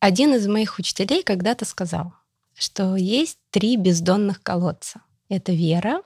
Один 0.00 0.34
из 0.34 0.46
моих 0.46 0.78
учителей 0.78 1.22
когда-то 1.22 1.66
сказал, 1.66 2.14
что 2.54 2.96
есть 2.96 3.38
три 3.50 3.76
бездонных 3.76 4.42
колодца. 4.42 5.02
Это 5.28 5.52
вера, 5.52 6.02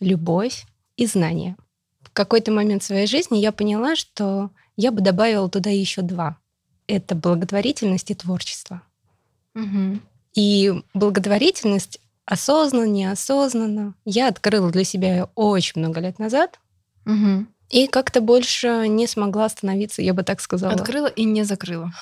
любовь 0.00 0.66
и 0.96 1.06
знание. 1.06 1.56
В 2.00 2.10
какой-то 2.10 2.50
момент 2.50 2.82
своей 2.82 3.06
жизни 3.06 3.38
я 3.38 3.52
поняла, 3.52 3.94
что 3.94 4.50
я 4.76 4.90
бы 4.90 5.00
добавила 5.00 5.48
туда 5.48 5.70
еще 5.70 6.02
два. 6.02 6.38
Это 6.88 7.14
благотворительность 7.14 8.10
и 8.10 8.14
творчество. 8.14 8.82
Угу. 9.54 10.00
И 10.34 10.82
благотворительность 10.92 12.00
осознанно, 12.24 12.86
неосознанно 12.86 13.94
я 14.04 14.28
открыла 14.28 14.72
для 14.72 14.82
себя 14.82 15.30
очень 15.36 15.80
много 15.80 16.00
лет 16.00 16.18
назад. 16.18 16.58
Угу. 17.06 17.46
И 17.68 17.88
как-то 17.88 18.20
больше 18.20 18.86
не 18.88 19.06
смогла 19.06 19.46
остановиться, 19.46 20.00
я 20.00 20.14
бы 20.14 20.22
так 20.22 20.40
сказала. 20.40 20.72
Открыла 20.72 21.08
и 21.08 21.24
не 21.24 21.42
закрыла. 21.42 21.92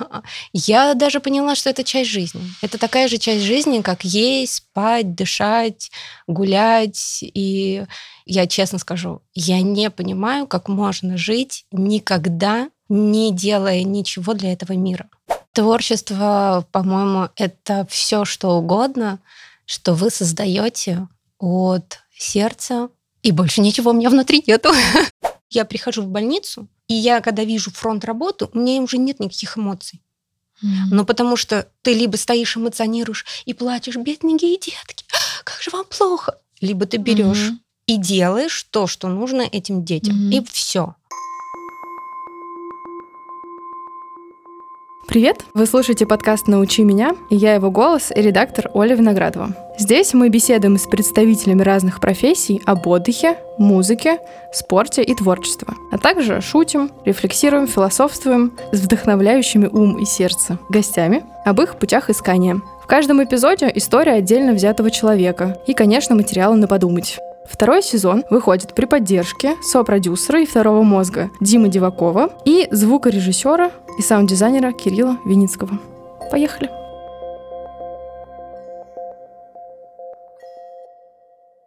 Я 0.53 0.95
даже 0.95 1.21
поняла, 1.21 1.55
что 1.55 1.71
это 1.71 1.85
часть 1.85 2.11
жизни. 2.11 2.43
Это 2.61 2.79
такая 2.79 3.09
же 3.09 3.17
часть 3.17 3.45
жизни, 3.45 3.81
как 3.81 4.05
есть, 4.05 4.55
спать, 4.55 5.15
дышать, 5.15 5.91
гулять. 6.27 7.21
И 7.23 7.85
я 8.27 8.47
честно 8.47 8.79
скажу, 8.79 9.23
я 9.35 9.63
не 9.63 9.91
понимаю, 9.91 10.47
как 10.47 10.69
можно 10.69 11.17
жить 11.17 11.65
никогда, 11.73 12.69
не 12.89 13.33
делая 13.33 13.83
ничего 13.83 14.35
для 14.35 14.53
этого 14.53 14.73
мира. 14.73 15.09
Творчество, 15.53 16.67
по-моему, 16.73 17.29
это 17.37 17.87
все, 17.89 18.25
что 18.25 18.51
угодно, 18.59 19.21
что 19.67 19.95
вы 19.95 20.11
создаете 20.11 21.09
от 21.39 22.01
сердца, 22.17 22.89
и 23.23 23.31
больше 23.31 23.61
ничего 23.61 23.93
у 23.93 23.95
меня 23.95 24.11
внутри 24.11 24.43
нету. 24.47 24.71
Я 25.51 25.65
прихожу 25.65 26.03
в 26.03 26.09
больницу, 26.09 26.69
и 26.89 26.95
я, 26.95 27.21
когда 27.21 27.45
вижу 27.45 27.71
фронт 27.71 28.05
работы, 28.05 28.49
у 28.53 28.59
меня 28.59 28.81
уже 28.83 28.99
нет 28.99 29.21
никаких 29.21 29.57
эмоций. 29.57 30.03
Mm-hmm. 30.63 30.69
Ну, 30.91 31.05
потому 31.05 31.37
что 31.37 31.69
ты 31.83 31.95
либо 31.95 32.17
стоишь, 32.17 32.57
эмоционируешь 32.57 33.27
и 33.45 33.55
плачешь, 33.55 33.97
бедненькие 33.97 34.57
детки, 34.59 35.05
как 35.45 35.61
же 35.61 35.71
вам 35.71 35.85
плохо. 35.85 36.39
Либо 36.61 36.87
ты 36.87 36.97
берешь 36.97 37.51
Mm-hmm. 37.51 37.59
и 37.87 37.97
делаешь 37.99 38.67
то, 38.71 38.87
что 38.87 39.09
нужно 39.09 39.43
этим 39.43 39.85
детям. 39.85 40.17
Мгм. 40.17 40.31
И 40.31 40.45
все. 40.45 40.95
Привет! 45.15 45.45
Вы 45.55 45.67
слушаете 45.67 46.07
подкаст 46.07 46.49
«Научи 46.49 46.83
меня» 46.83 47.15
и 47.31 47.37
я 47.37 47.55
его 47.55 47.71
голос 47.71 48.11
и 48.11 48.21
редактор 48.21 48.69
Оля 48.75 48.97
Виноградова. 48.97 49.51
Здесь 49.79 50.13
мы 50.13 50.29
беседуем 50.29 50.77
с 50.77 50.89
представителями 50.89 51.63
разных 51.63 52.01
профессий 52.01 52.61
об 52.67 52.85
отдыхе, 52.89 53.39
музыке, 53.57 54.19
спорте 54.53 55.05
и 55.05 55.15
творчестве, 55.15 55.69
а 55.93 55.99
также 55.99 56.41
шутим, 56.41 56.91
рефлексируем, 57.05 57.69
философствуем 57.69 58.55
с 58.73 58.81
вдохновляющими 58.81 59.69
ум 59.69 59.99
и 59.99 60.05
сердце 60.05 60.59
гостями 60.69 61.23
об 61.45 61.61
их 61.61 61.79
путях 61.79 62.11
искания. 62.11 62.61
В 62.83 62.89
каждом 62.89 63.23
эпизоде 63.23 63.71
история 63.73 64.15
отдельно 64.15 64.53
взятого 64.53 64.91
человека 64.91 65.57
и, 65.69 65.75
конечно, 65.75 66.17
материалы 66.17 66.57
на 66.57 66.67
подумать. 66.67 67.21
Второй 67.47 67.83
сезон 67.83 68.25
выходит 68.31 68.75
при 68.75 68.87
поддержке 68.87 69.57
сопродюсера 69.63 70.41
и 70.43 70.47
второго 70.47 70.83
мозга 70.83 71.31
Димы 71.41 71.69
Дивакова 71.69 72.31
и 72.45 72.69
звукорежиссера 72.71 73.71
и 73.99 74.03
саунд-дизайнера 74.03 74.73
Кирилла 74.73 75.19
Виницкого. 75.27 75.79
Поехали! 76.31 76.71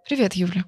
Привет, 0.05 0.33
Юля. 0.33 0.63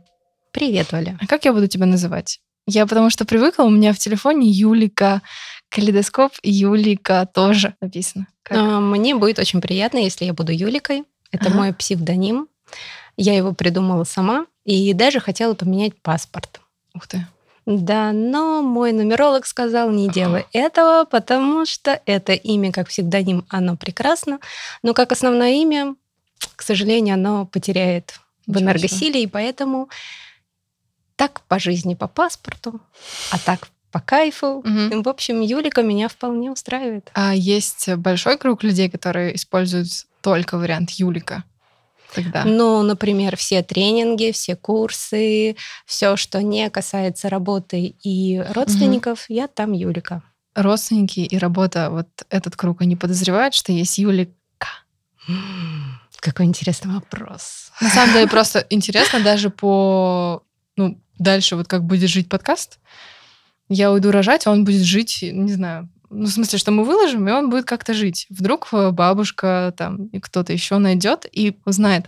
Привет, 0.52 0.94
Оля. 0.94 1.18
А 1.22 1.28
как 1.28 1.46
я 1.46 1.54
буду 1.54 1.68
тебя 1.68 1.86
называть? 1.86 2.40
Я 2.68 2.86
потому 2.86 3.10
что 3.10 3.26
привыкла, 3.26 3.64
у 3.64 3.70
меня 3.70 3.94
в 3.94 3.98
телефоне 3.98 4.50
Юлика, 4.50 5.22
калейдоскоп, 5.70 6.34
Юлика 6.44 7.28
тоже 7.34 7.76
написано. 7.82 8.28
Как? 8.44 8.58
А, 8.58 8.80
Мне 8.80 9.16
будет 9.16 9.40
очень 9.40 9.62
приятно, 9.62 9.98
если 9.98 10.26
я 10.26 10.34
буду 10.34 10.52
Юликой. 10.52 11.04
Это 11.32 11.48
Ага. 11.48 11.58
мой 11.58 11.74
псевдоним. 11.74 12.48
Я 13.22 13.36
его 13.36 13.52
придумала 13.52 14.06
сама 14.06 14.46
и 14.64 14.94
даже 14.94 15.20
хотела 15.20 15.54
поменять 15.54 16.02
паспорт. 16.02 16.62
Ух 16.94 17.06
ты. 17.06 17.28
Да, 17.66 18.14
но 18.14 18.62
мой 18.62 18.94
нумеролог 18.94 19.46
сказал, 19.46 19.92
не 19.92 20.08
делай 20.08 20.46
этого, 20.54 21.04
потому 21.04 21.66
что 21.66 22.02
это 22.06 22.32
имя 22.32 22.72
как 22.72 22.88
псевдоним, 22.88 23.46
оно 23.50 23.76
прекрасно, 23.76 24.40
но 24.84 24.94
как 24.94 25.12
основное 25.12 25.52
имя, 25.52 25.96
к 26.56 26.62
сожалению, 26.62 27.16
оно 27.16 27.46
потеряет 27.46 28.22
в 28.48 28.58
энергосиле, 28.58 29.22
и 29.22 29.28
поэтому 29.28 29.90
так 31.18 31.42
по 31.42 31.60
жизни, 31.60 31.96
по 31.96 32.08
паспорту, 32.08 32.80
а 33.32 33.38
так 33.38 33.68
по 33.92 34.00
кайфу. 34.00 34.62
Мгм. 34.64 35.04
В 35.04 35.10
общем, 35.10 35.42
Юлика 35.42 35.84
меня 35.84 36.08
вполне 36.08 36.50
устраивает. 36.52 37.12
А 37.14 37.36
есть 37.36 37.94
большой 37.96 38.38
круг 38.38 38.64
людей, 38.64 38.90
которые 38.90 39.36
используют 39.36 39.90
только 40.22 40.58
вариант 40.58 40.92
Юлика. 40.92 41.44
Тогда. 42.14 42.44
Ну, 42.44 42.82
например, 42.82 43.38
все 43.38 43.62
тренинги, 43.62 44.32
все 44.32 44.56
курсы, 44.56 45.56
все, 45.86 46.16
что 46.18 46.42
не 46.42 46.70
касается 46.70 47.30
работы 47.30 47.96
и 48.02 48.44
родственников, 48.54 49.26
я 49.30 49.48
там 49.48 49.74
Юлика. 49.74 50.24
Родственники 50.56 51.20
и 51.20 51.38
работа, 51.38 51.90
вот 51.92 52.08
этот 52.30 52.56
круг, 52.56 52.82
они 52.82 52.96
подозревают, 52.96 53.54
что 53.54 53.72
есть 53.72 53.98
Юлика. 53.98 54.34
Какой 56.20 56.46
интересный 56.46 56.92
вопрос. 56.94 57.72
На 57.80 57.90
самом 57.90 58.14
деле 58.14 58.28
просто 58.28 58.66
интересно 58.70 59.22
даже 59.22 59.50
по... 59.50 60.44
Ну, 60.76 61.00
дальше 61.18 61.56
вот 61.56 61.68
как 61.68 61.86
будет 61.86 62.10
жить 62.10 62.28
подкаст. 62.28 62.80
Я 63.70 63.92
уйду 63.92 64.12
рожать, 64.12 64.48
а 64.48 64.52
он 64.52 64.66
будет 64.66 64.82
жить, 64.82 65.20
не 65.22 65.54
знаю, 65.54 65.90
ну, 66.10 66.26
в 66.26 66.30
смысле, 66.30 66.60
что 66.60 66.72
мы 66.72 66.84
выложим, 66.84 67.28
и 67.28 67.32
он 67.32 67.50
будет 67.50 67.66
как-то 67.66 67.94
жить. 67.94 68.26
Вдруг 68.30 68.70
э, 68.72 68.92
бабушка 68.92 69.74
там 69.78 70.08
и 70.08 70.20
кто-то 70.20 70.54
еще 70.54 70.78
найдет 70.78 71.26
и 71.32 71.58
узнает. 71.66 72.06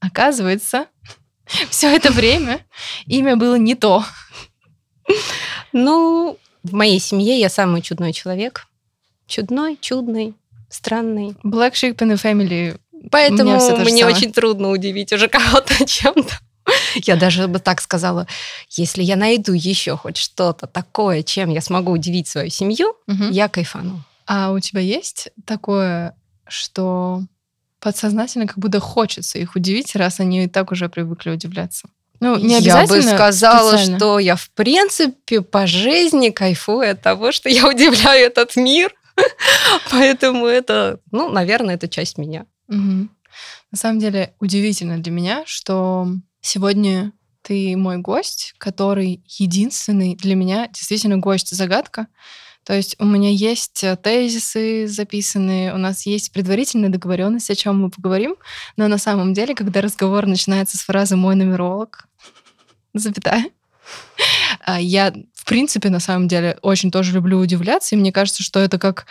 Оказывается, 0.00 0.86
все 1.70 1.94
это 1.94 2.10
время 2.10 2.60
имя 3.06 3.36
было 3.36 3.56
не 3.56 3.74
то. 3.74 4.04
Ну, 5.72 6.38
в 6.62 6.72
моей 6.72 6.98
семье 6.98 7.38
я 7.38 7.48
самый 7.48 7.82
чудной 7.82 8.12
человек. 8.12 8.66
Чудной, 9.26 9.78
чудный, 9.80 10.34
странный. 10.68 11.36
Black 11.42 11.72
Sheep 11.72 11.96
in 11.96 12.12
the 12.12 12.22
Family. 12.22 12.78
Поэтому 13.10 13.50
мне 13.52 13.60
самое. 13.60 14.06
очень 14.06 14.32
трудно 14.32 14.70
удивить 14.70 15.12
уже 15.12 15.28
кого-то 15.28 15.84
чем-то. 15.86 16.34
Я 16.94 17.16
даже 17.16 17.48
бы 17.48 17.58
так 17.58 17.80
сказала, 17.80 18.26
если 18.70 19.02
я 19.02 19.16
найду 19.16 19.52
еще 19.52 19.96
хоть 19.96 20.16
что-то 20.16 20.66
такое, 20.66 21.22
чем 21.22 21.50
я 21.50 21.60
смогу 21.60 21.92
удивить 21.92 22.28
свою 22.28 22.50
семью, 22.50 22.94
я 23.06 23.48
кайфану. 23.48 24.02
А 24.26 24.52
у 24.52 24.60
тебя 24.60 24.80
есть 24.80 25.28
такое, 25.44 26.16
что 26.48 27.22
подсознательно 27.80 28.46
как 28.46 28.58
будто 28.58 28.80
хочется 28.80 29.38
их 29.38 29.56
удивить, 29.56 29.94
раз 29.94 30.20
они 30.20 30.44
и 30.44 30.48
так 30.48 30.72
уже 30.72 30.88
привыкли 30.88 31.30
удивляться? 31.30 31.88
Ну, 32.20 32.38
не 32.38 32.58
я 32.60 32.86
бы 32.86 33.02
сказала, 33.02 33.76
специально. 33.76 33.98
что 33.98 34.18
я 34.18 34.36
в 34.36 34.48
принципе 34.50 35.42
по 35.42 35.66
жизни 35.66 36.30
кайфую 36.30 36.90
от 36.90 37.02
того, 37.02 37.32
что 37.32 37.50
я 37.50 37.68
удивляю 37.68 38.26
этот 38.26 38.56
мир. 38.56 38.94
Поэтому 39.90 40.46
это, 40.46 41.00
ну, 41.10 41.30
наверное, 41.30 41.74
это 41.74 41.88
часть 41.88 42.16
меня. 42.16 42.46
Мгм. 42.68 43.10
На 43.70 43.78
самом 43.78 43.98
деле 43.98 44.32
удивительно 44.40 44.98
для 44.98 45.12
меня, 45.12 45.42
что 45.46 46.08
сегодня 46.44 47.12
ты 47.42 47.76
мой 47.76 47.98
гость, 47.98 48.54
который 48.58 49.24
единственный 49.26 50.14
для 50.14 50.34
меня 50.34 50.68
действительно 50.68 51.16
гость-загадка. 51.16 52.06
То 52.64 52.72
есть 52.72 52.96
у 52.98 53.04
меня 53.04 53.30
есть 53.30 53.84
э, 53.84 53.96
тезисы 53.96 54.86
записанные, 54.86 55.74
у 55.74 55.76
нас 55.76 56.06
есть 56.06 56.32
предварительная 56.32 56.88
договоренность, 56.88 57.50
о 57.50 57.54
чем 57.54 57.82
мы 57.82 57.90
поговорим, 57.90 58.36
но 58.76 58.88
на 58.88 58.96
самом 58.96 59.34
деле, 59.34 59.54
когда 59.54 59.82
разговор 59.82 60.26
начинается 60.26 60.78
с 60.78 60.80
фразы 60.80 61.16
«мой 61.16 61.34
нумеролог», 61.34 62.08
запятая, 62.94 63.50
а, 64.60 64.80
я, 64.80 65.12
в 65.34 65.44
принципе, 65.44 65.90
на 65.90 66.00
самом 66.00 66.26
деле, 66.26 66.58
очень 66.62 66.90
тоже 66.90 67.12
люблю 67.12 67.38
удивляться, 67.38 67.94
и 67.94 67.98
мне 67.98 68.12
кажется, 68.12 68.42
что 68.42 68.60
это 68.60 68.78
как 68.78 69.06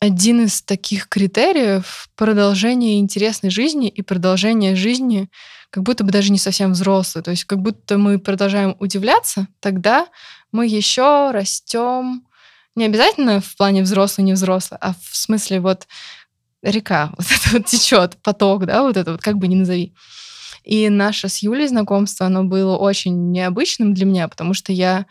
один 0.00 0.44
из 0.44 0.62
таких 0.62 1.08
критериев 1.08 2.08
продолжения 2.16 2.98
интересной 2.98 3.50
жизни 3.50 3.88
и 3.88 4.02
продолжения 4.02 4.76
жизни 4.76 5.30
как 5.70 5.82
будто 5.82 6.04
бы 6.04 6.10
даже 6.10 6.32
не 6.32 6.38
совсем 6.38 6.72
взрослой. 6.72 7.22
То 7.22 7.30
есть 7.30 7.44
как 7.44 7.60
будто 7.60 7.98
мы 7.98 8.18
продолжаем 8.18 8.76
удивляться, 8.78 9.48
тогда 9.60 10.06
мы 10.52 10.66
еще 10.66 11.30
растем 11.32 12.26
не 12.74 12.84
обязательно 12.84 13.40
в 13.40 13.56
плане 13.56 13.82
взрослый, 13.82 14.24
не 14.24 14.34
взрослый, 14.34 14.78
а 14.80 14.94
в 14.94 15.16
смысле 15.16 15.60
вот 15.60 15.86
река 16.62 17.12
вот 17.18 17.26
это 17.26 17.50
вот 17.52 17.66
течет, 17.66 18.16
поток, 18.22 18.66
да, 18.66 18.82
вот 18.82 18.96
это 18.96 19.12
вот 19.12 19.22
как 19.22 19.38
бы 19.38 19.48
ни 19.48 19.54
назови. 19.54 19.94
И 20.62 20.88
наше 20.88 21.28
с 21.28 21.38
Юлей 21.38 21.68
знакомство, 21.68 22.26
оно 22.26 22.42
было 22.42 22.76
очень 22.76 23.30
необычным 23.30 23.94
для 23.94 24.04
меня, 24.04 24.28
потому 24.28 24.52
что 24.52 24.72
я 24.72 25.06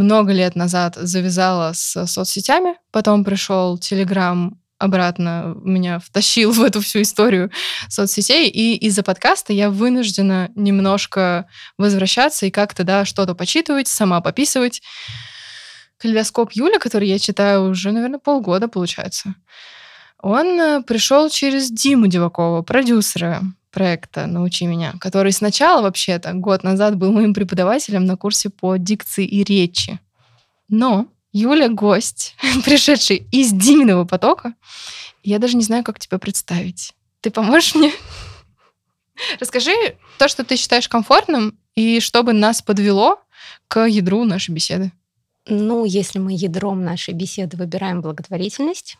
много 0.00 0.32
лет 0.32 0.56
назад 0.56 0.96
завязала 0.96 1.72
с 1.74 2.06
соцсетями, 2.06 2.76
потом 2.90 3.24
пришел 3.24 3.78
Телеграм 3.78 4.58
обратно 4.78 5.54
меня 5.62 5.98
втащил 5.98 6.50
в 6.52 6.62
эту 6.62 6.80
всю 6.80 7.02
историю 7.02 7.50
соцсетей, 7.88 8.48
и 8.48 8.76
из-за 8.86 9.02
подкаста 9.02 9.52
я 9.52 9.70
вынуждена 9.70 10.50
немножко 10.56 11.46
возвращаться 11.78 12.46
и 12.46 12.50
как-то, 12.50 12.82
да, 12.82 13.04
что-то 13.04 13.34
почитывать, 13.34 13.88
сама 13.88 14.20
пописывать. 14.20 14.82
Калейдоскоп 15.98 16.52
Юля, 16.52 16.78
который 16.78 17.08
я 17.08 17.18
читаю 17.18 17.68
уже, 17.70 17.92
наверное, 17.92 18.18
полгода, 18.18 18.68
получается. 18.68 19.34
Он 20.22 20.46
э, 20.58 20.82
пришел 20.82 21.28
через 21.28 21.70
Диму 21.70 22.06
Дивакова, 22.06 22.62
продюсера 22.62 23.42
проекта 23.70 24.26
«Научи 24.26 24.66
меня», 24.66 24.94
который 25.00 25.32
сначала, 25.32 25.82
вообще-то, 25.82 26.32
год 26.32 26.62
назад 26.62 26.96
был 26.96 27.12
моим 27.12 27.34
преподавателем 27.34 28.04
на 28.04 28.16
курсе 28.16 28.50
по 28.50 28.76
дикции 28.76 29.24
и 29.24 29.44
речи. 29.44 29.98
Но 30.68 31.06
Юля— 31.32 31.68
гость, 31.70 32.34
пришедший 32.64 33.26
из 33.30 33.52
Диминого 33.52 34.04
потока. 34.04 34.54
Я 35.22 35.38
даже 35.38 35.56
не 35.56 35.62
знаю, 35.62 35.84
как 35.84 35.98
тебя 35.98 36.18
представить. 36.18 36.94
Ты 37.20 37.30
поможешь 37.30 37.74
мне? 37.74 37.92
Расскажи 39.40 39.72
то, 40.18 40.28
что 40.28 40.44
ты 40.44 40.56
считаешь 40.56 40.88
комфортным, 40.88 41.58
и 41.74 42.00
чтобы 42.00 42.32
нас 42.32 42.62
подвело 42.62 43.20
к 43.68 43.86
ядру 43.86 44.24
нашей 44.24 44.52
беседы. 44.52 44.92
Ну, 45.46 45.84
если 45.84 46.18
мы 46.18 46.32
ядром 46.34 46.84
нашей 46.84 47.14
беседы 47.14 47.56
выбираем 47.56 48.02
благотворительность. 48.02 48.98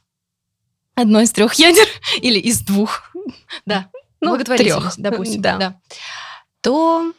Одно 0.95 1.21
из 1.21 1.31
трех 1.33 1.55
ядер 1.55 1.87
или 2.23 2.39
из 2.39 2.61
двух. 2.61 3.15
Да. 3.67 3.91
Ну, 4.21 4.37
трех, 4.39 4.95
допустим. 4.99 5.43
да. 5.43 5.59
да. 5.59 5.81
То 6.61 7.13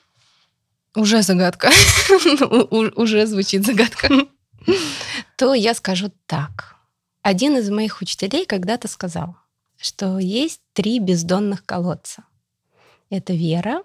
уже 0.96 1.22
загадка. 1.22 1.72
Уже 2.96 3.26
звучит 3.26 3.66
загадка. 3.66 4.10
То 5.38 5.54
я 5.54 5.74
скажу 5.74 6.12
так. 6.26 6.76
Один 7.22 7.58
из 7.58 7.70
моих 7.70 8.02
учителей 8.02 8.46
когда-то 8.46 8.88
сказал, 8.88 9.36
что 9.78 10.20
есть 10.20 10.62
три 10.74 11.00
бездонных 11.00 11.66
колодца. 11.66 12.24
Это 13.10 13.34
вера, 13.34 13.84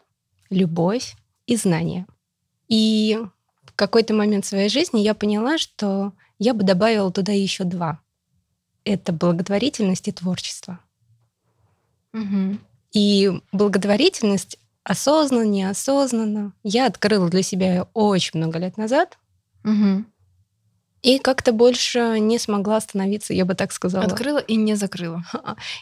любовь 0.51 1.15
и 1.47 1.57
знание. 1.57 2.07
И 2.69 3.21
в 3.65 3.73
какой-то 3.75 4.15
момент 4.15 4.45
своей 4.45 4.69
жизни 4.69 5.01
я 5.01 5.15
поняла, 5.15 5.59
что 5.59 6.13
я 6.39 6.55
бы 6.55 6.65
добавила 6.65 7.13
туда 7.13 7.33
еще 7.33 7.65
два. 7.65 8.01
Это 8.85 9.13
благотворительность 9.13 10.09
и 10.09 10.13
творчество. 10.13 10.81
Угу. 12.13 12.59
И 12.97 13.31
благотворительность 13.53 14.57
осознанно, 14.83 15.43
неосознанно 15.43 16.55
я 16.63 16.87
открыла 16.87 17.29
для 17.29 17.43
себя 17.43 17.89
очень 17.93 18.39
много 18.39 18.59
лет 18.59 18.79
назад. 18.79 19.19
Угу. 19.65 20.05
И 21.03 21.19
как-то 21.19 21.53
больше 21.53 22.19
не 22.19 22.39
смогла 22.39 22.79
остановиться, 22.79 23.35
я 23.35 23.45
бы 23.45 23.55
так 23.55 23.73
сказала. 23.73 24.07
Открыла 24.07 24.39
и 24.39 24.57
не 24.57 24.77
закрыла. 24.77 25.23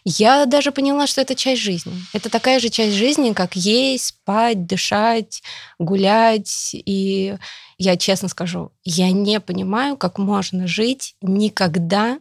Я 0.05 0.45
даже 0.47 0.73
поняла, 0.73 1.07
что 1.07 1.21
это 1.21 1.37
часть 1.37 1.63
жизни. 1.63 1.93
Это 2.13 2.31
такая 2.31 2.59
же 2.59 2.69
часть 2.69 2.97
жизни, 2.97 3.33
как 3.33 3.55
есть, 3.55 4.07
спать, 4.07 4.67
дышать, 4.67 5.41
гулять. 5.79 6.71
И 6.73 7.37
я 7.79 7.97
честно 7.97 8.27
скажу, 8.27 8.73
я 8.83 9.13
не 9.13 9.39
понимаю, 9.39 9.97
как 9.97 10.19
можно 10.19 10.67
жить 10.67 11.15
никогда, 11.23 12.19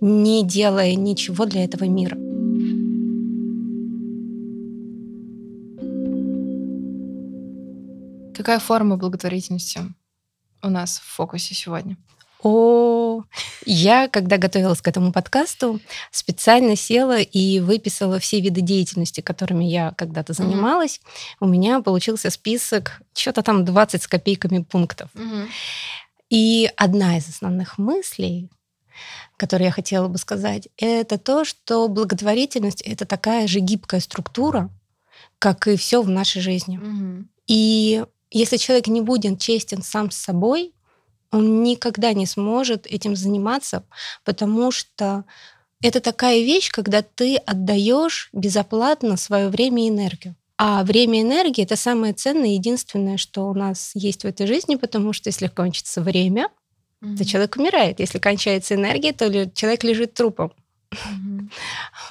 не 0.00 0.44
делая 0.44 0.94
ничего 0.94 1.44
для 1.44 1.64
этого 1.64 1.84
мира. 1.84 2.16
Какая 8.38 8.60
форма 8.60 8.96
благотворительности 8.96 9.80
у 10.62 10.70
нас 10.70 11.00
в 11.00 11.02
фокусе 11.02 11.56
сегодня? 11.56 11.96
О, 12.40 13.24
я, 13.66 14.06
когда 14.06 14.36
готовилась 14.36 14.80
к 14.80 14.86
этому 14.86 15.10
подкасту, 15.10 15.80
специально 16.12 16.76
села 16.76 17.18
и 17.18 17.58
выписала 17.58 18.20
все 18.20 18.38
виды 18.40 18.60
деятельности, 18.60 19.22
которыми 19.22 19.64
я 19.64 19.90
когда-то 19.96 20.34
занималась. 20.34 20.98
Mm-hmm. 21.00 21.36
У 21.40 21.46
меня 21.48 21.80
получился 21.80 22.30
список, 22.30 23.02
что-то 23.12 23.42
там 23.42 23.64
20 23.64 24.00
с 24.00 24.06
копейками 24.06 24.62
пунктов. 24.62 25.10
Mm-hmm. 25.14 25.48
И 26.30 26.70
одна 26.76 27.18
из 27.18 27.28
основных 27.28 27.76
мыслей, 27.76 28.48
которую 29.36 29.66
я 29.66 29.72
хотела 29.72 30.06
бы 30.06 30.16
сказать, 30.16 30.68
это 30.76 31.18
то, 31.18 31.44
что 31.44 31.88
благотворительность 31.88 32.82
это 32.82 33.04
такая 33.04 33.48
же 33.48 33.58
гибкая 33.58 33.98
структура, 33.98 34.70
как 35.40 35.66
и 35.66 35.76
все 35.76 36.02
в 36.02 36.08
нашей 36.08 36.40
жизни. 36.40 36.78
Mm-hmm. 36.78 37.24
И 37.48 38.04
если 38.30 38.56
человек 38.56 38.86
не 38.88 39.00
будет 39.00 39.40
честен 39.40 39.82
сам 39.82 40.10
с 40.10 40.16
собой, 40.16 40.72
он 41.30 41.62
никогда 41.62 42.12
не 42.12 42.26
сможет 42.26 42.86
этим 42.86 43.16
заниматься, 43.16 43.84
потому 44.24 44.70
что 44.70 45.24
это 45.82 46.00
такая 46.00 46.40
вещь, 46.40 46.70
когда 46.70 47.02
ты 47.02 47.36
отдаешь 47.36 48.30
безоплатно 48.32 49.16
свое 49.16 49.48
время 49.48 49.84
и 49.84 49.88
энергию. 49.88 50.34
А 50.56 50.82
время 50.82 51.20
и 51.20 51.22
энергия 51.22 51.62
это 51.62 51.76
самое 51.76 52.14
ценное, 52.14 52.54
единственное, 52.54 53.16
что 53.16 53.48
у 53.48 53.54
нас 53.54 53.92
есть 53.94 54.22
в 54.22 54.26
этой 54.26 54.46
жизни, 54.46 54.74
потому 54.74 55.12
что 55.12 55.28
если 55.28 55.46
кончится 55.46 56.00
время, 56.00 56.48
mm-hmm. 57.00 57.16
то 57.16 57.24
человек 57.24 57.56
умирает. 57.56 58.00
Если 58.00 58.18
кончается 58.18 58.74
энергия, 58.74 59.12
то 59.12 59.48
человек 59.50 59.84
лежит 59.84 60.14
трупом. 60.14 60.52
Mm-hmm. 60.90 61.50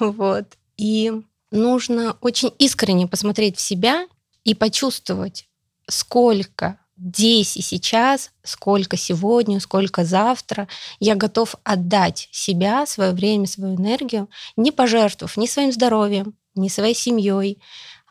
Вот. 0.00 0.46
И 0.78 1.12
нужно 1.50 2.16
очень 2.20 2.52
искренне 2.58 3.06
посмотреть 3.06 3.58
в 3.58 3.60
себя 3.60 4.06
и 4.44 4.54
почувствовать, 4.54 5.46
сколько 5.88 6.78
здесь 6.96 7.56
и 7.56 7.62
сейчас, 7.62 8.30
сколько 8.42 8.96
сегодня, 8.96 9.60
сколько 9.60 10.04
завтра, 10.04 10.68
я 11.00 11.14
готов 11.14 11.54
отдать 11.64 12.28
себя, 12.32 12.86
свое 12.86 13.12
время, 13.12 13.46
свою 13.46 13.76
энергию, 13.76 14.28
не 14.56 14.72
пожертвовав 14.72 15.36
ни 15.36 15.46
своим 15.46 15.72
здоровьем, 15.72 16.34
ни 16.54 16.68
своей 16.68 16.94
семьей, 16.94 17.58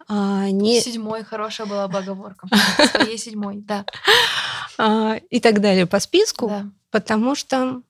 а, 0.10 0.50
не... 0.50 0.80
Седьмой 0.80 1.24
хорошая 1.24 1.68
была 1.68 1.88
бы 1.90 1.98
оговорка. 1.98 2.48
Своей 2.96 3.18
седьмой, 3.18 3.58
да. 3.58 3.86
А, 4.78 5.16
и 5.30 5.42
так 5.42 5.60
далее 5.60 5.86
по 5.86 6.00
списку, 6.00 6.48
Да. 6.48 6.66
потому 6.92 7.36
что 7.36 7.82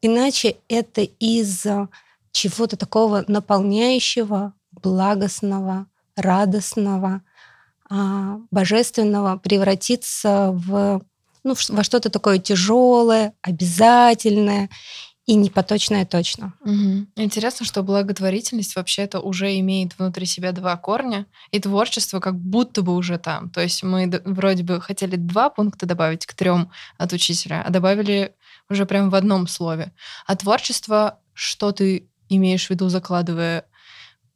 иначе 0.00 0.56
это 0.68 1.02
из-за 1.02 1.90
чего-то 2.32 2.78
такого 2.78 3.24
наполняющего, 3.28 4.54
благостного, 4.70 5.86
радостного, 6.16 7.20
божественного 7.90 9.38
превратиться 9.38 10.50
в 10.52 11.02
ну, 11.44 11.54
во 11.70 11.84
что-то 11.84 12.10
такое 12.10 12.38
тяжелое, 12.38 13.32
обязательное 13.42 14.68
и 15.28 15.34
непоточное 15.34 16.06
точно. 16.06 16.54
Мгм. 16.64 17.08
Интересно, 17.16 17.66
что 17.66 17.82
благотворительность 17.82 18.76
вообще-то 18.76 19.20
уже 19.20 19.58
имеет 19.58 19.98
внутри 19.98 20.24
себя 20.24 20.52
два 20.52 20.76
корня, 20.78 21.26
и 21.50 21.60
творчество 21.60 22.18
как 22.18 22.34
будто 22.34 22.80
бы 22.80 22.94
уже 22.94 23.18
там. 23.18 23.50
То 23.50 23.60
есть 23.60 23.82
мы 23.82 24.10
вроде 24.24 24.62
бы 24.62 24.80
хотели 24.80 25.16
два 25.16 25.50
пункта 25.50 25.84
добавить 25.84 26.24
к 26.24 26.32
трем 26.32 26.70
от 26.96 27.12
учителя, 27.12 27.62
а 27.62 27.70
добавили 27.70 28.34
уже 28.70 28.86
прям 28.86 29.10
в 29.10 29.14
одном 29.14 29.46
слове. 29.48 29.92
А 30.26 30.34
творчество, 30.34 31.18
что 31.34 31.72
ты 31.72 32.08
имеешь 32.30 32.66
в 32.66 32.70
виду, 32.70 32.88
закладывая 32.88 33.64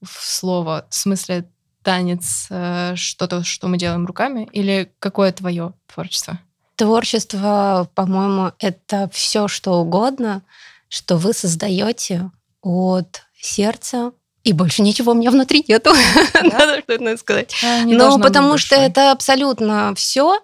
в 0.02 0.20
слово, 0.20 0.86
в 0.90 0.94
смысле 0.94 1.48
танец, 1.82 2.46
э, 2.50 2.94
что-то, 2.96 3.44
что 3.44 3.68
мы 3.68 3.78
делаем 3.78 4.06
руками, 4.06 4.48
или 4.52 4.92
какое 4.98 5.32
твое 5.32 5.72
творчество? 5.92 6.38
Творчество, 6.76 7.88
по-моему, 7.94 8.52
это 8.58 9.10
все 9.12 9.48
что 9.48 9.74
угодно, 9.74 10.42
что 10.88 11.16
вы 11.16 11.32
создаете 11.32 12.30
от 12.62 13.22
сердца. 13.38 14.12
И 14.44 14.52
больше 14.52 14.82
ничего 14.82 15.12
у 15.12 15.14
меня 15.14 15.30
внутри 15.30 15.64
нету. 15.68 15.92
Надо 16.42 16.78
что-то 16.78 17.02
надо 17.02 17.16
сказать. 17.16 17.54
А, 17.64 17.84
быть 17.84 18.24
потому 18.24 18.58
что 18.58 18.74
это 18.74 19.12
абсолютно 19.12 19.94
все. 19.94 20.40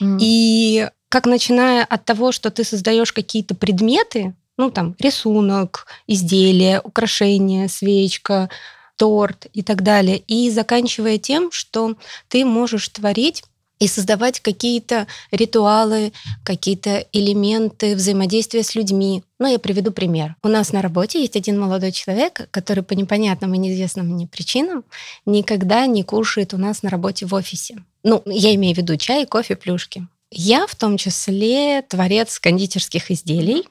И 0.00 0.88
как 1.08 1.26
начиная 1.26 1.84
от 1.84 2.04
того, 2.04 2.32
что 2.32 2.50
ты 2.50 2.64
создаешь 2.64 3.12
какие-то 3.12 3.54
предметы, 3.54 4.34
ну 4.56 4.70
там 4.70 4.96
рисунок, 4.98 5.86
изделие, 6.06 6.80
украшение, 6.80 7.68
свечка, 7.68 8.48
торт 8.96 9.46
и 9.52 9.62
так 9.62 9.82
далее, 9.82 10.18
и 10.18 10.50
заканчивая 10.50 11.18
тем, 11.18 11.50
что 11.50 11.96
ты 12.28 12.44
можешь 12.44 12.88
творить 12.88 13.42
и 13.82 13.88
создавать 13.88 14.38
какие-то 14.38 15.08
ритуалы, 15.32 16.12
какие-то 16.44 17.04
элементы 17.12 17.96
взаимодействия 17.96 18.62
с 18.62 18.76
людьми. 18.76 19.24
Ну, 19.40 19.50
я 19.50 19.58
приведу 19.58 19.90
пример. 19.90 20.36
У 20.44 20.46
нас 20.46 20.72
на 20.72 20.82
работе 20.82 21.20
есть 21.20 21.34
один 21.34 21.58
молодой 21.58 21.90
человек, 21.90 22.48
который 22.52 22.84
по 22.84 22.92
непонятным 22.92 23.54
и 23.54 23.58
неизвестным 23.58 24.06
мне 24.06 24.28
причинам 24.28 24.84
никогда 25.26 25.86
не 25.86 26.04
кушает 26.04 26.54
у 26.54 26.58
нас 26.58 26.84
на 26.84 26.90
работе 26.90 27.26
в 27.26 27.34
офисе. 27.34 27.82
Ну, 28.04 28.22
я 28.26 28.54
имею 28.54 28.76
в 28.76 28.78
виду 28.78 28.96
чай, 28.96 29.26
кофе, 29.26 29.56
плюшки. 29.56 30.06
Я 30.30 30.68
в 30.68 30.76
том 30.76 30.96
числе 30.96 31.82
творец 31.82 32.38
кондитерских 32.38 33.10
изделий. 33.10 33.64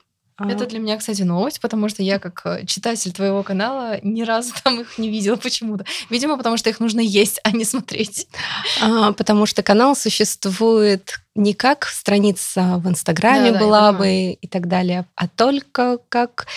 Это 0.50 0.66
для 0.66 0.80
меня, 0.80 0.98
кстати, 0.98 1.22
новость, 1.22 1.60
потому 1.60 1.90
что 1.90 2.04
я, 2.04 2.20
как 2.20 2.42
э, 2.46 2.66
читатель 2.66 3.12
твоего 3.12 3.44
канала, 3.44 4.00
ни 4.04 4.22
разу 4.24 4.54
там 4.64 4.82
их 4.82 4.98
не 4.98 5.10
видела 5.10 5.36
почему-то. 5.36 5.86
Видимо, 6.10 6.38
потому 6.38 6.58
что 6.58 6.70
их 6.70 6.80
нужно 6.80 7.00
есть, 7.00 7.40
а 7.44 7.52
не 7.52 7.66
смотреть. 7.66 8.28
А, 8.82 9.14
потому 9.14 9.46
что 9.46 9.64
канал 9.64 9.96
существует 9.96 11.20
не 11.36 11.54
как 11.54 11.86
страница 11.86 12.78
в 12.78 12.88
Инстаграме 12.90 13.52
я 13.52 13.60
была 13.60 13.92
понимаю. 13.92 13.98
бы 13.98 14.38
и 14.42 14.48
так 14.48 14.68
далее, 14.68 15.06
а 15.16 15.28
только 15.28 16.00
как 16.10 16.48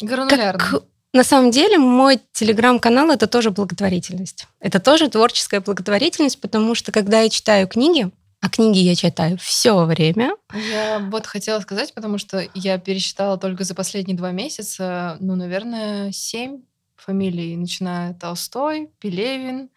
Гранулярно. 0.00 0.58
Как 0.58 0.82
на 1.14 1.24
самом 1.24 1.50
деле 1.50 1.78
мой 1.78 2.20
телеграм-канал 2.32 3.10
это 3.10 3.26
тоже 3.26 3.50
благотворительность. 3.50 4.46
Это 4.60 4.78
тоже 4.78 5.08
творческая 5.08 5.60
благотворительность, 5.60 6.40
потому 6.40 6.74
что 6.74 6.92
когда 6.92 7.22
я 7.22 7.30
читаю 7.30 7.66
книги, 7.66 8.10
А 8.48 8.50
книги 8.50 8.78
я 8.78 8.94
читаю 8.94 9.36
все 9.36 9.84
время. 9.84 10.34
Я 10.54 11.06
вот 11.12 11.26
хотела 11.26 11.60
сказать, 11.60 11.92
потому 11.92 12.16
что 12.16 12.48
я 12.54 12.78
пересчитала 12.78 13.36
только 13.36 13.62
за 13.64 13.74
последние 13.74 14.16
два 14.16 14.30
месяца, 14.30 15.18
ну, 15.20 15.34
наверное, 15.34 16.12
семь 16.12 16.62
фамилий, 16.96 17.58
начиная 17.58 18.14
Толстой, 18.14 18.88
Пелевин, 19.00 19.68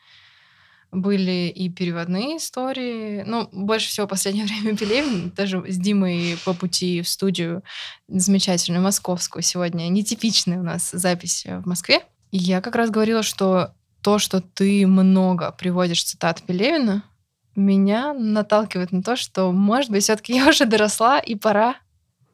были 0.89 1.49
и 1.53 1.67
переводные 1.67 2.37
истории. 2.37 3.23
Ну, 3.23 3.49
больше 3.51 3.89
всего 3.89 4.07
в 4.07 4.09
последнее 4.09 4.45
время 4.45 4.77
Пелевин, 4.77 5.33
даже 5.35 5.61
с 5.67 5.75
Димой 5.75 6.37
по 6.45 6.53
пути 6.53 7.01
в 7.01 7.09
студию 7.09 7.63
замечательную 8.07 8.81
московскую 8.81 9.43
сегодня, 9.43 9.89
нетипичная 9.89 10.59
у 10.59 10.63
нас 10.63 10.91
запись 10.91 11.43
в 11.45 11.67
Москве. 11.67 12.03
И 12.31 12.37
я 12.37 12.61
как 12.61 12.75
раз 12.75 12.89
говорила, 12.89 13.21
что 13.21 13.73
то, 14.01 14.17
что 14.17 14.39
ты 14.39 14.87
много 14.87 15.51
приводишь 15.51 16.05
цитат 16.05 16.41
Пелевина, 16.43 17.03
меня 17.55 18.13
наталкивает 18.13 18.91
на 18.91 19.03
то, 19.03 19.15
что, 19.15 19.51
может 19.51 19.89
быть, 19.91 20.03
все-таки 20.03 20.33
я 20.37 20.47
уже 20.47 20.65
доросла 20.65 21.19
и 21.19 21.35
пора. 21.35 21.75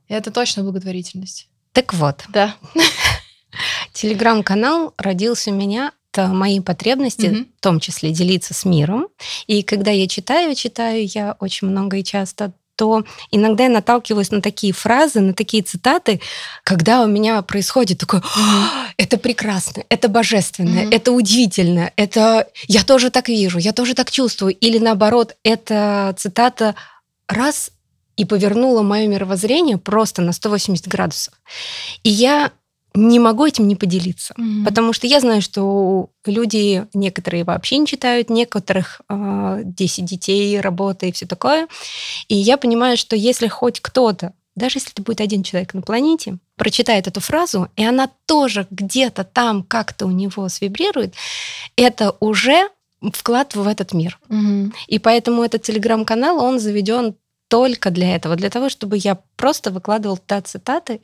И 0.07 0.13
это 0.13 0.31
точно 0.31 0.63
благотворительность. 0.63 1.49
Так 1.73 1.93
вот. 1.93 2.23
Да. 2.29 2.55
Телеграм-канал 3.93 4.93
родился 4.97 5.51
у 5.51 5.53
меня 5.53 5.91
это 6.17 6.27
мои 6.27 6.59
потребности, 6.59 7.27
mm-hmm. 7.27 7.47
в 7.57 7.61
том 7.61 7.79
числе 7.79 8.11
делиться 8.11 8.53
с 8.53 8.65
миром. 8.65 9.07
И 9.45 9.61
когда 9.61 9.91
я 9.91 10.07
читаю, 10.07 10.55
читаю 10.55 11.05
я 11.05 11.35
очень 11.39 11.67
много 11.67 11.97
и 11.97 12.03
часто, 12.03 12.53
то 12.77 13.03
иногда 13.31 13.63
я 13.63 13.69
наталкиваюсь 13.69 14.31
на 14.31 14.41
такие 14.41 14.71
фразы, 14.71 15.19
на 15.19 15.33
такие 15.33 15.63
цитаты, 15.63 16.21
когда 16.63 17.01
у 17.01 17.07
меня 17.07 17.41
происходит 17.41 17.97
такое, 17.97 18.21
mm-hmm. 18.21 18.93
это 18.97 19.17
прекрасно, 19.17 19.83
это 19.89 20.07
божественно, 20.07 20.79
mm-hmm. 20.79 20.95
это 20.95 21.11
удивительно, 21.11 21.91
это 21.97 22.47
я 22.67 22.83
тоже 22.83 23.09
так 23.09 23.27
вижу, 23.27 23.57
я 23.57 23.73
тоже 23.73 23.95
так 23.95 24.11
чувствую. 24.11 24.53
Или 24.53 24.77
наоборот, 24.77 25.35
эта 25.43 26.15
цитата 26.17 26.75
раз 27.27 27.71
и 28.15 28.25
повернула 28.25 28.81
мое 28.83 29.07
мировоззрение 29.07 29.77
просто 29.77 30.21
на 30.21 30.31
180 30.31 30.87
градусов. 30.87 31.33
И 32.03 32.09
я 32.09 32.51
не 32.97 33.19
могу 33.19 33.45
этим 33.45 33.67
не 33.67 33.75
поделиться, 33.75 34.33
mm-hmm. 34.37 34.65
потому 34.65 34.91
что 34.91 35.07
я 35.07 35.19
знаю, 35.19 35.41
что 35.41 36.09
люди 36.25 36.87
некоторые 36.93 37.43
вообще 37.43 37.77
не 37.77 37.85
читают, 37.85 38.29
некоторых 38.29 39.01
э, 39.07 39.61
10 39.63 40.05
детей, 40.05 40.59
работа 40.59 41.05
и 41.05 41.11
все 41.11 41.25
такое. 41.25 41.67
И 42.27 42.35
я 42.35 42.57
понимаю, 42.57 42.97
что 42.97 43.15
если 43.15 43.47
хоть 43.47 43.79
кто-то, 43.79 44.33
даже 44.55 44.77
если 44.77 44.91
это 44.91 45.03
будет 45.03 45.21
один 45.21 45.43
человек 45.43 45.75
на 45.75 45.83
планете, 45.83 46.39
прочитает 46.55 47.07
эту 47.07 47.19
фразу, 47.19 47.69
и 47.75 47.85
она 47.85 48.09
тоже 48.25 48.65
где-то 48.71 49.23
там 49.23 49.63
как-то 49.63 50.07
у 50.07 50.11
него 50.11 50.49
свибрирует, 50.49 51.13
это 51.75 52.15
уже 52.19 52.69
вклад 53.13 53.55
в 53.55 53.67
этот 53.67 53.93
мир. 53.93 54.19
Mm-hmm. 54.29 54.73
И 54.87 54.97
поэтому 54.97 55.43
этот 55.43 55.61
телеграм-канал, 55.61 56.43
он 56.43 56.59
заведен 56.59 57.15
только 57.47 57.91
для 57.91 58.15
этого, 58.15 58.35
для 58.35 58.49
того, 58.49 58.69
чтобы 58.69 58.97
я 58.97 59.19
просто 59.35 59.71
выкладывал 59.71 60.17
туда 60.17 60.41
цитаты 60.41 61.01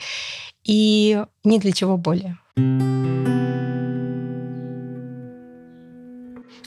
и 0.64 1.24
ни 1.44 1.58
для 1.58 1.72
чего 1.72 1.98
более. 1.98 2.38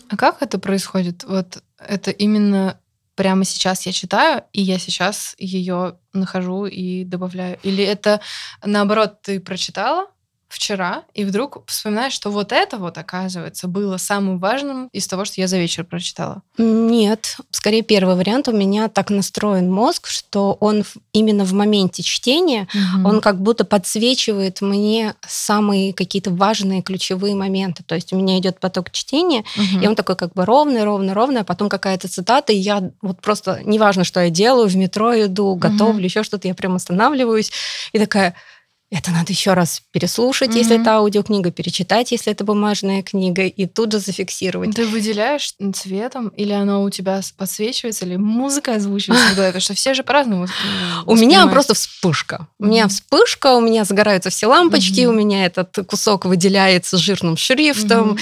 А 0.08 0.16
как 0.16 0.42
это 0.42 0.58
происходит? 0.58 1.24
Вот 1.24 1.62
это 1.78 2.10
именно 2.10 2.78
прямо 3.16 3.44
сейчас 3.44 3.86
я 3.86 3.92
читаю, 3.92 4.44
и 4.52 4.62
я 4.62 4.78
сейчас 4.78 5.34
ее 5.38 5.98
нахожу 6.12 6.66
и 6.66 7.04
добавляю? 7.04 7.58
Или 7.62 7.82
это 7.84 8.20
наоборот 8.64 9.22
ты 9.22 9.40
прочитала, 9.40 10.06
вчера, 10.48 11.02
и 11.14 11.24
вдруг 11.24 11.62
вспоминаешь, 11.66 12.12
что 12.12 12.30
вот 12.30 12.52
это 12.52 12.78
вот, 12.78 12.98
оказывается, 12.98 13.66
было 13.66 13.96
самым 13.96 14.38
важным 14.38 14.88
из 14.92 15.06
того, 15.06 15.24
что 15.24 15.40
я 15.40 15.48
за 15.48 15.58
вечер 15.58 15.84
прочитала? 15.84 16.42
Нет, 16.56 17.36
скорее 17.50 17.82
первый 17.82 18.14
вариант. 18.14 18.48
У 18.48 18.52
меня 18.52 18.88
так 18.88 19.10
настроен 19.10 19.70
мозг, 19.70 20.06
что 20.06 20.56
он 20.60 20.84
именно 21.12 21.44
в 21.44 21.52
моменте 21.52 22.02
чтения, 22.02 22.68
угу. 22.72 23.08
он 23.08 23.20
как 23.20 23.40
будто 23.40 23.64
подсвечивает 23.64 24.60
мне 24.60 25.14
самые 25.26 25.92
какие-то 25.92 26.30
важные 26.30 26.82
ключевые 26.82 27.34
моменты. 27.34 27.82
То 27.82 27.96
есть 27.96 28.12
у 28.12 28.16
меня 28.16 28.38
идет 28.38 28.60
поток 28.60 28.92
чтения, 28.92 29.44
угу. 29.56 29.82
и 29.82 29.86
он 29.86 29.96
такой 29.96 30.16
как 30.16 30.32
бы 30.32 30.44
ровный, 30.44 30.84
ровный, 30.84 31.12
ровный, 31.12 31.40
а 31.40 31.44
потом 31.44 31.68
какая-то 31.68 32.08
цитата, 32.08 32.52
и 32.52 32.56
я 32.56 32.90
вот 33.02 33.20
просто, 33.20 33.60
неважно, 33.64 34.04
что 34.04 34.20
я 34.20 34.30
делаю, 34.30 34.68
в 34.68 34.76
метро 34.76 35.12
иду, 35.20 35.54
готовлю, 35.56 35.98
угу. 35.98 36.04
еще 36.04 36.22
что-то, 36.22 36.46
я 36.46 36.54
прям 36.54 36.76
останавливаюсь, 36.76 37.50
и 37.92 37.98
такая 37.98 38.34
это 38.88 39.10
надо 39.10 39.32
еще 39.32 39.54
раз 39.54 39.82
переслушать, 39.90 40.50
mm-hmm. 40.50 40.58
если 40.58 40.80
это 40.80 40.92
аудиокнига, 40.92 41.50
перечитать, 41.50 42.12
если 42.12 42.32
это 42.32 42.44
бумажная 42.44 43.02
книга, 43.02 43.42
и 43.42 43.66
тут 43.66 43.90
же 43.90 43.98
зафиксировать. 43.98 44.76
Ты 44.76 44.86
выделяешь 44.86 45.54
цветом, 45.74 46.28
или 46.28 46.52
оно 46.52 46.84
у 46.84 46.90
тебя 46.90 47.20
подсвечивается, 47.36 48.04
или 48.04 48.14
музыка 48.14 48.74
озвучивается 48.74 49.32
в 49.32 49.34
голове? 49.34 49.50
Потому 49.50 49.62
что 49.62 49.74
все 49.74 49.92
же 49.92 50.04
по-разному 50.04 50.46
У 51.04 51.16
меня 51.16 51.46
просто 51.48 51.74
вспышка. 51.74 52.46
У 52.60 52.66
меня 52.66 52.86
вспышка, 52.86 53.56
у 53.56 53.60
меня 53.60 53.84
загораются 53.84 54.30
все 54.30 54.46
лампочки, 54.46 55.06
у 55.06 55.12
меня 55.12 55.46
этот 55.46 55.76
кусок 55.88 56.24
выделяется 56.24 56.96
жирным 56.96 57.36
шрифтом. 57.36 58.18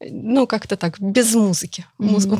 Ну, 0.00 0.46
как-то 0.46 0.76
так, 0.76 1.00
без 1.00 1.34
музыки. 1.34 1.86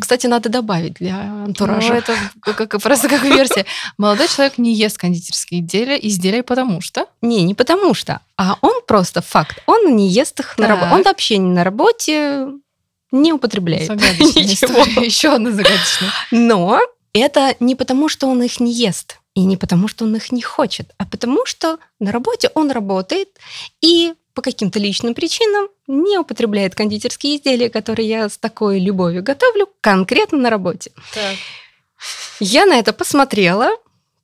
Кстати, 0.00 0.28
надо 0.28 0.48
добавить 0.48 0.94
для 0.94 1.16
антуража. 1.44 1.88
Ну, 1.88 2.54
это 2.54 2.78
просто 2.78 3.08
как 3.08 3.24
версия. 3.24 3.66
Молодой 3.98 4.28
человек 4.28 4.58
не 4.58 4.74
ест 4.74 4.96
кондитерские 4.96 5.60
изделия, 5.60 5.96
изделия 5.96 6.42
потому 6.44 6.80
что... 6.80 7.06
Не, 7.20 7.42
не 7.42 7.54
потому 7.54 7.63
что, 7.94 8.20
а 8.36 8.56
он 8.60 8.82
просто 8.86 9.22
факт. 9.22 9.62
Он 9.66 9.96
не 9.96 10.08
ест 10.08 10.40
их 10.40 10.58
на 10.58 10.68
работе. 10.68 10.94
Он 10.94 11.02
вообще 11.02 11.38
не 11.38 11.50
на 11.50 11.64
работе 11.64 12.48
не 13.12 13.32
употребляет. 13.32 13.86
Загадочная 13.86 14.42
Еще 15.04 15.28
одна 15.28 15.50
загадочная. 15.52 16.10
Но 16.30 16.80
это 17.12 17.54
не 17.60 17.74
потому, 17.76 18.08
что 18.08 18.26
он 18.26 18.42
их 18.42 18.60
не 18.60 18.72
ест, 18.72 19.18
и 19.34 19.44
не 19.44 19.56
потому, 19.56 19.88
что 19.88 20.04
он 20.04 20.16
их 20.16 20.32
не 20.32 20.42
хочет, 20.42 20.90
а 20.98 21.06
потому, 21.06 21.46
что 21.46 21.78
на 22.00 22.12
работе 22.12 22.50
он 22.54 22.70
работает 22.70 23.28
и 23.80 24.14
по 24.34 24.42
каким-то 24.42 24.80
личным 24.80 25.14
причинам 25.14 25.68
не 25.86 26.18
употребляет 26.18 26.74
кондитерские 26.74 27.36
изделия, 27.36 27.70
которые 27.70 28.08
я 28.08 28.28
с 28.28 28.36
такой 28.36 28.80
любовью 28.80 29.22
готовлю 29.22 29.68
конкретно 29.80 30.38
на 30.38 30.50
работе. 30.50 30.90
Так. 31.14 31.36
Я 32.40 32.66
на 32.66 32.78
это 32.78 32.92
посмотрела, 32.92 33.70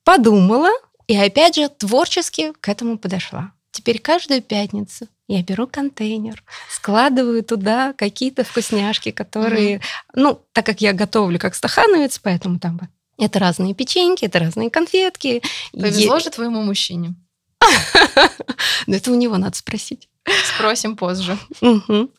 подумала, 0.02 0.70
и 1.10 1.16
опять 1.16 1.56
же, 1.56 1.68
творчески 1.68 2.52
к 2.60 2.68
этому 2.68 2.96
подошла. 2.96 3.52
Теперь 3.72 3.98
каждую 3.98 4.42
пятницу 4.42 5.08
я 5.26 5.42
беру 5.42 5.66
контейнер, 5.66 6.44
складываю 6.70 7.42
туда 7.42 7.94
какие-то 7.94 8.44
вкусняшки, 8.44 9.10
которые, 9.10 9.78
mm-hmm. 9.78 9.82
ну, 10.14 10.40
так 10.52 10.66
как 10.66 10.80
я 10.80 10.92
готовлю 10.92 11.40
как 11.40 11.56
стахановец, 11.56 12.20
поэтому 12.20 12.60
там 12.60 12.80
это 13.18 13.40
разные 13.40 13.74
печеньки, 13.74 14.24
это 14.24 14.38
разные 14.38 14.70
конфетки. 14.70 15.42
Повезло 15.72 16.14
е... 16.14 16.20
же 16.20 16.30
твоему 16.30 16.62
мужчине. 16.62 17.16
Но 18.86 18.94
это 18.94 19.10
у 19.10 19.16
него 19.16 19.36
надо 19.36 19.56
спросить. 19.56 20.08
Спросим 20.54 20.96
позже. 20.96 21.38
Угу. 21.60 22.10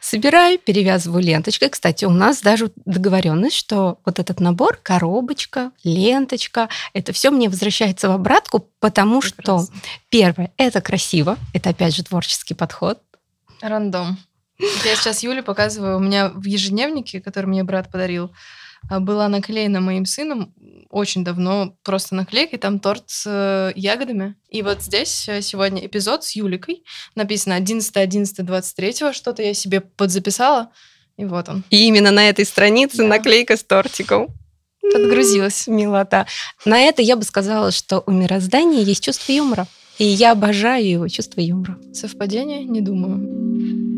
Собираю, 0.00 0.58
перевязываю 0.58 1.22
ленточкой. 1.22 1.70
Кстати, 1.70 2.04
у 2.04 2.10
нас 2.10 2.40
даже 2.40 2.72
договоренность, 2.84 3.56
что 3.56 3.98
вот 4.04 4.18
этот 4.18 4.40
набор, 4.40 4.78
коробочка, 4.82 5.70
ленточка, 5.84 6.68
это 6.92 7.12
все 7.12 7.30
мне 7.30 7.48
возвращается 7.48 8.08
в 8.08 8.12
обратку, 8.12 8.68
потому 8.80 9.20
Прекрасно. 9.20 9.66
что 9.66 9.72
первое, 10.08 10.52
это 10.56 10.80
красиво, 10.80 11.38
это 11.52 11.70
опять 11.70 11.94
же 11.94 12.02
творческий 12.02 12.54
подход. 12.54 13.00
Рандом. 13.60 14.18
Я 14.58 14.96
сейчас 14.96 15.22
Юле 15.22 15.42
показываю, 15.42 15.96
у 15.96 16.00
меня 16.00 16.28
в 16.28 16.44
ежедневнике, 16.44 17.20
который 17.20 17.46
мне 17.46 17.64
брат 17.64 17.90
подарил, 17.90 18.30
была 18.90 19.28
наклеена 19.28 19.80
моим 19.80 20.06
сыном 20.06 20.54
очень 20.94 21.24
давно 21.24 21.76
просто 21.82 22.14
наклейкой, 22.14 22.58
там 22.58 22.78
торт 22.78 23.04
с 23.06 23.26
э, 23.26 23.72
ягодами. 23.74 24.36
И 24.48 24.62
вот 24.62 24.80
здесь 24.80 25.28
э, 25.28 25.42
сегодня 25.42 25.84
эпизод 25.84 26.22
с 26.22 26.36
Юликой. 26.36 26.84
Написано 27.16 27.58
11.11.23, 27.58 29.12
что-то 29.12 29.42
я 29.42 29.54
себе 29.54 29.80
подзаписала, 29.80 30.70
и 31.16 31.24
вот 31.24 31.48
он. 31.48 31.64
И 31.70 31.86
именно 31.86 32.12
на 32.12 32.28
этой 32.28 32.44
странице 32.44 32.98
да. 32.98 33.04
наклейка 33.08 33.56
с 33.56 33.64
тортиком. 33.64 34.28
Подгрузилась. 34.80 35.66
Милота. 35.66 36.26
На 36.64 36.80
это 36.80 37.02
я 37.02 37.16
бы 37.16 37.24
сказала, 37.24 37.72
что 37.72 38.02
у 38.06 38.12
мироздания 38.12 38.82
есть 38.82 39.02
чувство 39.02 39.32
юмора. 39.32 39.66
И 39.98 40.04
я 40.04 40.32
обожаю 40.32 40.88
его 40.88 41.08
чувство 41.08 41.40
юмора. 41.40 41.78
Совпадение? 41.92 42.64
Не 42.64 42.80
думаю. 42.80 43.93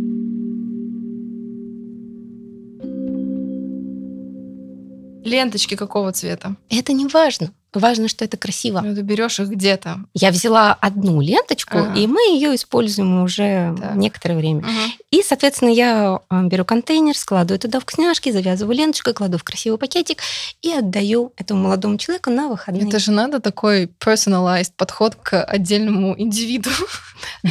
Ленточки 5.26 5.74
какого 5.74 6.12
цвета? 6.12 6.56
Это 6.70 6.92
не 6.92 7.06
важно. 7.06 7.50
Важно, 7.74 8.08
что 8.08 8.24
это 8.24 8.38
красиво. 8.38 8.80
Ну, 8.80 8.94
ты 8.94 9.02
берешь 9.02 9.38
их 9.38 9.48
где-то. 9.48 9.98
Я 10.14 10.30
взяла 10.30 10.72
одну 10.72 11.20
ленточку, 11.20 11.78
ага. 11.78 11.94
и 11.94 12.06
мы 12.06 12.20
ее 12.32 12.54
используем 12.54 13.22
уже 13.22 13.76
так. 13.78 13.96
некоторое 13.96 14.36
время. 14.36 14.60
Ага. 14.60 14.92
И, 15.10 15.22
соответственно, 15.22 15.68
я 15.68 16.20
а, 16.30 16.42
беру 16.44 16.64
контейнер, 16.64 17.14
складываю 17.14 17.58
туда 17.58 17.80
вкусняшки, 17.80 18.30
завязываю 18.30 18.76
ленточкой, 18.76 19.12
кладу 19.12 19.36
в 19.36 19.44
красивый 19.44 19.78
пакетик 19.78 20.20
и 20.62 20.72
отдаю 20.72 21.34
этому 21.36 21.64
молодому 21.64 21.98
человеку 21.98 22.30
на 22.30 22.48
выходные. 22.48 22.88
Это 22.88 22.98
же 22.98 23.10
надо 23.10 23.40
такой 23.40 23.90
personalized 24.02 24.72
подход 24.76 25.16
к 25.16 25.44
отдельному 25.44 26.14
индивиду. 26.18 26.70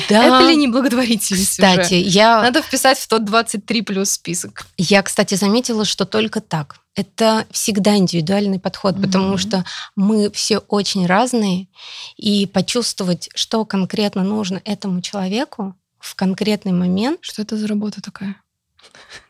Да. 0.10 0.26
Это 0.40 0.48
ли 0.48 0.56
не 0.56 0.68
благотворительность 0.68 1.52
Кстати, 1.52 1.94
уже? 1.94 1.96
я... 1.96 2.42
Надо 2.42 2.64
вписать 2.64 2.98
в 2.98 3.08
тот 3.08 3.26
23 3.26 3.82
плюс 3.84 4.12
список. 4.12 4.66
Я, 4.78 5.04
кстати, 5.04 5.36
заметила, 5.36 5.86
что 5.86 6.06
только 6.06 6.42
так 6.42 6.78
это 6.96 7.46
всегда 7.52 7.98
индивидуальный 7.98 8.60
подход, 8.60 9.02
потому 9.02 9.38
что 9.38 9.66
мы 9.96 10.32
все 10.32 10.60
очень 10.60 11.06
разные, 11.06 11.68
и 12.16 12.48
почувствовать, 12.48 13.30
что 13.36 13.66
конкретно 13.66 14.24
нужно 14.24 14.62
этому 14.64 15.02
человеку 15.02 15.76
в 16.00 16.16
конкретный 16.16 16.72
момент. 16.72 17.20
Что 17.22 17.42
это 17.42 17.58
за 17.58 17.68
работа 17.68 18.02
такая? 18.02 18.42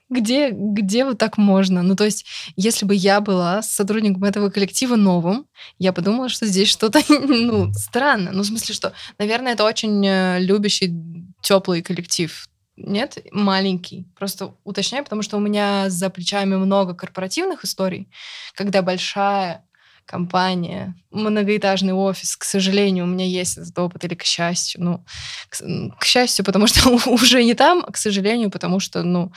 Где, 0.07 0.51
где 0.51 1.03
вот 1.03 1.17
так 1.17 1.37
можно? 1.39 1.81
Ну, 1.81 1.95
то 1.95 2.05
есть, 2.05 2.25
если 2.55 2.85
бы 2.85 2.93
я 2.93 3.21
была 3.21 3.63
сотрудником 3.63 4.23
этого 4.23 4.51
коллектива 4.51 4.95
новым, 4.95 5.47
я 5.79 5.93
подумала, 5.93 6.29
что 6.29 6.45
здесь 6.45 6.69
что-то, 6.69 7.01
ну, 7.09 7.73
странно. 7.73 8.31
Ну, 8.31 8.43
в 8.43 8.45
смысле, 8.45 8.75
что, 8.75 8.93
наверное, 9.17 9.53
это 9.53 9.63
очень 9.63 10.05
э, 10.05 10.39
любящий, 10.39 10.93
теплый 11.41 11.81
коллектив. 11.81 12.47
Нет, 12.77 13.17
маленький. 13.31 14.05
Просто 14.17 14.53
уточняю, 14.63 15.03
потому 15.03 15.21
что 15.21 15.37
у 15.37 15.39
меня 15.39 15.89
за 15.89 16.09
плечами 16.09 16.55
много 16.55 16.93
корпоративных 16.93 17.63
историй, 17.63 18.09
когда 18.53 18.81
большая 18.81 19.65
компания, 20.05 20.95
многоэтажный 21.11 21.93
офис. 21.93 22.37
К 22.37 22.43
сожалению, 22.43 23.05
у 23.05 23.07
меня 23.07 23.25
есть 23.25 23.57
этот 23.57 23.77
опыт, 23.79 24.03
или 24.03 24.13
к 24.13 24.23
счастью. 24.23 24.83
Ну, 24.83 25.05
к, 25.49 25.57
к 25.99 26.05
счастью, 26.05 26.45
потому 26.45 26.67
что 26.67 26.89
уже 27.09 27.43
не 27.43 27.53
там, 27.53 27.83
а 27.85 27.91
к 27.91 27.97
сожалению, 27.97 28.51
потому 28.51 28.79
что, 28.79 29.03
ну, 29.03 29.31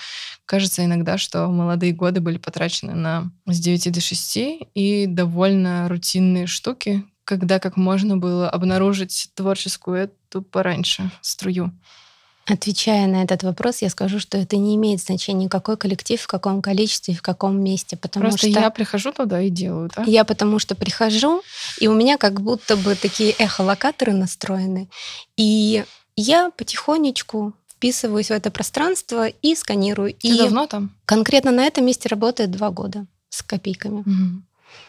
кажется 0.45 0.85
иногда, 0.85 1.19
что 1.19 1.47
молодые 1.49 1.93
годы 1.93 2.21
были 2.21 2.39
потрачены 2.39 2.95
на 2.95 3.31
с 3.47 3.59
9 3.59 3.93
до 3.93 4.01
6 4.01 4.39
и 4.75 5.07
довольно 5.07 5.89
рутинные 5.89 6.47
штуки, 6.47 7.05
когда 7.25 7.59
как 7.59 7.77
можно 7.77 8.17
было 8.17 8.49
обнаружить 8.49 9.31
творческую 9.35 9.97
эту 9.97 10.43
пораньше 10.43 11.11
струю. 11.23 11.73
Отвечая 12.49 13.07
на 13.07 13.23
этот 13.23 13.43
вопрос, 13.43 13.83
я 13.83 13.91
скажу, 13.91 14.19
что 14.19 14.39
это 14.39 14.57
не 14.57 14.75
имеет 14.77 15.01
значения, 15.01 15.49
какой 15.49 15.77
коллектив, 15.77 16.21
в 16.21 16.27
каком 16.27 16.63
количестве, 16.63 17.15
в 17.15 17.21
каком 17.21 17.63
месте. 17.63 17.97
Потому 17.97 18.25
Просто 18.25 18.51
что 18.51 18.61
я 18.61 18.71
прихожу 18.71 19.13
туда 19.13 19.41
и 19.43 19.51
делаю, 19.51 19.91
да? 19.95 20.05
Я 20.07 20.25
потому 20.25 20.59
что 20.59 20.75
прихожу, 20.75 21.43
и 21.79 21.89
у 21.89 21.95
меня 21.95 22.17
как 22.17 22.41
будто 22.41 22.77
бы 22.77 22.95
такие 22.95 23.33
эхолокаторы 23.33 24.15
настроены. 24.15 24.89
И 25.37 25.85
я 26.17 26.51
потихонечку 26.51 27.53
вписываюсь 27.69 28.29
в 28.29 28.33
это 28.33 28.51
пространство 28.51 29.29
и 29.29 29.55
сканирую. 29.55 30.15
Ты 30.15 30.29
и 30.29 30.39
давно 30.39 30.67
там? 30.67 30.91
Конкретно 31.05 31.51
на 31.53 31.67
этом 31.67 31.85
месте 31.85 32.09
работает 32.09 32.51
два 32.51 32.71
года 32.71 33.07
с 33.29 33.43
копейками. 33.43 34.01
Угу. 34.01 34.43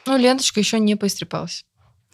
Ну, 0.07 0.17
ленточка 0.17 0.59
еще 0.59 0.79
не 0.79 0.95
поистрепалась. 0.95 1.65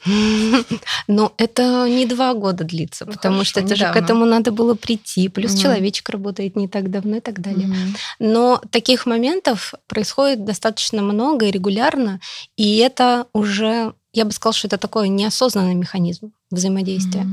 Но 1.08 1.34
это 1.38 1.88
не 1.90 2.06
два 2.06 2.34
года 2.34 2.64
длится, 2.64 3.06
ну, 3.06 3.14
потому 3.14 3.36
хорошо, 3.36 3.50
что 3.50 3.60
это 3.62 3.74
недавно. 3.74 3.94
же 3.94 4.00
к 4.00 4.04
этому 4.04 4.26
надо 4.26 4.52
было 4.52 4.76
прийти. 4.76 5.30
Плюс 5.30 5.54
угу. 5.54 5.62
человечек 5.62 6.10
работает 6.10 6.56
не 6.56 6.68
так 6.68 6.92
давно 6.92 7.18
и 7.18 7.20
так 7.22 7.42
далее. 7.42 7.68
Угу. 7.68 7.76
Но 8.20 8.62
таких 8.70 9.06
моментов 9.06 9.74
происходит 9.88 10.46
достаточно 10.46 11.02
много 11.02 11.48
и 11.48 11.52
регулярно, 11.52 12.20
и 12.56 12.78
это 12.78 13.28
уже, 13.34 13.94
я 14.14 14.26
бы 14.26 14.32
сказала, 14.32 14.54
что 14.54 14.68
это 14.68 14.78
такой 14.78 15.10
неосознанный 15.10 15.76
механизм 15.76 16.32
взаимодействия. 16.52 17.28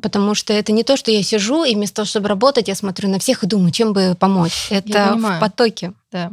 Потому 0.00 0.34
что 0.34 0.54
это 0.54 0.72
не 0.72 0.84
то, 0.84 0.96
что 0.96 1.10
я 1.10 1.22
сижу, 1.22 1.64
и 1.64 1.74
вместо 1.74 1.96
того, 1.96 2.06
чтобы 2.06 2.28
работать, 2.28 2.68
я 2.68 2.74
смотрю 2.74 3.10
на 3.10 3.18
всех 3.18 3.44
и 3.44 3.46
думаю, 3.46 3.72
чем 3.72 3.92
бы 3.92 4.16
помочь. 4.18 4.68
Это 4.70 5.14
в 5.16 5.40
потоке. 5.40 5.92
Да. 6.10 6.32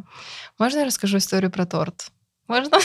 Можно 0.57 0.79
я 0.79 0.85
расскажу 0.85 1.17
историю 1.17 1.51
про 1.51 1.65
торт? 1.65 2.09
Можно? 2.49 2.79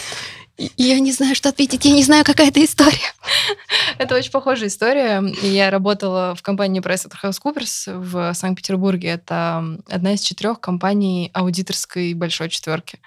Я 0.76 1.00
не 1.00 1.11
знаю, 1.11 1.35
что 1.35 1.49
ответить, 1.49 1.85
я 1.85 1.92
не 1.92 2.04
знаю, 2.04 2.23
какая 2.25 2.49
это 2.49 2.62
история. 2.62 3.12
Это 3.99 4.14
очень 4.14 4.30
похожая 4.30 4.68
история. 4.68 5.25
Я 5.42 5.71
работала 5.71 6.37
в 6.37 6.42
компании 6.42 6.83
PricewaterhouseCoopers 6.83 7.99
в 7.99 8.35
Санкт-Петербурге. 8.35 9.09
Это 9.09 9.64
одна 9.88 10.14
из 10.14 10.21
четырех 10.21 10.61
компаний 10.61 11.30
аудиторской 11.33 12.14
большой 12.14 12.50
четверки. 12.50 13.00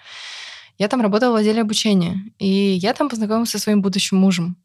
Я 0.77 0.89
там 0.89 0.99
работала 0.99 1.33
в 1.33 1.35
отделе 1.35 1.61
обучения, 1.61 2.19
и 2.39 2.47
я 2.47 2.93
там 2.93 3.07
познакомилась 3.07 3.51
со 3.51 3.59
своим 3.59 3.81
будущим 3.81 4.17
мужем. 4.17 4.57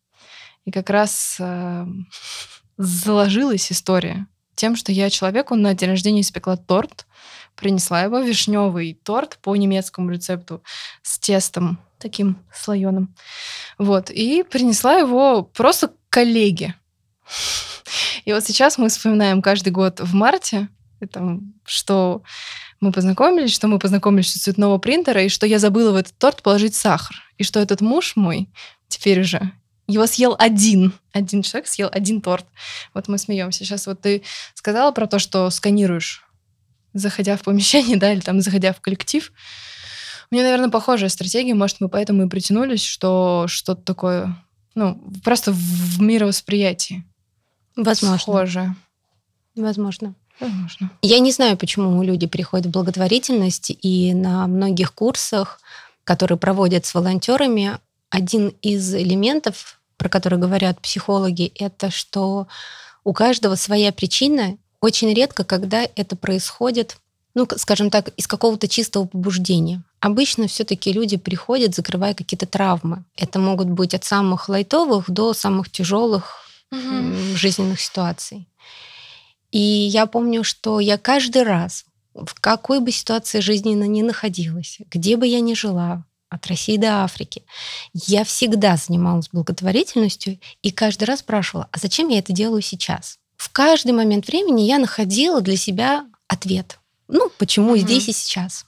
И 0.65 0.73
как 0.73 0.91
раз 0.91 1.37
э, 1.39 1.87
заложилась 2.79 3.71
история 3.71 4.27
тем, 4.55 4.77
что 4.77 4.93
я 4.93 5.11
человеку 5.11 5.55
на 5.55 5.75
день 5.75 5.91
рождения 5.91 6.21
испекла 6.23 6.57
торт, 6.57 7.07
принесла 7.57 8.03
его 8.03 8.19
вишневый 8.21 8.99
торт 9.03 9.39
по 9.43 9.55
немецкому 9.57 10.11
рецепту 10.11 10.63
с 11.03 11.19
тестом 11.19 11.79
таким 11.99 12.39
слоеным. 12.53 13.15
Вот. 13.79 14.11
И 14.11 14.43
принесла 14.43 14.95
его 14.95 15.43
просто 15.43 15.93
коллеге. 16.09 16.75
И 18.25 18.33
вот 18.33 18.45
сейчас 18.45 18.79
мы 18.79 18.89
вспоминаем 18.89 19.43
каждый 19.43 19.71
год 19.71 20.01
в 20.01 20.15
марте, 20.15 20.69
там, 21.11 21.55
что 21.65 22.23
мы 22.81 22.93
познакомились, 22.93 23.53
что 23.53 23.69
мы 23.69 23.79
познакомились 23.79 24.33
с 24.33 24.43
цветного 24.43 24.79
принтера, 24.79 25.23
и 25.23 25.29
что 25.29 25.47
я 25.47 25.59
забыла 25.59 25.93
в 25.93 25.97
этот 25.97 26.17
торт 26.19 26.43
положить 26.43 26.75
сахар. 26.75 27.17
И 27.39 27.45
что 27.45 27.61
этот 27.61 27.81
муж 27.81 28.15
мой 28.17 28.49
теперь 28.89 29.21
уже 29.21 29.53
его 29.87 30.07
съел 30.07 30.35
один. 30.39 30.93
Один 31.13 31.43
человек 31.43 31.69
съел 31.69 31.89
один 31.93 32.21
торт. 32.21 32.47
Вот 32.95 33.09
мы 33.09 33.19
смеемся. 33.19 33.65
Сейчас 33.65 33.87
вот 33.87 34.01
ты 34.01 34.23
сказала 34.55 34.93
про 34.93 35.07
то, 35.07 35.19
что 35.19 35.51
сканируешь, 35.51 36.25
заходя 36.95 37.37
в 37.37 37.43
помещение, 37.43 37.97
да, 37.99 38.13
или 38.13 38.21
там 38.21 38.41
заходя 38.41 38.73
в 38.73 38.81
коллектив. 38.81 39.33
У 40.31 40.35
меня, 40.35 40.45
наверное, 40.45 40.71
похожая 40.71 41.11
стратегия. 41.11 41.55
Может, 41.55 41.81
мы 41.81 41.89
поэтому 41.89 42.25
и 42.25 42.29
притянулись, 42.29 42.83
что 42.83 43.45
что-то 43.49 43.83
такое, 43.83 44.37
ну, 44.75 45.01
просто 45.23 45.53
в 45.53 46.01
мировосприятии. 46.01 47.05
Возможно. 47.77 48.19
Схоже. 48.19 48.75
Возможно. 49.55 50.15
Возможно. 50.41 50.91
Я 51.03 51.19
не 51.19 51.31
знаю, 51.31 51.57
почему 51.57 52.03
люди 52.03 52.27
приходят 52.27 52.67
в 52.67 52.71
благотворительность, 52.71 53.71
и 53.83 54.15
на 54.15 54.47
многих 54.47 54.95
курсах, 54.95 55.61
которые 56.05 56.39
проводят 56.39 56.87
с 56.87 56.95
волонтерами, 56.95 57.79
один 58.11 58.49
из 58.61 58.95
элементов, 58.95 59.81
про 59.97 60.09
который 60.09 60.39
говорят 60.39 60.81
психологи, 60.81 61.53
это 61.59 61.91
что 61.91 62.49
у 63.05 63.13
каждого 63.13 63.55
своя 63.55 63.93
причина. 63.93 64.57
Очень 64.83 65.15
редко, 65.15 65.45
когда 65.45 65.89
это 65.97 66.17
происходит 66.17 66.99
ну, 67.35 67.49
скажем 67.57 67.91
так, 67.91 68.09
из 68.19 68.27
какого-то 68.27 68.69
чистого 68.69 69.07
побуждения. 69.07 69.83
Обычно 70.01 70.49
все-таки 70.49 70.93
люди 70.93 71.17
приходят, 71.17 71.75
закрывая 71.75 72.15
какие-то 72.15 72.47
травмы. 72.47 73.05
Это 73.17 73.39
могут 73.39 73.69
быть 73.69 73.95
от 73.95 74.05
самых 74.05 74.51
лайтовых 74.51 75.11
до 75.11 75.33
самых 75.33 75.71
тяжелых 75.71 76.45
угу. 76.71 77.35
жизненных 77.35 77.81
ситуаций. 77.81 78.47
И 79.51 79.59
я 79.59 80.07
помню, 80.07 80.45
что 80.45 80.81
я 80.81 80.99
каждый 80.99 81.43
раз, 81.43 81.85
в 82.15 82.35
какой 82.41 82.81
бы 82.81 82.91
ситуации 82.91 83.41
жизненно 83.41 83.85
ни 83.85 84.03
находилась, 84.03 84.79
где 84.91 85.17
бы 85.17 85.27
я 85.27 85.41
ни 85.41 85.55
жила, 85.55 86.05
от 86.29 86.47
России 86.47 86.79
до 86.79 87.05
Африки, 87.05 87.45
я 87.93 88.25
всегда 88.25 88.77
занималась 88.77 89.29
благотворительностью 89.31 90.39
и 90.63 90.71
каждый 90.71 91.05
раз 91.05 91.21
спрашивала, 91.21 91.69
а 91.71 91.79
зачем 91.79 92.09
я 92.09 92.21
это 92.21 92.33
делаю 92.33 92.63
сейчас? 92.63 93.19
В 93.43 93.51
каждый 93.51 93.91
момент 93.91 94.29
времени 94.29 94.63
я 94.63 94.79
находила 94.79 95.41
для 95.41 95.57
себя 95.57 96.07
ответ– 96.29 96.79
ну, 97.13 97.31
почему 97.39 97.75
mm-hmm. 97.75 97.81
здесь 97.81 98.09
и 98.09 98.13
сейчас. 98.13 98.65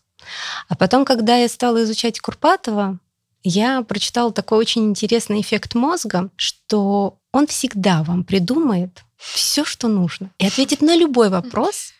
А 0.68 0.76
потом, 0.76 1.04
когда 1.04 1.36
я 1.36 1.48
стала 1.48 1.82
изучать 1.84 2.20
Курпатова, 2.20 2.98
я 3.42 3.82
прочитала 3.82 4.32
такой 4.32 4.58
очень 4.58 4.84
интересный 4.90 5.40
эффект 5.40 5.74
мозга, 5.74 6.30
что 6.36 7.18
он 7.32 7.46
всегда 7.46 8.02
вам 8.02 8.24
придумает 8.24 9.02
все, 9.16 9.64
что 9.64 9.88
нужно, 9.88 10.30
и 10.38 10.46
ответит 10.46 10.82
на 10.82 10.94
любой 10.96 11.30
вопрос, 11.30 11.92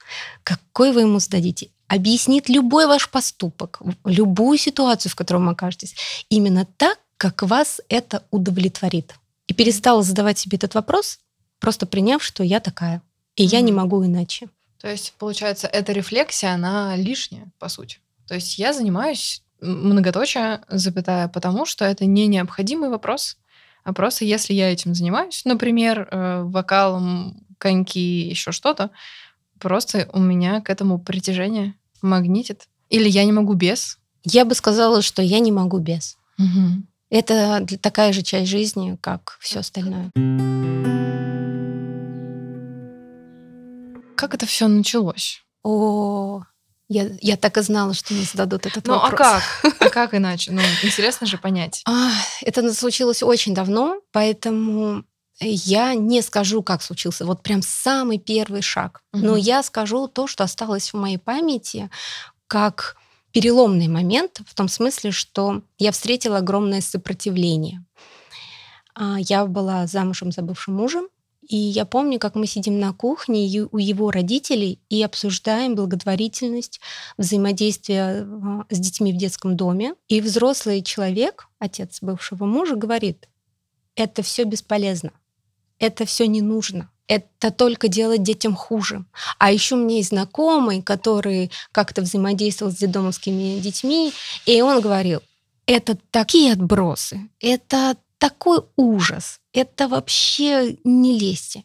какой 0.43 0.93
вы 0.93 1.03
ему 1.03 1.19
зададите 1.19 1.71
объяснит 1.87 2.49
любой 2.49 2.87
ваш 2.87 3.09
поступок, 3.09 3.81
любую 4.05 4.59
ситуацию, 4.59 5.13
в 5.13 5.15
которой 5.15 5.45
вы 5.45 5.53
окажетесь, 5.53 5.95
именно 6.29 6.67
так, 6.77 6.99
как 7.19 7.43
вас 7.43 7.81
это 7.89 8.25
удовлетворит. 8.31 9.15
И 9.47 9.55
перестала 9.55 10.03
задавать 10.03 10.39
себе 10.39 10.57
этот 10.57 10.75
вопрос, 10.75 11.21
просто 11.65 11.87
приняв, 11.87 12.23
что 12.23 12.45
я 12.45 12.61
такая, 12.61 13.01
и 13.37 13.45
mm-hmm. 13.45 13.49
я 13.49 13.61
не 13.63 13.73
могу 13.73 14.05
иначе. 14.05 14.49
То 14.83 14.91
есть, 14.91 15.15
получается, 15.19 15.67
эта 15.67 15.93
рефлексия, 15.93 16.53
она 16.53 16.95
лишняя, 16.95 17.47
по 17.59 17.71
сути. 17.71 18.01
То 18.29 18.35
есть 18.35 18.59
я 18.59 18.75
занимаюсь 18.75 19.43
многоточие, 19.63 20.61
запятая, 20.69 21.29
потому 21.29 21.65
что 21.65 21.87
это 21.87 22.05
не 22.05 22.27
необходимый 22.27 22.91
вопрос, 22.91 23.39
а 23.83 23.95
просто 23.95 24.27
если 24.27 24.53
я 24.53 24.71
этим 24.71 24.95
занимаюсь, 24.95 25.47
например, 25.47 26.07
э, 26.11 26.43
вокалом, 26.43 27.43
коньки, 27.57 28.29
еще 28.29 28.53
что-то, 28.53 28.91
просто 29.59 30.11
у 30.13 30.21
меня 30.21 30.61
к 30.61 30.69
этому 30.69 30.99
притяжение 30.99 31.73
магнитит. 32.03 32.69
Или 32.91 33.09
я 33.09 33.25
не 33.25 33.33
могу 33.33 33.55
без. 33.55 33.99
Я 34.23 34.45
бы 34.45 34.55
сказала, 34.55 35.01
что 35.01 35.23
я 35.23 35.39
не 35.39 35.51
могу 35.51 35.79
без. 35.79 36.19
Угу. 36.39 36.83
Это 37.15 37.65
такая 37.81 38.13
же 38.13 38.23
часть 38.23 38.51
жизни, 38.51 38.99
как 39.01 39.37
все 39.39 39.61
остальное. 39.61 40.11
Как 44.17 44.35
это 44.35 44.47
все 44.47 44.67
началось? 44.67 45.45
О, 45.63 46.43
я, 46.89 47.11
я 47.21 47.37
так 47.37 47.57
и 47.57 47.63
знала, 47.63 47.95
что 47.95 48.15
мне 48.15 48.25
зададут 48.25 48.67
этот 48.67 48.85
ну, 48.89 48.95
вопрос. 48.95 49.13
Ну, 49.13 49.27
а 49.27 49.41
как? 49.71 49.75
А 49.81 49.91
как 49.91 50.15
иначе? 50.15 50.51
Ну, 50.51 50.61
интересно 50.83 51.29
же 51.29 51.39
понять. 51.39 51.83
А, 51.87 52.11
это 52.43 52.75
случилось 52.75 53.23
очень 53.23 53.55
давно, 53.55 54.01
поэтому 54.11 55.05
я 55.39 55.95
не 55.95 56.21
скажу, 56.21 56.65
как 56.65 56.83
случился. 56.83 57.25
Вот 57.25 57.45
прям 57.45 57.63
самый 57.63 58.19
первый 58.19 58.61
шаг. 58.61 59.03
Угу. 59.13 59.25
Но 59.25 59.37
я 59.37 59.63
скажу 59.63 60.09
то, 60.09 60.27
что 60.27 60.43
осталось 60.43 60.93
в 60.93 60.97
моей 60.97 61.19
памяти, 61.19 61.91
как 62.49 62.97
переломный 63.35 63.89
момент 63.89 64.41
в 64.47 64.55
том 64.55 64.69
смысле, 64.69 65.11
что 65.11 65.63
я 65.77 65.91
встретила 65.91 66.39
огромное 66.39 66.81
сопротивление. 66.81 67.85
А, 68.95 69.17
я 69.19 69.45
была 69.45 69.87
замужем 69.89 70.31
за 70.31 70.43
бывшим 70.43 70.75
мужем, 70.75 71.09
и 71.43 71.57
я 71.57 71.85
помню, 71.85 72.19
как 72.21 72.37
мы 72.37 72.47
сидим 72.47 72.79
на 72.79 72.93
кухне 72.93 73.69
у 73.71 73.79
его 73.79 74.11
родителей 74.13 74.81
и 74.89 75.03
обсуждаем 75.03 75.75
благотворительность, 75.75 76.81
взаимодействие 77.19 78.23
а, 78.23 78.65
с 78.71 78.79
детьми 78.79 79.13
в 79.13 79.17
детском 79.17 79.57
доме. 79.57 79.95
И 80.07 80.21
взрослый 80.21 80.81
человек, 80.83 81.49
отец 81.59 81.99
бывшего 82.01 82.45
мужа, 82.45 82.77
говорит, 82.77 83.29
это 83.97 84.23
все 84.23 84.45
бесполезно, 84.45 85.11
это 85.87 86.05
все 86.07 86.27
не 86.27 86.43
нужно 86.43 86.91
это 87.07 87.51
только 87.51 87.89
делает 87.89 88.23
детям 88.23 88.55
хуже. 88.55 89.05
А 89.39 89.53
еще 89.53 89.77
меня 89.77 89.97
есть 89.97 90.11
знакомый, 90.11 90.83
который 90.83 91.51
как-то 91.73 92.03
взаимодействовал 92.03 92.73
с 92.73 92.77
детдомовскими 92.77 93.61
детьми, 93.61 94.13
и 94.47 94.63
он 94.63 94.81
говорил, 94.81 95.21
это 95.67 95.97
такие 96.11 96.53
отбросы, 96.53 97.29
это 97.41 97.97
такой 98.19 98.61
ужас, 98.77 99.41
это 99.53 99.89
вообще 99.89 100.79
не 100.85 101.19
лезьте. 101.19 101.65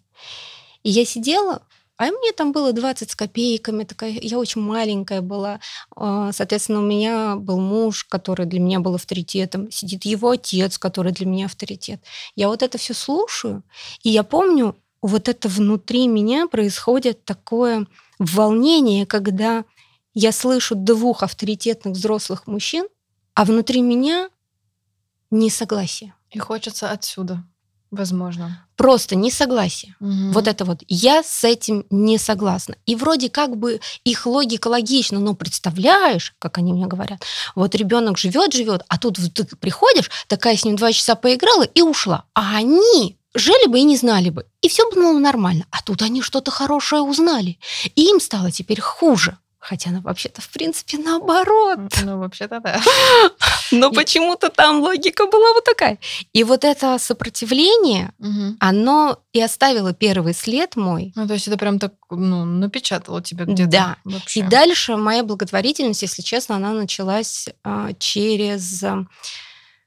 И 0.83 0.89
я 0.89 1.05
сидела, 1.05 1.61
а 1.99 2.05
мне 2.05 2.31
там 2.31 2.53
было 2.53 2.71
20 2.71 3.11
с 3.11 3.15
копейками, 3.15 3.83
такая, 3.83 4.11
я 4.21 4.39
очень 4.39 4.61
маленькая 4.61 5.19
была. 5.19 5.59
А, 5.97 6.31
соответственно, 6.31 6.79
у 6.79 6.83
меня 6.83 7.35
был 7.35 7.59
муж, 7.59 8.05
который 8.05 8.45
для 8.45 8.61
меня 8.61 8.79
был 8.79 8.95
авторитетом, 8.95 9.69
сидит 9.69 10.05
его 10.05 10.29
отец, 10.29 10.77
который 10.77 11.11
для 11.11 11.25
меня 11.25 11.47
авторитет. 11.47 12.01
Я 12.37 12.47
вот 12.47 12.63
это 12.63 12.77
все 12.77 12.93
слушаю, 12.93 13.63
и 14.01 14.09
я 14.09 14.23
помню, 14.23 14.77
вот 15.01 15.27
это 15.27 15.49
внутри 15.49 16.07
меня 16.07 16.47
происходит 16.47 17.25
такое 17.25 17.85
волнение, 18.17 19.05
когда 19.05 19.65
я 20.13 20.31
слышу 20.31 20.75
двух 20.75 21.21
авторитетных 21.21 21.95
взрослых 21.95 22.47
мужчин, 22.47 22.87
а 23.33 23.43
внутри 23.43 23.81
меня 23.81 24.29
несогласие. 25.31 26.13
И 26.31 26.39
хочется 26.39 26.91
отсюда, 26.91 27.43
возможно. 27.91 28.65
Просто 28.75 29.15
несогласие. 29.15 29.95
Угу. 29.99 30.31
Вот 30.31 30.47
это 30.47 30.65
вот. 30.65 30.79
Я 30.87 31.23
с 31.23 31.43
этим 31.43 31.85
не 31.89 32.17
согласна. 32.17 32.75
И 32.85 32.95
вроде 32.95 33.29
как 33.29 33.57
бы 33.57 33.81
их 34.03 34.25
логика 34.25 34.67
логична, 34.67 35.19
но 35.19 35.33
представляешь, 35.35 36.33
как 36.39 36.57
они 36.57 36.73
мне 36.73 36.87
говорят, 36.87 37.23
вот 37.55 37.75
ребенок 37.75 38.17
живет, 38.17 38.53
живет, 38.53 38.83
а 38.87 38.97
тут 38.97 39.17
ты 39.33 39.43
приходишь, 39.43 40.09
такая 40.27 40.55
с 40.55 40.65
ним 40.65 40.75
два 40.75 40.91
часа 40.91 41.15
поиграла 41.15 41.63
и 41.63 41.81
ушла. 41.81 42.25
А 42.33 42.57
они 42.57 43.17
жили 43.33 43.67
бы 43.67 43.79
и 43.79 43.83
не 43.83 43.97
знали 43.97 44.29
бы. 44.29 44.45
И 44.61 44.69
все 44.69 44.89
было 44.91 45.17
нормально. 45.17 45.65
А 45.71 45.81
тут 45.81 46.01
они 46.01 46.21
что-то 46.21 46.51
хорошее 46.51 47.01
узнали. 47.01 47.59
И 47.95 48.09
им 48.09 48.19
стало 48.19 48.51
теперь 48.51 48.81
хуже. 48.81 49.37
Хотя 49.59 49.89
она 49.89 49.99
вообще-то, 49.99 50.41
в 50.41 50.49
принципе, 50.49 50.97
наоборот. 50.97 51.79
Ну, 52.03 52.17
вообще-то 52.19 52.61
да. 52.61 52.81
Но 53.71 53.91
почему-то 53.91 54.49
там 54.49 54.79
логика 54.81 55.27
была 55.27 55.53
вот 55.53 55.65
такая. 55.65 55.99
И 56.31 56.43
вот 56.43 56.63
это 56.63 56.97
сопротивление, 56.97 58.13
оно 58.59 59.19
и 59.33 59.41
оставило 59.41 59.93
первый 59.93 60.33
след 60.33 60.75
мой. 60.75 61.11
Ну, 61.15 61.27
то 61.27 61.33
есть 61.33 61.47
это 61.47 61.57
прям 61.57 61.77
так, 61.77 61.93
ну, 62.09 62.45
напечатало 62.45 63.21
тебя 63.21 63.45
где-то. 63.45 63.69
Да. 63.69 63.97
И 64.33 64.41
дальше 64.41 64.95
моя 64.95 65.23
благотворительность, 65.23 66.01
если 66.01 66.21
честно, 66.21 66.55
она 66.55 66.71
началась 66.71 67.49
а, 67.63 67.91
через 67.99 68.83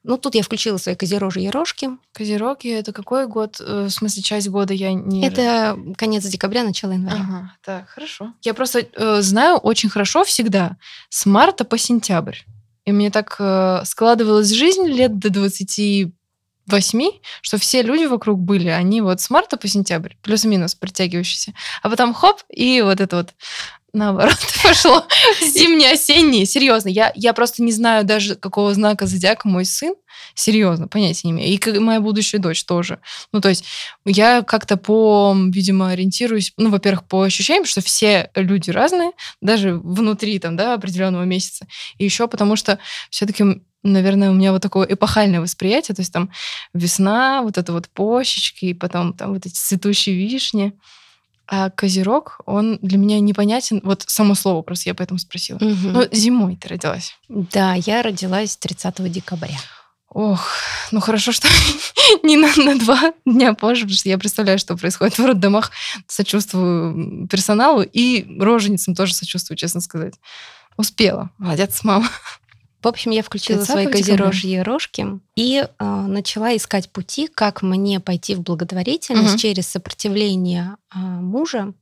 ну, 0.04 0.18
тут 0.18 0.34
я 0.34 0.42
включила 0.42 0.78
свои 0.78 0.96
козерожьи 0.96 1.48
рожки. 1.48 1.90
Козероги— 2.12 2.68
это 2.70 2.92
какой 2.92 3.28
год? 3.28 3.60
Э, 3.60 3.84
в 3.84 3.90
смысле, 3.90 4.22
часть 4.22 4.48
года 4.48 4.74
я 4.74 4.92
не... 4.92 5.24
Это 5.24 5.78
конец 5.96 6.24
декабря, 6.24 6.64
начало 6.64 6.92
января. 6.92 7.20
Ага, 7.20 7.54
так, 7.64 7.88
хорошо. 7.88 8.34
Я 8.42 8.54
просто 8.54 8.80
э, 8.80 9.22
знаю 9.22 9.58
очень 9.58 9.88
хорошо 9.88 10.24
всегда 10.24 10.76
с 11.08 11.24
марта 11.24 11.64
по 11.64 11.78
сентябрь. 11.78 12.38
И 12.84 12.90
мне 12.90 13.10
так 13.10 13.36
э, 13.38 13.82
складывалась 13.84 14.50
жизнь 14.50 14.86
лет 14.86 15.18
до 15.20 15.30
28, 15.30 16.12
что 17.40 17.58
все 17.58 17.82
люди 17.82 18.06
вокруг 18.06 18.40
были, 18.40 18.68
они 18.68 19.00
вот 19.02 19.20
с 19.20 19.30
марта 19.30 19.56
по 19.56 19.68
сентябрь, 19.68 20.14
плюс-минус 20.22 20.74
притягивающиеся. 20.74 21.54
А 21.82 21.88
потом 21.88 22.12
хоп, 22.12 22.40
и 22.48 22.82
вот 22.82 23.00
это 23.00 23.16
вот 23.16 23.34
наоборот 23.92 24.38
пошло. 24.62 25.06
Зимний-осенний. 25.40 26.46
Серьезно, 26.46 26.88
я, 26.88 27.12
я 27.14 27.32
просто 27.32 27.62
не 27.62 27.72
знаю 27.72 28.04
даже, 28.04 28.36
какого 28.36 28.74
знака 28.74 29.06
зодиака 29.06 29.48
мой 29.48 29.64
сын. 29.64 29.94
Серьезно, 30.34 30.88
понятия 30.88 31.28
не 31.28 31.32
имею. 31.32 31.48
И 31.52 31.78
моя 31.78 32.00
будущая 32.00 32.40
дочь 32.40 32.64
тоже. 32.64 33.00
Ну, 33.32 33.40
то 33.40 33.48
есть 33.48 33.64
я 34.04 34.42
как-то 34.42 34.76
по, 34.76 35.36
видимо, 35.36 35.90
ориентируюсь, 35.90 36.52
ну, 36.56 36.70
во-первых, 36.70 37.04
по 37.04 37.22
ощущениям, 37.22 37.64
что 37.64 37.80
все 37.80 38.30
люди 38.34 38.70
разные, 38.70 39.12
даже 39.40 39.74
внутри 39.76 40.38
там, 40.38 40.56
да, 40.56 40.74
определенного 40.74 41.24
месяца. 41.24 41.66
И 41.98 42.04
еще 42.04 42.28
потому 42.28 42.56
что 42.56 42.78
все-таки 43.10 43.62
наверное, 43.84 44.30
у 44.30 44.34
меня 44.34 44.52
вот 44.52 44.62
такое 44.62 44.86
эпохальное 44.86 45.40
восприятие, 45.40 45.94
то 45.94 46.02
есть 46.02 46.12
там 46.12 46.30
весна, 46.72 47.42
вот 47.42 47.58
это 47.58 47.72
вот 47.72 47.88
почечки, 47.88 48.66
и 48.66 48.74
потом 48.74 49.12
там 49.12 49.34
вот 49.34 49.44
эти 49.44 49.54
цветущие 49.54 50.14
вишни. 50.14 50.72
А 51.46 51.70
козерог, 51.70 52.40
он 52.46 52.78
для 52.82 52.98
меня 52.98 53.20
непонятен. 53.20 53.80
Вот 53.84 54.04
само 54.06 54.34
слово 54.34 54.62
просто 54.62 54.88
я 54.88 54.94
поэтому 54.94 55.18
спросила. 55.18 55.56
Угу. 55.56 55.88
Ну, 55.88 56.08
зимой 56.12 56.56
ты 56.56 56.68
родилась. 56.68 57.16
Да, 57.28 57.74
я 57.74 58.02
родилась 58.02 58.56
30 58.56 59.10
декабря. 59.10 59.58
Ох, 60.08 60.46
ну 60.90 61.00
хорошо, 61.00 61.32
что 61.32 61.48
не 62.22 62.36
на, 62.36 62.48
на 62.56 62.78
два 62.78 63.14
дня 63.24 63.54
позже, 63.54 63.82
потому 63.82 63.96
что 63.96 64.08
я 64.10 64.18
представляю, 64.18 64.58
что 64.58 64.76
происходит 64.76 65.18
в 65.18 65.24
роддомах. 65.24 65.70
Сочувствую 66.06 67.26
персоналу 67.28 67.82
и 67.82 68.26
роженицам 68.38 68.94
тоже 68.94 69.14
сочувствую, 69.14 69.56
честно 69.56 69.80
сказать. 69.80 70.14
Успела. 70.76 71.30
Молодец, 71.38 71.82
мама. 71.82 72.08
В 72.82 72.88
общем, 72.88 73.12
я 73.12 73.22
включила 73.22 73.62
свои 73.62 73.86
козерожьи 73.86 74.58
рожки 74.58 75.06
и 75.36 75.64
э, 75.66 75.84
начала 75.84 76.56
искать 76.56 76.90
пути, 76.90 77.28
как 77.28 77.62
мне 77.62 78.00
пойти 78.00 78.34
в 78.34 78.42
благотворительность 78.42 79.34
угу. 79.34 79.38
через 79.38 79.68
сопротивление 79.68 80.76
э, 80.94 80.98
мужа, 80.98 81.72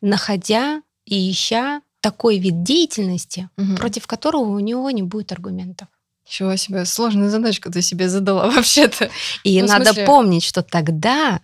находя 0.00 0.82
и 1.04 1.30
ища 1.30 1.82
такой 2.00 2.38
вид 2.38 2.62
деятельности, 2.62 3.50
угу. 3.58 3.76
против 3.76 4.06
которого 4.06 4.50
у 4.56 4.58
него 4.58 4.90
не 4.90 5.02
будет 5.02 5.32
аргументов. 5.32 5.88
Чего 6.24 6.56
себе, 6.56 6.86
сложная 6.86 7.28
задачка 7.28 7.70
ты 7.70 7.82
себе 7.82 8.08
задала 8.08 8.50
вообще-то. 8.50 9.10
И 9.44 9.60
ну, 9.60 9.68
надо 9.68 9.86
смысле... 9.86 10.06
помнить, 10.06 10.44
что 10.44 10.62
тогда 10.62 11.42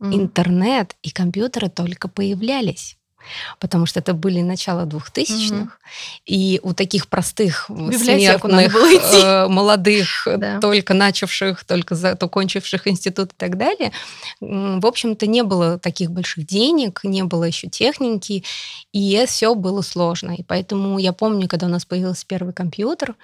mm. 0.00 0.14
интернет 0.14 0.96
и 1.02 1.10
компьютеры 1.10 1.70
только 1.70 2.08
появлялись 2.08 2.98
потому 3.58 3.86
что 3.86 4.00
это 4.00 4.14
были 4.14 4.40
начало 4.40 4.86
2000-х, 4.86 5.54
угу. 5.54 5.70
и 6.26 6.60
у 6.62 6.72
таких 6.72 7.08
простых 7.08 7.66
смертных, 7.66 8.74
э, 8.74 9.48
молодых, 9.48 10.26
да. 10.36 10.60
только 10.60 10.94
начавших, 10.94 11.64
только 11.64 11.94
закончивших 11.94 12.86
институт 12.88 13.32
и 13.32 13.36
так 13.36 13.56
далее, 13.56 13.92
в 14.40 14.86
общем-то, 14.86 15.26
не 15.26 15.42
было 15.42 15.78
таких 15.78 16.10
больших 16.10 16.46
денег, 16.46 17.00
не 17.04 17.24
было 17.24 17.44
еще 17.44 17.68
техники, 17.68 18.44
и 18.92 19.24
все 19.26 19.54
было 19.54 19.82
сложно. 19.82 20.32
И 20.32 20.42
поэтому 20.42 20.98
я 20.98 21.12
помню, 21.12 21.48
когда 21.48 21.66
у 21.66 21.70
нас 21.70 21.84
появился 21.84 22.26
первый 22.26 22.52
компьютер, 22.52 23.14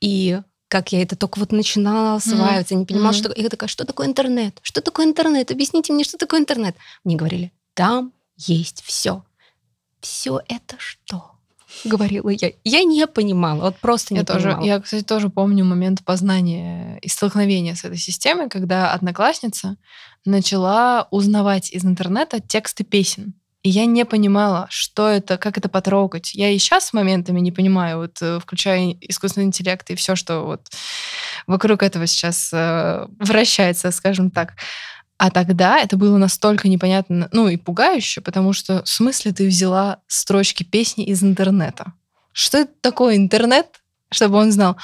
и 0.00 0.40
как 0.68 0.92
я 0.92 1.02
это 1.02 1.16
только 1.16 1.38
вот 1.38 1.52
начинала 1.52 2.16
осваиваться, 2.16 2.74
mm-hmm. 2.74 2.78
не 2.78 2.86
понимала, 2.86 3.12
mm-hmm. 3.12 3.32
что... 3.32 3.40
Я 3.40 3.48
такая, 3.48 3.68
что 3.68 3.84
такое 3.84 4.06
интернет? 4.08 4.58
Что 4.62 4.80
такое 4.80 5.06
интернет? 5.06 5.50
Объясните 5.50 5.92
мне, 5.92 6.04
что 6.04 6.18
такое 6.18 6.40
интернет? 6.40 6.76
Мне 7.04 7.16
говорили, 7.16 7.52
там 7.74 8.12
есть 8.36 8.82
все 8.84 9.22
все 10.00 10.40
это 10.48 10.76
что? 10.78 11.36
говорила 11.84 12.30
я. 12.30 12.52
Я 12.64 12.84
не 12.84 13.06
понимала, 13.06 13.62
вот 13.62 13.76
просто 13.78 14.14
не 14.14 14.20
я 14.20 14.24
понимала. 14.24 14.56
Тоже, 14.56 14.66
я, 14.66 14.80
кстати, 14.80 15.04
тоже 15.04 15.28
помню 15.28 15.64
момент 15.64 16.04
познания 16.04 16.98
и 17.02 17.08
столкновения 17.08 17.74
с 17.74 17.84
этой 17.84 17.98
системой, 17.98 18.48
когда 18.48 18.92
одноклассница 18.92 19.76
начала 20.24 21.08
узнавать 21.10 21.70
из 21.70 21.84
интернета 21.84 22.40
тексты 22.40 22.84
песен. 22.84 23.34
И 23.62 23.68
я 23.68 23.84
не 23.84 24.04
понимала, 24.04 24.68
что 24.70 25.08
это, 25.08 25.38
как 25.38 25.58
это 25.58 25.68
потрогать. 25.68 26.34
Я 26.34 26.50
и 26.50 26.58
сейчас 26.58 26.92
моментами 26.92 27.40
не 27.40 27.50
понимаю, 27.50 27.98
вот 27.98 28.18
э, 28.20 28.38
включая 28.38 28.96
искусственный 29.00 29.46
интеллект 29.46 29.90
и 29.90 29.96
все, 29.96 30.14
что 30.14 30.42
вот 30.42 30.68
вокруг 31.48 31.82
этого 31.82 32.06
сейчас 32.06 32.50
э, 32.52 33.06
вращается, 33.18 33.90
скажем 33.90 34.30
так. 34.30 34.52
А 35.18 35.30
тогда 35.30 35.78
это 35.78 35.96
было 35.96 36.18
настолько 36.18 36.68
непонятно, 36.68 37.28
ну 37.32 37.48
и 37.48 37.56
пугающе, 37.56 38.20
потому 38.20 38.52
что 38.52 38.82
в 38.82 38.88
смысле 38.88 39.32
ты 39.32 39.46
взяла 39.46 40.00
строчки 40.06 40.62
песни 40.62 41.04
из 41.06 41.22
интернета? 41.22 41.94
Что 42.32 42.58
это 42.58 42.72
такое 42.82 43.16
интернет, 43.16 43.80
чтобы 44.10 44.36
он 44.36 44.52
знал? 44.52 44.76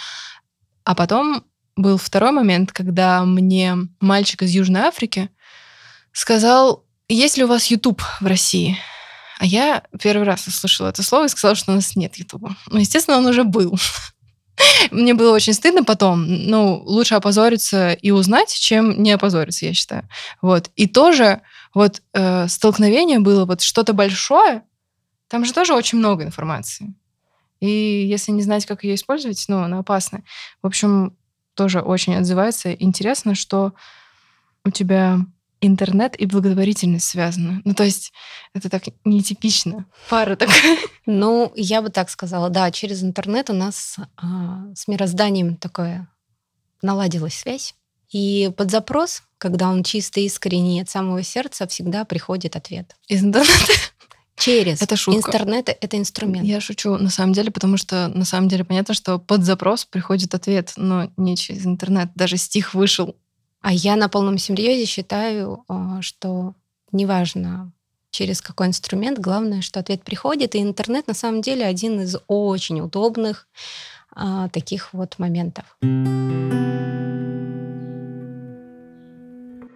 А 0.85 0.95
потом 0.95 1.45
был 1.77 1.99
второй 1.99 2.33
момент, 2.33 2.73
когда 2.73 3.25
мне 3.25 3.77
мальчик 4.01 4.43
из 4.43 4.51
Южной 4.51 4.83
Африки 4.83 5.29
сказал, 6.13 6.85
есть 7.09 7.37
ли 7.37 7.45
у 7.45 7.49
вас 7.49 7.67
YouTube 7.67 8.03
в 8.21 8.27
России? 8.27 8.79
А 9.39 9.45
я 9.45 9.83
первый 10.01 10.25
раз 10.25 10.47
услышала 10.47 10.89
это 10.89 11.03
слово 11.03 11.27
и 11.27 11.29
сказала, 11.29 11.57
что 11.57 11.73
у 11.73 11.75
нас 11.75 11.97
нет 11.97 12.17
Ютуба. 12.17 12.57
Ну, 12.69 12.79
естественно, 12.79 13.19
он 13.19 13.27
уже 13.27 13.45
был. 13.45 13.79
Мне 14.91 15.15
было 15.15 15.35
очень 15.35 15.53
стыдно 15.55 15.85
потом. 15.85 16.25
Ну, 16.27 16.83
лучше 16.85 17.15
опозориться 17.15 17.93
и 17.93 18.11
узнать, 18.11 18.53
чем 18.55 19.03
не 19.03 19.13
опозориться, 19.13 19.67
я 19.67 19.75
считаю. 19.75 20.09
Вот. 20.41 20.71
И 20.77 20.87
тоже 20.87 21.41
вот 21.75 22.03
э, 22.13 22.49
столкновение 22.49 23.19
было 23.19 23.45
вот 23.45 23.63
что-то 23.63 23.93
большое. 23.93 24.63
Там 25.29 25.45
же 25.45 25.53
тоже 25.53 25.75
очень 25.75 25.99
много 25.99 26.25
информации. 26.25 26.95
И 27.61 28.07
если 28.07 28.33
не 28.33 28.43
знать, 28.43 28.67
как 28.67 28.85
ее 28.85 28.97
использовать, 28.97 29.45
ну, 29.49 29.63
она 29.63 29.79
опасна. 29.79 30.23
В 30.63 30.67
общем, 30.67 31.17
тоже 31.55 31.81
очень 31.81 32.17
отзывается. 32.17 32.73
Интересно, 32.73 33.35
что 33.35 33.73
у 34.65 34.71
тебя 34.71 35.19
интернет 35.63 36.21
и 36.21 36.27
благотворительность 36.27 37.09
связаны. 37.09 37.63
Ну, 37.65 37.73
то 37.73 37.85
есть 37.85 38.13
это 38.53 38.69
так 38.69 38.83
нетипично. 39.05 39.87
Пара 40.11 40.37
такая. 40.37 40.77
Ну, 41.07 41.53
я 41.57 41.81
бы 41.81 41.89
так 41.89 42.11
сказала, 42.11 42.51
да, 42.51 42.71
через 42.71 43.03
интернет 43.03 43.49
у 43.49 43.55
нас 43.55 43.97
а, 44.17 44.67
с 44.75 44.87
мирозданием 44.89 45.57
такое 45.57 46.09
наладилась 46.83 47.35
связь. 47.35 47.75
И 48.11 48.51
под 48.57 48.71
запрос, 48.71 49.23
когда 49.39 49.71
он 49.71 49.85
чисто 49.85 50.21
искренний 50.21 50.83
от 50.83 50.91
самого 50.91 51.23
сердца, 51.23 51.67
всегда 51.67 52.05
приходит 52.05 52.57
ответ. 52.57 52.95
Из 53.09 53.25
интернета? 53.25 53.73
Через. 54.37 54.83
Это 54.83 54.97
шутка. 54.97 55.29
Интернет— 55.31 55.69
это 55.81 55.97
инструмент. 55.97 56.47
Я 56.47 56.61
шучу, 56.61 56.97
на 56.97 57.11
самом 57.11 57.33
деле, 57.33 57.51
потому 57.51 57.77
что 57.77 58.09
на 58.09 58.25
самом 58.25 58.49
деле 58.49 58.65
понятно, 58.65 58.95
что 58.95 59.19
под 59.19 59.45
запрос 59.45 59.85
приходит 59.85 60.35
ответ, 60.35 60.73
но 60.77 61.11
не 61.17 61.37
через 61.37 61.65
интернет. 61.67 62.11
Даже 62.15 62.37
стих 62.37 62.75
вышел. 62.75 63.17
А 63.63 63.73
я 63.73 63.97
на 63.97 64.09
полном 64.09 64.39
серьезе 64.39 64.87
считаю, 64.87 65.65
а, 65.69 66.03
что 66.03 66.55
неважно, 66.91 67.73
через 68.11 68.43
какой 68.43 68.67
инструмент, 68.67 69.19
главное, 69.19 69.63
что 69.63 69.81
ответ 69.81 70.03
приходит. 70.03 70.55
И 70.55 70.63
интернет 70.63 71.07
на 71.07 71.15
самом 71.15 71.43
деле 71.43 71.65
один 71.65 72.01
из 72.01 72.17
очень 72.27 72.81
удобных 72.81 73.47
а, 74.15 74.49
таких 74.49 74.93
вот 74.93 75.19
моментов. 75.19 75.65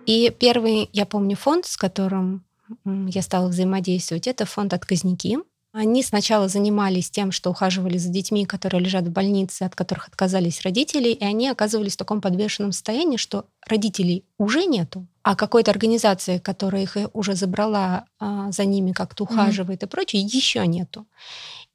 И 0.06 0.30
первый, 0.38 0.90
я 0.92 1.06
помню, 1.06 1.36
фонд, 1.36 1.66
с 1.66 1.76
которым 1.76 2.44
я 2.84 3.22
стала 3.22 3.48
взаимодействовать, 3.48 4.26
это 4.26 4.46
фонд 4.46 4.74
«Отказники». 4.74 5.38
Они 5.78 6.02
сначала 6.02 6.48
занимались 6.48 7.10
тем, 7.10 7.30
что 7.30 7.50
ухаживали 7.50 7.98
за 7.98 8.08
детьми, 8.08 8.46
которые 8.46 8.80
лежат 8.80 9.04
в 9.04 9.10
больнице, 9.10 9.64
от 9.64 9.74
которых 9.74 10.08
отказались 10.08 10.62
родители, 10.62 11.10
и 11.10 11.22
они 11.22 11.50
оказывались 11.50 11.92
в 11.92 11.98
таком 11.98 12.22
подвешенном 12.22 12.72
состоянии, 12.72 13.18
что 13.18 13.44
родителей 13.66 14.24
уже 14.38 14.64
нету, 14.64 15.06
а 15.22 15.36
какой-то 15.36 15.70
организации, 15.70 16.38
которая 16.38 16.84
их 16.84 16.96
уже 17.12 17.34
забрала, 17.34 18.06
а, 18.18 18.50
за 18.52 18.64
ними 18.64 18.92
как-то 18.92 19.24
ухаживает 19.24 19.82
mm-hmm. 19.82 19.86
и 19.86 19.90
прочее, 19.90 20.22
еще 20.22 20.66
нету. 20.66 21.06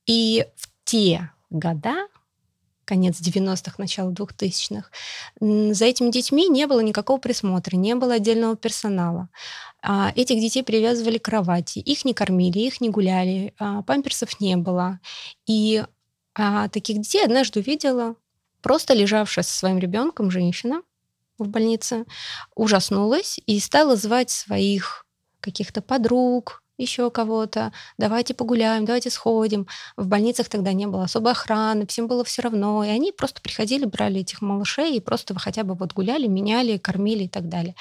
И 0.07 0.47
в 0.55 0.67
те 0.83 1.29
года 1.51 2.07
конец 2.85 3.19
90-х, 3.21 3.75
начало 3.77 4.11
2000-х, 4.11 4.89
за 5.39 5.85
этими 5.85 6.11
детьми 6.11 6.47
не 6.49 6.67
было 6.67 6.79
никакого 6.81 7.19
присмотра, 7.19 7.75
не 7.75 7.95
было 7.95 8.15
отдельного 8.15 8.55
персонала. 8.55 9.29
А, 9.81 10.11
этих 10.15 10.39
детей 10.39 10.63
привязывали 10.63 11.17
к 11.17 11.25
кровати, 11.25 11.79
их 11.79 12.05
не 12.05 12.13
кормили, 12.13 12.59
их 12.59 12.81
не 12.81 12.89
гуляли, 12.89 13.53
а, 13.57 13.81
памперсов 13.81 14.39
не 14.39 14.55
было. 14.57 14.99
И 15.47 15.83
а, 16.35 16.69
таких 16.69 16.99
детей 16.99 17.23
однажды 17.23 17.59
увидела 17.59 18.15
просто 18.61 18.93
лежавшая 18.93 19.43
со 19.43 19.57
своим 19.57 19.79
ребенком 19.79 20.29
женщина 20.29 20.81
в 21.37 21.47
больнице, 21.47 22.05
ужаснулась 22.55 23.39
и 23.45 23.59
стала 23.59 23.95
звать 23.95 24.29
своих 24.29 25.05
каких-то 25.39 25.81
подруг, 25.81 26.63
еще 26.77 27.11
кого-то, 27.11 27.71
давайте 27.97 28.33
погуляем, 28.33 28.85
давайте 28.85 29.09
сходим. 29.09 29.67
В 29.97 30.07
больницах 30.07 30.49
тогда 30.49 30.73
не 30.73 30.87
было 30.87 31.03
особой 31.03 31.33
охраны, 31.33 31.85
всем 31.85 32.07
было 32.07 32.23
все 32.23 32.41
равно. 32.41 32.83
И 32.83 32.89
они 32.89 33.11
просто 33.11 33.41
приходили, 33.41 33.85
брали 33.85 34.21
этих 34.21 34.41
малышей 34.41 34.97
и 34.97 34.99
просто 34.99 35.37
хотя 35.37 35.63
бы 35.63 35.75
вот 35.75 35.93
гуляли, 35.93 36.27
меняли, 36.27 36.77
кормили 36.77 37.25
и 37.25 37.29
так 37.29 37.49
далее. 37.49 37.75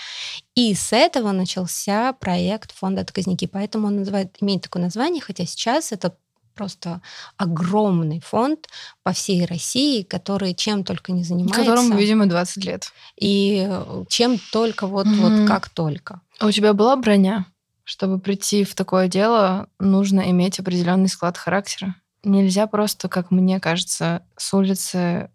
И 0.55 0.75
с 0.75 0.93
этого 0.93 1.33
начался 1.33 2.13
проект 2.13 2.73
фонда 2.73 3.03
«Отказники». 3.03 3.47
Поэтому 3.47 3.87
он 3.87 3.97
называет, 3.97 4.37
имеет 4.41 4.63
такое 4.63 4.83
название, 4.83 5.23
хотя 5.23 5.47
сейчас 5.47 5.93
это 5.93 6.15
просто 6.55 7.01
огромный 7.39 8.21
фонд 8.21 8.69
по 9.03 9.13
всей 9.13 9.47
России, 9.47 10.03
который 10.03 10.53
чем 10.53 10.85
только 10.85 11.13
не 11.13 11.25
занимается. 11.25 11.61
Которому, 11.61 11.97
видимо, 11.97 12.27
20 12.27 12.65
лет. 12.65 12.93
И 13.19 13.67
чем 14.09 14.39
только, 14.53 14.87
вот, 14.87 15.07
mm-hmm. 15.07 15.41
вот 15.41 15.49
как 15.49 15.71
только. 15.71 16.21
А 16.39 16.47
у 16.47 16.51
тебя 16.51 16.75
была 16.75 16.97
броня? 16.97 17.47
Чтобы 17.85 18.21
прийти 18.21 18.65
в 18.65 18.75
такое 18.75 19.09
дело, 19.09 19.69
нужно 19.79 20.31
иметь 20.31 20.59
определенный 20.61 21.09
склад 21.09 21.37
характера. 21.37 21.97
Нельзя 22.23 22.67
просто, 22.67 23.09
как 23.09 23.31
мне 23.31 23.59
кажется, 23.61 24.23
с 24.37 24.53
улицы 24.55 25.31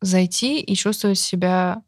зайти 0.00 0.60
и 0.60 0.74
чувствовать 0.74 1.18
себя 1.18 1.82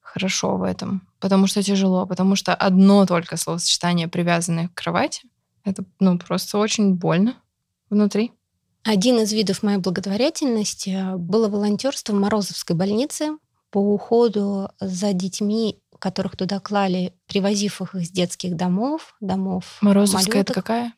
хорошо 0.00 0.56
в 0.56 0.62
этом. 0.62 1.08
Потому 1.18 1.46
что 1.46 1.62
тяжело. 1.62 2.06
Потому 2.06 2.36
что 2.36 2.54
одно 2.54 3.06
только 3.06 3.36
словосочетание, 3.36 4.08
привязанное 4.08 4.68
к 4.68 4.74
кровати, 4.74 5.22
это 5.64 5.84
ну, 5.98 6.18
просто 6.18 6.58
очень 6.58 6.94
больно 6.94 7.34
внутри. 7.90 8.32
Один 8.84 9.18
из 9.20 9.32
видов 9.32 9.62
моей 9.62 9.78
благотворительности 9.78 11.16
было 11.16 11.48
волонтерство 11.48 12.12
в 12.12 12.20
Морозовской 12.20 12.76
больнице 12.76 13.38
по 13.70 13.78
уходу 13.78 14.68
за 14.78 15.14
детьми 15.14 15.80
которых 16.04 16.36
туда 16.36 16.60
клали, 16.60 17.14
привозив 17.26 17.80
их 17.80 17.94
из 17.94 18.10
детских 18.10 18.56
домов, 18.56 19.14
домов 19.22 19.78
Морозовская 19.80 20.34
малюток. 20.34 20.50
это 20.50 20.60
какая? 20.60 20.92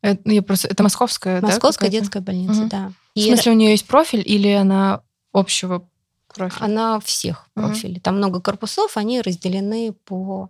Это, 0.00 0.30
я 0.30 0.40
просто, 0.40 0.68
это 0.68 0.82
московская, 0.82 1.42
Московская 1.42 1.90
да, 1.90 1.92
детская 1.92 2.20
больница, 2.20 2.62
угу. 2.62 2.68
да. 2.70 2.92
И 3.14 3.20
в 3.20 3.26
смысле, 3.26 3.52
у 3.52 3.54
нее 3.54 3.70
есть 3.72 3.86
профиль 3.86 4.22
или 4.24 4.48
она 4.48 5.02
общего 5.34 5.86
профиля? 6.34 6.64
Она 6.64 7.00
всех 7.00 7.48
профилей. 7.52 7.96
Угу. 7.96 8.00
Там 8.00 8.16
много 8.16 8.40
корпусов, 8.40 8.96
они 8.96 9.20
разделены 9.20 9.92
по 9.92 10.48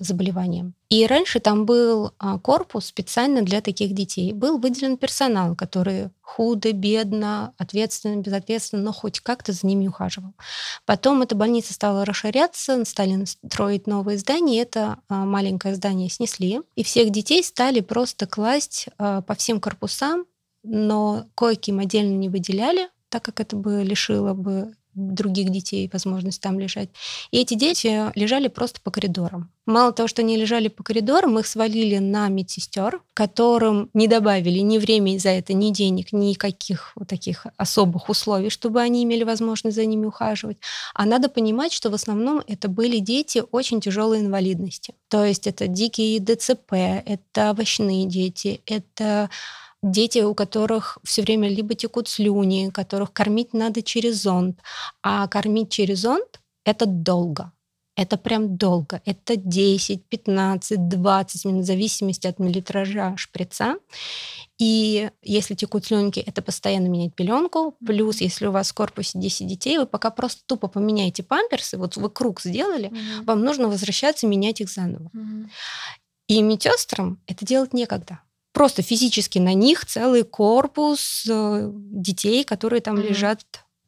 заболеваниям. 0.00 0.74
И 0.88 1.06
раньше 1.06 1.40
там 1.40 1.64
был 1.66 2.12
а, 2.18 2.38
корпус 2.38 2.86
специально 2.86 3.42
для 3.42 3.60
таких 3.60 3.94
детей. 3.94 4.32
Был 4.32 4.58
выделен 4.58 4.96
персонал, 4.96 5.54
который 5.54 6.10
худо, 6.20 6.72
бедно, 6.72 7.54
ответственно, 7.58 8.20
безответственно, 8.20 8.82
но 8.82 8.92
хоть 8.92 9.20
как-то 9.20 9.52
за 9.52 9.66
ними 9.66 9.86
ухаживал. 9.86 10.34
Потом 10.84 11.22
эта 11.22 11.34
больница 11.34 11.74
стала 11.74 12.04
расширяться, 12.04 12.84
стали 12.84 13.24
строить 13.24 13.86
новые 13.86 14.18
здания, 14.18 14.62
это 14.62 14.98
а, 15.08 15.24
маленькое 15.24 15.74
здание 15.74 16.10
снесли, 16.10 16.60
и 16.74 16.82
всех 16.82 17.10
детей 17.10 17.42
стали 17.44 17.80
просто 17.80 18.26
класть 18.26 18.88
по 18.96 19.34
всем 19.36 19.60
корпусам, 19.60 20.26
но 20.62 21.26
койки 21.34 21.70
им 21.70 21.78
отдельно 21.78 22.16
не 22.16 22.28
выделяли, 22.28 22.88
так 23.08 23.22
как 23.24 23.40
это 23.40 23.56
бы 23.56 23.82
лишило 23.82 24.34
бы 24.34 24.74
других 24.94 25.50
детей 25.50 25.88
возможность 25.92 26.40
там 26.40 26.58
лежать. 26.58 26.88
И 27.30 27.38
эти 27.38 27.54
дети 27.54 28.10
лежали 28.18 28.48
просто 28.48 28.80
по 28.80 28.90
коридорам. 28.90 29.50
Мало 29.64 29.92
того, 29.92 30.08
что 30.08 30.22
они 30.22 30.36
лежали 30.36 30.68
по 30.68 30.82
коридорам, 30.82 31.38
их 31.38 31.46
свалили 31.46 31.98
на 31.98 32.28
медсестер, 32.28 33.00
которым 33.14 33.90
не 33.94 34.08
добавили 34.08 34.58
ни 34.58 34.78
времени 34.78 35.18
за 35.18 35.30
это, 35.30 35.52
ни 35.52 35.70
денег, 35.70 36.12
ни 36.12 36.34
каких 36.34 36.92
вот 36.96 37.08
таких 37.08 37.46
особых 37.56 38.08
условий, 38.08 38.50
чтобы 38.50 38.80
они 38.80 39.04
имели 39.04 39.22
возможность 39.22 39.76
за 39.76 39.84
ними 39.84 40.06
ухаживать. 40.06 40.58
А 40.94 41.06
надо 41.06 41.28
понимать, 41.28 41.72
что 41.72 41.90
в 41.90 41.94
основном 41.94 42.42
это 42.48 42.68
были 42.68 42.98
дети 42.98 43.42
очень 43.52 43.80
тяжелой 43.80 44.20
инвалидности. 44.20 44.94
То 45.08 45.24
есть 45.24 45.46
это 45.46 45.68
дикие 45.68 46.18
ДЦП, 46.18 46.72
это 46.72 47.50
овощные 47.50 48.06
дети, 48.06 48.60
это 48.66 49.30
дети, 49.82 50.20
у 50.20 50.34
которых 50.34 50.98
все 51.02 51.22
время 51.22 51.48
либо 51.48 51.74
текут 51.74 52.08
слюни, 52.08 52.70
которых 52.70 53.12
кормить 53.12 53.52
надо 53.52 53.82
через 53.82 54.22
зонд. 54.22 54.60
А 55.02 55.26
кормить 55.28 55.70
через 55.70 56.00
зонд— 56.00 56.40
это 56.64 56.86
долго. 56.86 57.52
Это 57.94 58.16
прям 58.16 58.56
долго. 58.56 59.02
Это 59.04 59.36
10, 59.36 60.06
15, 60.06 60.88
20 60.88 61.44
минут, 61.44 61.64
в 61.64 61.66
зависимости 61.66 62.26
от 62.26 62.38
миллилитража 62.38 63.14
шприца. 63.18 63.76
И 64.58 65.10
если 65.20 65.54
текут 65.54 65.84
слюнки, 65.84 66.20
это 66.20 66.40
постоянно 66.40 66.86
менять 66.86 67.14
пеленку. 67.14 67.74
Плюс, 67.84 68.22
если 68.22 68.46
у 68.46 68.52
вас 68.52 68.70
в 68.70 68.74
корпусе 68.74 69.18
10 69.18 69.46
детей, 69.46 69.76
вы 69.76 69.86
пока 69.86 70.10
просто 70.10 70.40
тупо 70.46 70.68
поменяете 70.68 71.22
памперсы, 71.22 71.76
вот 71.76 71.96
вы 71.96 72.08
круг 72.08 72.40
сделали, 72.40 72.88
mm-hmm. 72.88 73.24
вам 73.24 73.44
нужно 73.44 73.68
возвращаться, 73.68 74.26
менять 74.26 74.62
их 74.62 74.70
заново. 74.70 75.10
Mm-hmm. 75.14 75.48
И 76.28 76.42
медсестрам 76.42 77.20
это 77.26 77.44
делать 77.44 77.74
некогда 77.74 78.20
просто 78.52 78.82
физически 78.82 79.38
на 79.38 79.54
них 79.54 79.86
целый 79.86 80.24
корпус 80.24 81.24
э, 81.28 81.70
детей, 81.72 82.44
которые 82.44 82.80
там 82.80 82.96
mm-hmm. 82.96 83.08
лежат 83.08 83.40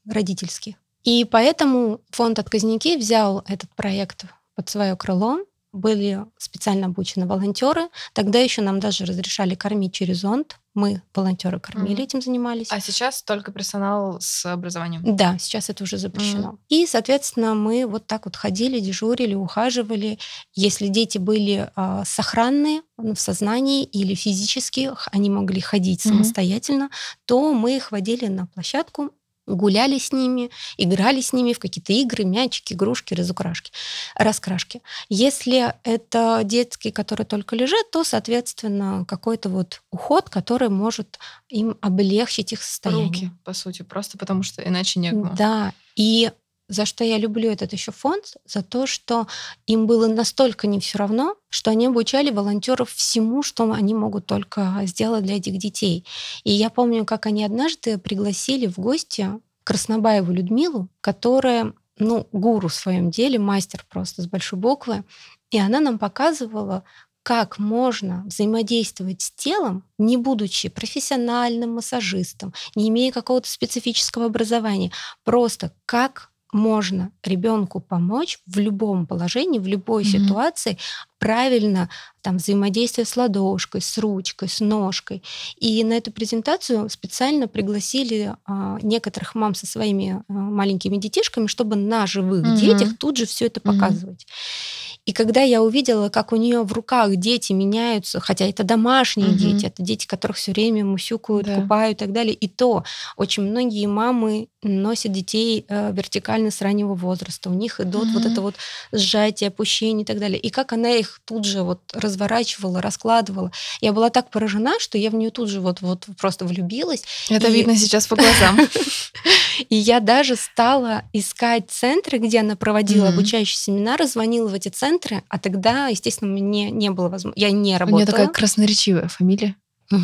родительских. 0.09 0.74
И 1.05 1.24
поэтому 1.24 2.00
фонд 2.11 2.38
«Отказники» 2.38 2.96
взял 2.96 3.44
этот 3.46 3.70
проект 3.77 4.24
под 4.55 4.68
свое 4.68 4.96
крыло. 4.96 5.38
Были 5.75 6.25
специально 6.39 6.87
обучены 6.87 7.27
волонтеры. 7.27 7.89
Тогда 8.13 8.39
еще 8.39 8.63
нам 8.63 8.79
даже 8.79 9.05
разрешали 9.05 9.57
кормить 9.57 9.93
через 9.93 10.19
зонд. 10.19 10.61
Мы, 10.73 11.03
волонтеры, 11.13 11.59
кормили, 11.59 11.97
mm-hmm. 11.97 12.05
этим 12.05 12.23
занимались. 12.23 12.69
А 12.71 12.79
сейчас 12.79 13.25
только 13.25 13.51
персонал 13.51 14.19
с 14.21 14.47
образованием? 14.47 15.03
Да, 15.05 15.37
сейчас 15.39 15.71
это 15.71 15.83
уже 15.83 15.99
запрещено. 15.99 16.53
Mm-hmm. 16.53 16.59
И, 16.69 16.87
соответственно, 16.87 17.55
мы 17.55 17.87
вот 17.87 18.07
так 18.07 18.27
вот 18.27 18.37
ходили, 18.37 18.79
дежурили, 18.79 19.35
ухаживали. 19.35 20.21
Если 20.55 20.87
дети 20.87 21.19
были 21.19 21.69
э, 21.75 22.03
сохранные 22.07 22.83
в 22.97 23.17
сознании 23.17 23.83
или 23.83 24.15
физически, 24.15 24.93
они 25.11 25.29
могли 25.29 25.61
ходить 25.61 26.07
mm-hmm. 26.07 26.09
самостоятельно, 26.09 26.91
то 27.25 27.53
мы 27.53 27.77
их 27.77 27.91
водили 27.91 28.27
на 28.27 28.47
площадку 28.47 29.11
гуляли 29.46 29.98
с 29.98 30.12
ними, 30.12 30.50
играли 30.76 31.20
с 31.20 31.33
ними 31.33 31.52
в 31.52 31.59
какие-то 31.59 31.92
игры, 31.92 32.24
мячики, 32.24 32.72
игрушки, 32.72 33.14
разукрашки, 33.14 33.72
раскрашки. 34.14 34.83
Если 35.09 35.74
это 35.85 36.40
детские, 36.44 36.92
которые 36.92 37.26
только 37.26 37.57
лежат, 37.57 37.90
то, 37.90 38.04
соответственно, 38.04 39.04
какой-то 39.07 39.48
вот 39.48 39.83
уход, 39.90 40.30
который 40.30 40.68
может 40.68 41.18
им 41.48 41.76
облегчить 41.80 42.52
их 42.52 42.62
состояние. 42.62 43.07
Руки, 43.07 43.30
по 43.44 43.52
сути, 43.52 43.83
просто 43.83 44.18
потому 44.18 44.42
что 44.42 44.62
иначе 44.62 45.00
некому. 45.00 45.35
Да, 45.37 45.72
и 45.96 46.30
за 46.68 46.87
что 46.87 47.05
я 47.05 47.18
люблю 47.18 47.50
этот 47.50 47.72
еще 47.72 47.92
фонд, 47.92 48.37
за 48.46 48.62
то, 48.62 48.87
что 48.87 49.27
им 49.66 49.87
было 49.87 50.07
настолько 50.07 50.66
не 50.66 50.81
все 50.81 50.98
равно, 50.98 51.37
что 51.50 51.70
они 51.70 51.87
обучали 51.87 52.31
волонтеров 52.31 52.90
всему, 52.90 53.42
что 53.42 53.70
они 53.72 53.94
могут 53.94 54.27
только 54.27 54.81
сделать 54.85 55.24
для 55.24 55.37
этих 55.37 55.59
детей. 55.59 56.07
И 56.42 56.53
я 56.53 56.70
помню, 56.70 57.05
как 57.05 57.27
они 57.27 57.44
однажды 57.44 57.98
пригласили 57.98 58.66
в 58.66 58.79
гости 58.79 59.29
Краснобаеву 59.64 60.33
Людмилу, 60.33 60.88
которая, 61.00 61.72
ну, 61.98 62.27
гуру 62.33 62.68
в 62.68 62.74
своем 62.74 63.11
деле, 63.11 63.38
мастер 63.38 63.85
просто 63.88 64.22
с 64.22 64.27
большой 64.27 64.59
буквы, 64.59 65.05
и 65.50 65.59
она 65.59 65.81
нам 65.81 65.98
показывала, 65.98 66.85
как 67.22 67.59
можно 67.59 68.22
взаимодействовать 68.27 69.22
с 69.22 69.31
телом, 69.31 69.83
не 69.98 70.18
будучи 70.18 70.68
профессиональным 70.68 71.74
массажистом, 71.74 72.53
не 72.74 72.90
имея 72.90 73.11
какого-то 73.12 73.50
специфического 73.50 74.27
образования, 74.27 74.92
просто 75.24 75.72
как 75.87 76.31
можно 76.55 77.11
ребенку 77.25 77.81
помочь 77.81 78.38
в 78.47 78.59
любом 78.59 79.07
положении, 79.07 79.59
в 79.59 79.67
любой 79.67 80.05
mm-hmm. 80.05 80.27
ситуации 80.27 80.79
правильно 81.25 81.89
там 82.21 82.37
взаимодействие 82.37 83.07
с 83.07 83.17
ладошкой, 83.17 83.81
с 83.81 83.97
ручкой, 83.97 84.51
с 84.51 84.61
ножкой. 84.61 85.23
И 85.57 85.83
на 85.83 85.95
эту 85.95 86.13
презентацию 86.13 86.91
специально 86.91 87.49
пригласили 87.49 88.35
а, 88.45 88.79
некоторых 88.83 89.35
мам 89.35 89.55
со 89.55 89.67
своими 89.67 90.23
а, 90.29 90.33
маленькими 90.33 90.99
детишками, 90.99 91.47
чтобы 91.47 91.77
на 91.77 92.07
живых 92.07 92.45
mm-hmm. 92.45 92.61
детях 92.61 92.99
тут 92.99 93.17
же 93.17 93.25
все 93.25 93.47
это 93.47 93.61
показывать. 93.61 94.27
Mm-hmm. 94.27 94.85
И 95.07 95.13
когда 95.13 95.43
я 95.43 95.63
увидела, 95.63 96.09
как 96.09 96.33
у 96.33 96.37
нее 96.37 96.63
в 96.63 96.73
руках 96.73 97.17
дети 97.17 97.53
меняются, 97.53 98.21
хотя 98.21 98.47
это 98.47 98.65
домашние 98.65 99.29
угу. 99.29 99.37
дети, 99.37 99.67
это 99.67 99.83
дети, 99.83 100.07
которых 100.07 100.39
все 100.39 100.53
время 100.53 100.85
мусюкают, 100.85 101.47
да. 101.47 101.61
купают 101.61 101.99
и 101.99 102.05
так 102.05 102.13
далее, 102.13 102.33
и 102.33 102.49
то 102.49 102.85
очень 103.17 103.43
многие 103.43 103.87
мамы 103.87 104.49
носят 104.63 105.13
детей 105.13 105.67
э, 105.69 105.93
вертикально 105.93 106.51
с 106.51 106.63
раннего 106.63 106.95
возраста. 106.95 107.51
У 107.51 107.55
них 107.55 107.81
идут 107.81 108.05
угу. 108.05 108.13
вот 108.15 108.25
это 108.25 108.41
вот 108.41 108.55
сжатие, 108.93 109.49
опущение 109.49 110.05
и 110.05 110.07
так 110.07 110.19
далее. 110.19 110.39
И 110.39 110.49
как 110.49 110.73
она 110.73 110.91
их 110.91 111.13
тут 111.24 111.44
же 111.44 111.62
вот 111.62 111.81
разворачивала, 111.92 112.81
раскладывала. 112.81 113.50
Я 113.81 113.92
была 113.92 114.11
так 114.11 114.31
поражена, 114.31 114.79
что 114.81 114.98
я 114.98 115.11
в 115.11 115.14
нее 115.14 115.31
тут 115.31 115.48
же 115.48 115.61
вот, 115.61 115.81
вот 115.81 116.07
просто 116.18 116.44
влюбилась. 116.44 117.05
Это 117.29 117.48
и... 117.48 117.53
видно 117.53 117.77
сейчас 117.77 118.07
по 118.07 118.16
глазам. 118.16 118.59
И 119.68 119.77
я 119.77 120.00
даже 120.00 120.37
стала 120.37 121.05
искать 121.12 121.70
центры, 121.70 122.18
где 122.18 122.40
она 122.40 122.57
проводила 122.57 123.09
обучающие 123.09 123.57
семинары, 123.57 124.07
звонила 124.07 124.48
в 124.48 124.55
эти 124.55 124.68
центры, 124.68 125.22
а 125.29 125.38
тогда, 125.38 125.88
естественно, 125.88 126.33
мне 126.33 126.70
не 126.70 126.90
было 126.90 127.09
возможности. 127.09 127.40
Я 127.40 127.53
не 127.53 127.77
работала. 127.77 127.96
У 127.96 127.98
нее 127.98 128.07
такая 128.07 128.29
красноречивая 128.29 129.09
фамилия. 129.09 129.55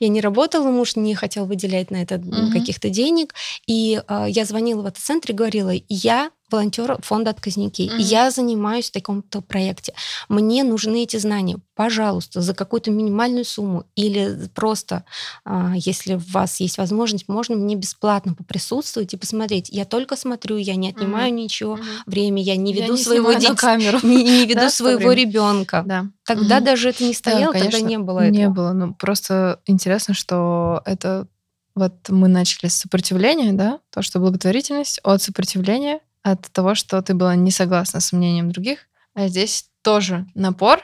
Я 0.00 0.08
не 0.08 0.20
работала, 0.20 0.70
муж 0.70 0.96
не 0.96 1.14
хотел 1.14 1.46
выделять 1.46 1.90
на 1.90 2.02
это 2.02 2.22
каких-то 2.52 2.90
денег. 2.90 3.34
И 3.66 4.00
э, 4.06 4.26
я 4.28 4.44
звонила 4.44 4.82
в 4.82 4.86
этот 4.86 5.02
центр 5.02 5.30
и 5.30 5.34
говорила, 5.34 5.72
я 5.88 6.30
волонтер 6.50 6.98
фонда 7.02 7.30
«Отказники». 7.30 7.82
Mm-hmm. 7.82 8.00
Я 8.00 8.30
занимаюсь 8.30 8.90
в 8.90 8.92
таком-то 8.92 9.40
проекте. 9.40 9.94
Мне 10.28 10.64
нужны 10.64 11.02
эти 11.02 11.16
знания. 11.16 11.58
Пожалуйста, 11.74 12.40
за 12.40 12.54
какую-то 12.54 12.90
минимальную 12.90 13.44
сумму 13.44 13.84
или 13.96 14.48
просто, 14.54 15.04
а, 15.44 15.72
если 15.74 16.14
у 16.14 16.18
вас 16.18 16.60
есть 16.60 16.78
возможность, 16.78 17.28
можно 17.28 17.56
мне 17.56 17.74
бесплатно 17.74 18.34
поприсутствовать 18.34 19.12
и 19.14 19.16
посмотреть. 19.16 19.68
Я 19.70 19.84
только 19.84 20.16
смотрю, 20.16 20.56
я 20.56 20.76
не 20.76 20.90
отнимаю 20.90 21.32
mm-hmm. 21.32 21.42
ничего 21.42 21.76
mm-hmm. 21.76 22.02
время, 22.06 22.42
я 22.42 22.56
не 22.56 22.72
веду 22.72 22.92
я 22.92 22.92
не 22.92 23.02
своего 23.02 23.56
камеру. 23.56 23.98
Не, 24.02 24.22
не 24.22 24.46
веду 24.46 24.60
да, 24.60 24.70
своего 24.70 25.12
ребенка. 25.12 25.82
Да. 25.86 26.06
Тогда 26.24 26.58
mm-hmm. 26.58 26.64
даже 26.64 26.88
это 26.90 27.04
не 27.04 27.14
стояло, 27.14 27.52
да, 27.52 27.58
конечно, 27.58 27.70
тогда 27.72 27.88
не 27.88 27.98
было 27.98 28.20
этого. 28.20 28.36
Не 28.36 28.48
было. 28.48 28.72
Ну, 28.72 28.94
просто 28.94 29.60
интересно, 29.66 30.14
что 30.14 30.82
это 30.84 31.26
вот 31.74 32.08
мы 32.08 32.28
начали 32.28 32.68
с 32.68 32.76
сопротивления, 32.76 33.52
да, 33.52 33.80
то, 33.90 34.02
что 34.02 34.20
благотворительность 34.20 35.00
от 35.02 35.22
сопротивления 35.22 36.00
от 36.24 36.50
того, 36.50 36.74
что 36.74 37.00
ты 37.02 37.14
была 37.14 37.36
не 37.36 37.52
согласна 37.52 38.00
с 38.00 38.12
мнением 38.12 38.50
других. 38.50 38.88
А 39.14 39.28
здесь 39.28 39.66
тоже 39.82 40.26
напор, 40.34 40.80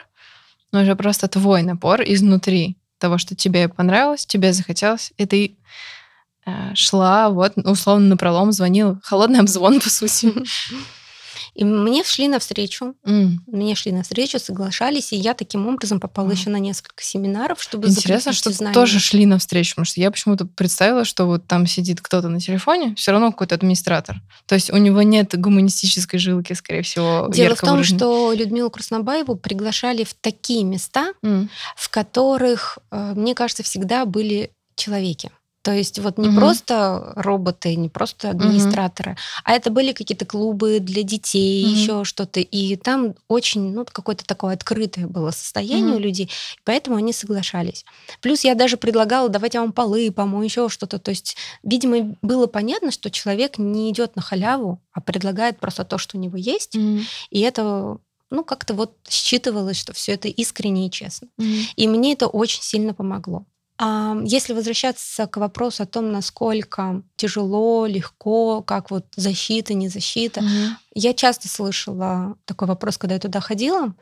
но 0.71 0.81
уже 0.81 0.95
просто 0.95 1.27
твой 1.27 1.63
напор 1.63 2.01
изнутри 2.05 2.77
того, 2.99 3.17
что 3.17 3.35
тебе 3.35 3.67
понравилось, 3.67 4.25
тебе 4.25 4.53
захотелось, 4.53 5.11
и 5.17 5.25
ты 5.25 5.57
э, 6.45 6.75
шла, 6.75 7.29
вот, 7.29 7.57
условно, 7.57 8.09
на 8.09 8.17
пролом, 8.17 8.51
звонила. 8.51 9.01
Холодный 9.03 9.39
обзвон, 9.39 9.81
по 9.81 9.89
сути. 9.89 10.31
И 11.53 11.65
мне 11.65 12.03
шли 12.03 12.27
навстречу, 12.27 12.95
mm. 13.05 13.29
мне 13.47 13.75
шли 13.75 13.91
навстречу, 13.91 14.39
соглашались, 14.39 15.11
и 15.11 15.17
я 15.17 15.33
таким 15.33 15.67
образом 15.67 15.99
попала 15.99 16.29
mm. 16.29 16.33
еще 16.33 16.49
на 16.49 16.57
несколько 16.57 17.03
семинаров, 17.03 17.61
чтобы 17.61 17.89
Интересно, 17.89 18.31
что 18.31 18.51
знания. 18.51 18.73
тоже 18.73 18.99
шли 18.99 19.25
навстречу, 19.25 19.71
потому 19.71 19.85
что 19.85 19.99
я 19.99 20.11
почему-то 20.11 20.45
представила, 20.45 21.03
что 21.03 21.25
вот 21.25 21.47
там 21.47 21.67
сидит 21.67 21.99
кто-то 22.01 22.29
на 22.29 22.39
телефоне, 22.39 22.95
все 22.95 23.11
равно 23.11 23.31
какой-то 23.31 23.55
администратор. 23.55 24.21
То 24.45 24.55
есть 24.55 24.71
у 24.71 24.77
него 24.77 25.01
нет 25.01 25.37
гуманистической 25.37 26.19
жилки, 26.19 26.53
скорее 26.53 26.83
всего. 26.83 27.27
Дело 27.33 27.55
в 27.55 27.61
том, 27.61 27.71
выраженной. 27.71 27.99
что 27.99 28.33
Людмилу 28.33 28.69
Краснобаеву 28.69 29.35
приглашали 29.35 30.05
в 30.05 30.13
такие 30.13 30.63
места, 30.63 31.13
mm. 31.23 31.49
в 31.75 31.89
которых, 31.89 32.79
э, 32.91 33.13
мне 33.15 33.35
кажется, 33.35 33.63
всегда 33.63 34.05
были 34.05 34.51
человеки. 34.75 35.31
То 35.61 35.71
есть 35.71 35.99
вот 35.99 36.17
не 36.17 36.29
угу. 36.29 36.37
просто 36.37 37.13
роботы, 37.15 37.75
не 37.75 37.89
просто 37.89 38.31
администраторы, 38.31 39.11
угу. 39.11 39.19
а 39.45 39.53
это 39.53 39.69
были 39.69 39.91
какие-то 39.91 40.25
клубы 40.25 40.79
для 40.79 41.03
детей, 41.03 41.65
угу. 41.65 41.73
еще 41.73 42.03
что-то. 42.03 42.39
И 42.39 42.75
там 42.75 43.15
очень, 43.27 43.73
ну, 43.73 43.85
какое-то 43.85 44.25
такое 44.25 44.55
открытое 44.55 45.07
было 45.07 45.31
состояние 45.31 45.91
угу. 45.91 45.97
у 45.97 45.99
людей, 45.99 46.29
поэтому 46.63 46.97
они 46.97 47.13
соглашались. 47.13 47.85
Плюс 48.21 48.43
я 48.43 48.55
даже 48.55 48.77
предлагала, 48.77 49.29
давайте 49.29 49.57
я 49.59 49.61
вам 49.61 49.71
полы 49.71 50.11
помою, 50.11 50.43
еще 50.43 50.69
что-то. 50.69 50.97
То 50.97 51.11
есть, 51.11 51.37
видимо, 51.63 52.15
было 52.21 52.47
понятно, 52.47 52.91
что 52.91 53.11
человек 53.11 53.57
не 53.57 53.91
идет 53.91 54.15
на 54.15 54.21
халяву, 54.21 54.81
а 54.93 55.01
предлагает 55.01 55.59
просто 55.59 55.85
то, 55.85 55.97
что 55.97 56.17
у 56.17 56.19
него 56.19 56.37
есть. 56.37 56.75
Угу. 56.75 56.99
И 57.29 57.39
это 57.41 57.97
ну, 58.31 58.43
как-то 58.43 58.73
вот 58.73 58.95
считывалось, 59.07 59.77
что 59.77 59.93
все 59.93 60.13
это 60.13 60.27
искренне 60.27 60.87
и 60.87 60.91
честно. 60.91 61.27
Mm-hmm. 61.37 61.63
И 61.75 61.87
мне 61.87 62.13
это 62.13 62.27
очень 62.27 62.63
сильно 62.63 62.93
помогло. 62.93 63.45
Если 64.23 64.53
возвращаться 64.53 65.25
к 65.25 65.37
вопросу 65.37 65.83
о 65.83 65.87
том, 65.87 66.11
насколько 66.11 67.01
тяжело, 67.15 67.87
легко, 67.87 68.61
как 68.61 68.91
вот 68.91 69.07
защита, 69.15 69.73
не 69.73 69.89
защита, 69.89 70.41
mm-hmm. 70.41 70.69
я 70.93 71.13
часто 71.15 71.47
слышала 71.47 72.37
такой 72.45 72.67
вопрос, 72.67 72.99
когда 72.99 73.15
я 73.15 73.19
туда 73.19 73.39
ходила, 73.39 73.95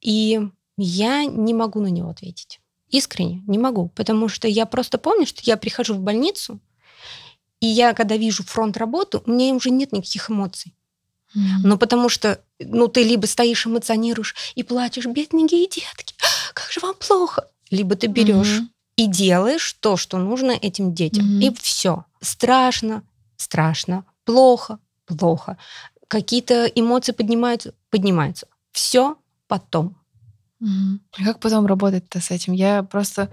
и 0.00 0.40
я 0.78 1.26
не 1.26 1.52
могу 1.52 1.80
на 1.80 1.88
него 1.88 2.08
ответить. 2.08 2.60
Искренне 2.88 3.42
не 3.46 3.58
могу, 3.58 3.90
потому 3.90 4.28
что 4.28 4.48
я 4.48 4.64
просто 4.64 4.96
помню, 4.96 5.26
что 5.26 5.42
я 5.44 5.58
прихожу 5.58 5.94
в 5.94 6.00
больницу, 6.00 6.58
и 7.60 7.66
я, 7.66 7.92
когда 7.92 8.16
вижу 8.16 8.42
фронт 8.44 8.78
работы, 8.78 9.20
у 9.26 9.30
меня 9.30 9.54
уже 9.54 9.70
нет 9.70 9.92
никаких 9.92 10.30
эмоций. 10.30 10.74
Mm-hmm. 11.36 11.64
Ну, 11.64 11.76
потому 11.76 12.08
что, 12.08 12.42
ну, 12.58 12.88
ты 12.88 13.04
либо 13.04 13.26
стоишь, 13.26 13.66
эмоционируешь 13.66 14.34
и 14.54 14.62
плачешь, 14.62 15.04
бедненькие 15.04 15.66
детки, 15.66 16.14
как 16.54 16.70
же 16.70 16.80
вам 16.80 16.94
плохо. 16.94 17.46
Либо 17.70 17.94
ты 17.94 18.06
берешь 18.06 18.60
mm-hmm 18.60 18.71
и 18.96 19.06
делаешь 19.06 19.72
то, 19.80 19.96
что 19.96 20.18
нужно 20.18 20.52
этим 20.52 20.94
детям. 20.94 21.24
Mm-hmm. 21.24 21.42
И 21.42 21.54
все. 21.60 22.04
Страшно, 22.20 23.02
страшно, 23.36 24.04
плохо, 24.24 24.78
плохо. 25.06 25.56
Какие-то 26.08 26.66
эмоции 26.66 27.12
поднимаются, 27.12 27.74
поднимаются. 27.90 28.46
Все 28.70 29.16
потом. 29.48 29.96
Mm-hmm. 30.62 31.24
Как 31.24 31.40
потом 31.40 31.66
работать-то 31.66 32.20
с 32.20 32.30
этим? 32.30 32.52
Я 32.52 32.82
просто 32.82 33.30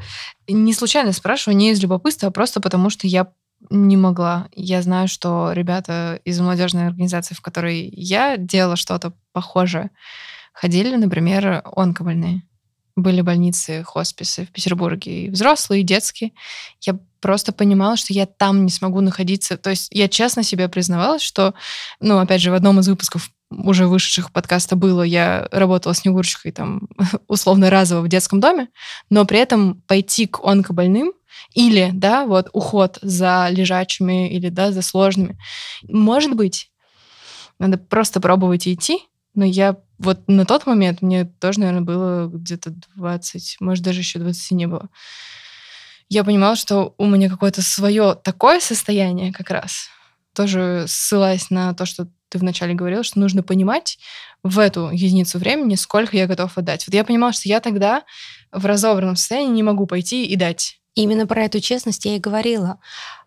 не 0.47 0.73
случайно 0.73 1.11
спрашиваю, 1.13 1.57
не 1.57 1.71
из 1.71 1.81
любопытства, 1.81 2.29
а 2.29 2.31
просто 2.31 2.61
потому, 2.61 2.89
что 2.89 3.07
я 3.07 3.31
не 3.69 3.97
могла. 3.97 4.47
Я 4.53 4.81
знаю, 4.81 5.07
что 5.07 5.51
ребята 5.51 6.19
из 6.23 6.39
молодежной 6.39 6.87
организации, 6.87 7.35
в 7.35 7.41
которой 7.41 7.89
я 7.91 8.37
делала 8.37 8.77
что-то 8.77 9.13
похожее, 9.33 9.91
ходили, 10.53 10.95
например, 10.95 11.61
онкобольные 11.65 12.43
были 12.99 13.21
больницы, 13.21 13.83
хосписы 13.83 14.45
в 14.45 14.49
Петербурге, 14.49 15.25
и 15.25 15.29
взрослые, 15.29 15.81
и 15.81 15.85
детские. 15.85 16.31
Я 16.81 16.97
просто 17.21 17.51
понимала, 17.51 17.97
что 17.97 18.13
я 18.13 18.25
там 18.25 18.65
не 18.65 18.71
смогу 18.71 19.01
находиться. 19.01 19.57
То 19.57 19.71
есть 19.71 19.89
я 19.91 20.07
честно 20.07 20.43
себе 20.43 20.69
признавалась, 20.69 21.21
что, 21.21 21.53
ну, 21.99 22.19
опять 22.19 22.41
же, 22.41 22.51
в 22.51 22.55
одном 22.55 22.79
из 22.79 22.87
выпусков 22.87 23.31
уже 23.51 23.87
вышедших 23.87 24.31
подкаста 24.31 24.75
было, 24.75 25.01
я 25.01 25.47
работала 25.51 25.93
с 25.93 25.99
Снегурочкой 25.99 26.51
там 26.51 26.87
условно 27.27 27.69
разово 27.69 28.01
в 28.01 28.07
детском 28.07 28.39
доме, 28.39 28.69
но 29.09 29.25
при 29.25 29.39
этом 29.39 29.81
пойти 29.87 30.27
к 30.27 30.39
онкобольным 30.43 31.13
или, 31.53 31.89
да, 31.93 32.25
вот 32.25 32.49
уход 32.53 32.99
за 33.01 33.47
лежачими 33.49 34.29
или, 34.29 34.49
да, 34.49 34.71
за 34.71 34.81
сложными. 34.81 35.37
Может 35.87 36.35
быть, 36.35 36.71
надо 37.57 37.77
просто 37.77 38.21
пробовать 38.21 38.67
идти, 38.67 38.99
но 39.33 39.45
я 39.45 39.77
вот 39.97 40.27
на 40.27 40.45
тот 40.45 40.65
момент 40.65 41.01
мне 41.01 41.25
тоже, 41.25 41.59
наверное, 41.59 41.81
было 41.81 42.27
где-то 42.27 42.73
20, 42.95 43.57
может, 43.59 43.83
даже 43.83 43.99
еще 43.99 44.19
20 44.19 44.51
не 44.51 44.67
было. 44.67 44.89
я 46.07 46.23
понимала, 46.23 46.55
что 46.55 46.95
у 46.97 47.05
меня 47.05 47.29
какое-то 47.29 47.61
свое 47.61 48.15
такое 48.15 48.59
состояние 48.59 49.31
как 49.33 49.49
раз. 49.49 49.89
Тоже 50.33 50.85
ссылаясь 50.87 51.49
на 51.49 51.73
то, 51.73 51.85
что 51.85 52.07
ты 52.29 52.37
вначале 52.37 52.73
говорил, 52.75 53.03
что 53.03 53.19
нужно 53.19 53.43
понимать 53.43 53.97
в 54.43 54.59
эту 54.59 54.89
единицу 54.91 55.39
времени, 55.39 55.75
сколько 55.75 56.15
я 56.15 56.27
готов 56.27 56.57
отдать. 56.57 56.87
Вот 56.87 56.93
я 56.93 57.03
понимала, 57.03 57.33
что 57.33 57.49
я 57.49 57.59
тогда 57.59 58.03
в 58.51 58.65
разобранном 58.65 59.15
состоянии 59.15 59.53
не 59.53 59.63
могу 59.63 59.87
пойти 59.87 60.25
и 60.25 60.35
дать. 60.35 60.79
Именно 60.95 61.27
про 61.27 61.43
эту 61.43 61.59
честность 61.59 62.05
я 62.05 62.15
и 62.15 62.19
говорила. 62.19 62.79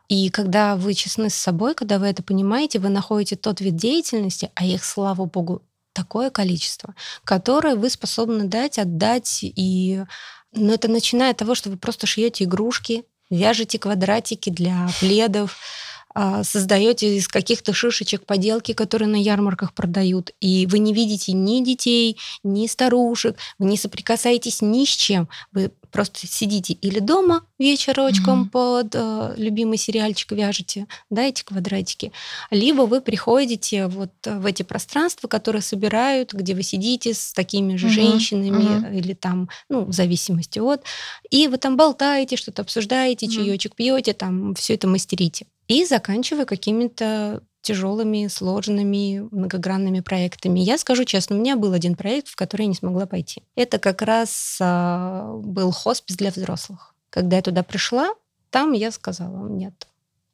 И 0.09 0.30
когда 0.30 0.76
вы 0.76 0.94
честны 0.94 1.30
с 1.30 1.34
собой, 1.34 1.74
когда 1.74 1.98
вы 1.98 2.07
это 2.07 2.22
понимаете, 2.22 2.78
вы 2.78 2.88
находите 2.88 3.36
тот 3.36 3.61
вид 3.61 3.76
деятельности, 3.76 4.50
а 4.55 4.64
их, 4.64 4.84
слава 4.84 5.24
богу, 5.24 5.62
такое 5.93 6.30
количество, 6.30 6.95
которое 7.24 7.76
вы 7.76 7.90
способны 7.90 8.45
дать, 8.45 8.78
отдать. 8.78 9.40
И 9.43 10.03
но 10.53 10.74
это 10.74 10.88
начиная 10.88 11.30
от 11.30 11.38
того, 11.38 11.55
что 11.55 11.70
вы 11.70 11.76
просто 11.76 12.07
шьете 12.07 12.45
игрушки, 12.45 13.05
вяжете 13.30 13.78
квадратики 13.78 14.51
для 14.51 14.88
пледов, 15.01 15.59
а, 16.14 16.45
создаете 16.45 17.16
из 17.16 17.26
каких-то 17.26 17.72
шишечек 17.72 18.26
поделки, 18.26 18.72
которые 18.74 19.09
на 19.09 19.16
ярмарках 19.16 19.72
продают, 19.72 20.32
и 20.40 20.66
вы 20.66 20.78
не 20.78 20.93
видите 20.93 21.32
ни 21.32 21.64
детей, 21.64 22.18
ни 22.43 22.66
старушек, 22.66 23.36
вы 23.59 23.66
не 23.66 23.78
соприкасаетесь 23.78 24.61
ни 24.61 24.84
с 24.84 24.90
чем. 24.90 25.28
Вы 25.53 25.72
просто 25.93 26.26
сидите 26.26 26.72
или 26.72 26.99
дома 26.99 27.45
вечерочком 27.59 28.45
mm-hmm. 28.45 28.51
под 28.51 28.95
э, 28.95 29.34
любимый 29.36 29.76
сериальчик 29.76 30.32
вяжете, 30.32 30.86
да, 31.11 31.22
эти 31.22 31.45
квадратики, 31.45 32.12
либо 32.51 32.82
вы 32.82 33.01
приходите 33.01 33.86
вот 33.86 34.11
в 34.24 34.47
эти 34.47 34.62
пространства, 34.62 35.28
которые 35.28 35.62
собирают, 35.62 36.32
где 36.32 36.55
вы 36.55 36.62
сидите 36.62 37.14
с 37.14 37.32
такими 37.32 37.76
же 37.76 37.86
mm-hmm. 37.86 37.90
женщинами 37.90 38.62
mm-hmm. 38.62 38.99
или 38.99 39.12
там, 39.12 39.49
ну, 39.68 39.84
в 39.84 39.93
зависимости 39.93 40.59
от, 40.59 40.82
и 41.30 41.47
вы 41.47 41.59
там 41.59 41.76
болтаете, 41.76 42.36
что-то 42.36 42.62
обсуждаете, 42.62 43.26
mm-hmm. 43.26 43.45
чаечек 43.45 43.76
пьете, 43.76 44.14
там 44.14 44.55
все 44.55 44.74
это 44.74 44.88
мастерите 44.88 45.47
и 45.68 45.84
заканчивая 45.84 46.45
какими-то 46.45 47.43
тяжелыми, 47.63 48.27
сложными, 48.27 49.27
многогранными 49.31 50.01
проектами. 50.01 50.61
Я 50.61 50.79
скажу 50.79 51.05
честно, 51.05 51.37
у 51.37 51.39
меня 51.39 51.57
был 51.57 51.73
один 51.73 51.95
проект, 51.95 52.29
в 52.29 52.37
который 52.37 52.63
я 52.63 52.69
не 52.69 52.75
смогла 52.75 53.07
пойти. 53.07 53.43
Это 53.55 53.79
как 53.79 54.03
раз 54.03 54.59
а, 54.61 55.33
был 55.37 55.71
хоспис 55.71 56.17
для 56.17 56.31
взрослых. 56.31 56.95
Когда 57.11 57.37
я 57.37 57.43
туда 57.43 57.63
пришла, 57.63 58.11
там 58.51 58.73
я 58.73 58.91
сказала, 58.91 59.49
нет, 59.49 59.87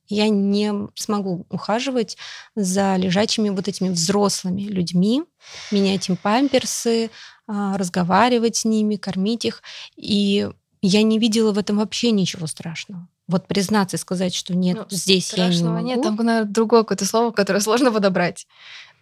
я 0.08 0.28
не 0.28 0.72
смогу 0.94 1.46
ухаживать 1.50 2.16
за 2.56 2.96
лежачими 2.96 3.50
вот 3.50 3.68
этими 3.68 3.90
взрослыми 3.90 4.62
людьми, 4.62 5.22
менять 5.70 6.08
им 6.08 6.16
памперсы, 6.16 7.10
а, 7.46 7.76
разговаривать 7.76 8.56
с 8.56 8.64
ними, 8.64 8.96
кормить 8.96 9.44
их. 9.44 9.62
И 9.96 10.50
я 10.82 11.02
не 11.02 11.18
видела 11.18 11.52
в 11.52 11.58
этом 11.58 11.78
вообще 11.78 12.10
ничего 12.10 12.46
страшного 12.46 13.08
вот 13.28 13.46
признаться 13.46 13.96
и 13.96 14.00
сказать, 14.00 14.34
что 14.34 14.56
нет, 14.56 14.76
ну, 14.78 14.84
здесь 14.88 15.32
я 15.34 15.48
не 15.48 15.62
могу. 15.62 15.86
Нет, 15.86 16.02
там, 16.02 16.16
наверное, 16.16 16.44
другое 16.44 16.80
какое-то 16.80 17.04
слово, 17.04 17.30
которое 17.30 17.60
сложно 17.60 17.92
подобрать. 17.92 18.46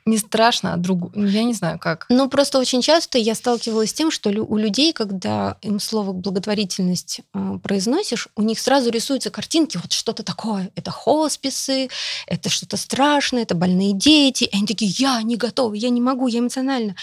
Не 0.05 0.19
страшно, 0.19 0.73
а 0.73 0.77
другу. 0.77 1.11
Ну, 1.17 1.27
я 1.27 1.43
не 1.43 1.53
знаю, 1.53 1.81
как. 1.81 2.07
Ну, 2.09 2.29
просто 2.29 2.61
очень 2.61 2.81
часто 2.81 3.19
я 3.19 3.35
сталкивалась 3.35 3.91
с 3.91 3.93
тем, 3.93 4.13
что 4.13 4.31
у 4.31 4.57
людей, 4.57 4.93
когда 4.93 5.59
им 5.63 5.81
слово 5.81 6.13
благотворительность 6.13 7.23
э, 7.35 7.59
произносишь, 7.61 8.29
у 8.37 8.43
них 8.43 8.61
сразу 8.61 8.91
рисуются 8.91 9.31
картинки, 9.31 9.79
вот 9.79 9.93
что-то 9.93 10.23
такое. 10.23 10.71
Это 10.77 10.93
хосписы, 10.93 11.89
это 12.29 12.49
что-то 12.51 12.77
страшное, 12.77 13.43
это 13.43 13.57
больные 13.57 13.95
дети. 13.95 14.45
И 14.45 14.57
они 14.57 14.67
такие, 14.67 14.93
я 14.97 15.23
не 15.23 15.37
готова, 15.37 15.75
я 15.75 15.89
не 15.89 16.01
могу, 16.01 16.29
я 16.29 16.39
эмоционально. 16.39 16.95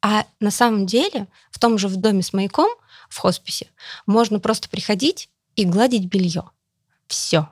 А 0.00 0.24
на 0.38 0.52
самом 0.52 0.86
деле 0.86 1.26
в 1.50 1.58
том 1.58 1.78
же 1.78 1.88
в 1.88 1.96
доме 1.96 2.22
с 2.22 2.32
маяком, 2.32 2.70
в 3.08 3.18
хосписе, 3.18 3.68
можно 4.06 4.40
просто 4.40 4.68
приходить 4.68 5.28
и 5.54 5.64
гладить 5.64 6.06
белье. 6.06 6.50
Все. 7.06 7.48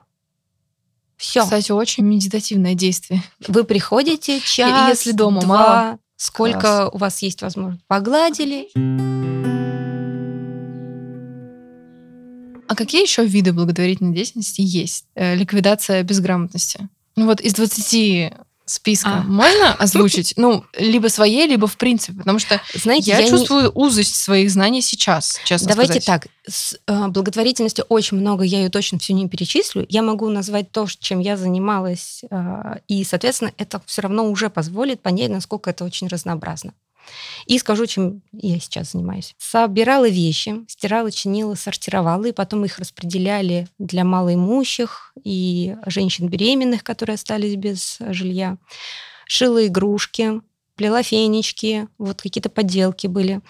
Все. 1.17 1.43
Кстати, 1.43 1.71
очень 1.71 2.03
медитативное 2.03 2.75
действие. 2.75 3.23
Вы 3.47 3.63
приходите 3.63 4.39
час, 4.41 4.89
если 4.89 5.11
дома 5.11 5.41
два, 5.41 5.57
мало, 5.57 5.99
сколько 6.17 6.59
Класс. 6.59 6.89
у 6.93 6.97
вас 6.97 7.21
есть 7.21 7.41
возможность, 7.41 7.85
погладили. 7.87 8.69
А 12.67 12.75
какие 12.75 13.03
еще 13.03 13.25
виды 13.25 13.53
благотворительной 13.53 14.13
деятельности 14.13 14.61
есть? 14.61 15.05
Э, 15.15 15.35
ликвидация 15.35 16.03
безграмотности. 16.03 16.89
Ну 17.15 17.27
вот 17.27 17.39
из 17.39 17.53
20 17.53 18.33
списка 18.65 19.09
а. 19.09 19.23
можно 19.23 19.73
озвучить? 19.79 20.33
Ну, 20.37 20.65
либо 20.77 21.07
своей, 21.07 21.47
либо 21.47 21.67
в 21.67 21.77
принципе, 21.77 22.17
потому 22.17 22.39
что 22.39 22.61
Знаете, 22.73 23.11
я, 23.11 23.19
я 23.19 23.29
чувствую 23.29 23.63
не... 23.63 23.71
узость 23.73 24.15
своих 24.15 24.49
знаний 24.51 24.81
сейчас, 24.81 25.39
честно 25.45 25.69
Давайте 25.69 26.01
сказать. 26.01 26.23
так, 26.23 26.31
с 26.47 26.77
э, 26.87 27.07
благотворительностью 27.07 27.85
очень 27.89 28.17
много, 28.17 28.43
я 28.43 28.59
ее 28.59 28.69
точно 28.69 28.99
все 28.99 29.13
не 29.13 29.27
перечислю. 29.27 29.85
Я 29.89 30.01
могу 30.01 30.29
назвать 30.29 30.71
то, 30.71 30.87
чем 30.99 31.19
я 31.19 31.37
занималась, 31.37 32.23
э, 32.29 32.79
и, 32.87 33.03
соответственно, 33.03 33.51
это 33.57 33.81
все 33.85 34.01
равно 34.01 34.29
уже 34.29 34.49
позволит 34.49 35.01
понять, 35.01 35.29
насколько 35.29 35.69
это 35.69 35.85
очень 35.85 36.07
разнообразно. 36.07 36.73
И 37.45 37.57
скажу, 37.59 37.85
чем 37.85 38.21
я 38.31 38.59
сейчас 38.59 38.91
занимаюсь. 38.91 39.35
Собирала 39.37 40.07
вещи, 40.09 40.55
стирала, 40.67 41.11
чинила, 41.11 41.55
сортировала, 41.55 42.25
и 42.25 42.31
потом 42.31 42.65
их 42.65 42.79
распределяли 42.79 43.67
для 43.79 44.03
малоимущих 44.03 45.13
и 45.23 45.75
женщин 45.85 46.27
беременных, 46.27 46.83
которые 46.83 47.15
остались 47.15 47.55
без 47.55 47.97
жилья. 47.99 48.57
Шила 49.27 49.65
игрушки, 49.65 50.41
плела 50.75 51.03
фенечки, 51.03 51.87
вот 51.97 52.21
какие-то 52.21 52.49
подделки 52.49 53.07
были. 53.07 53.41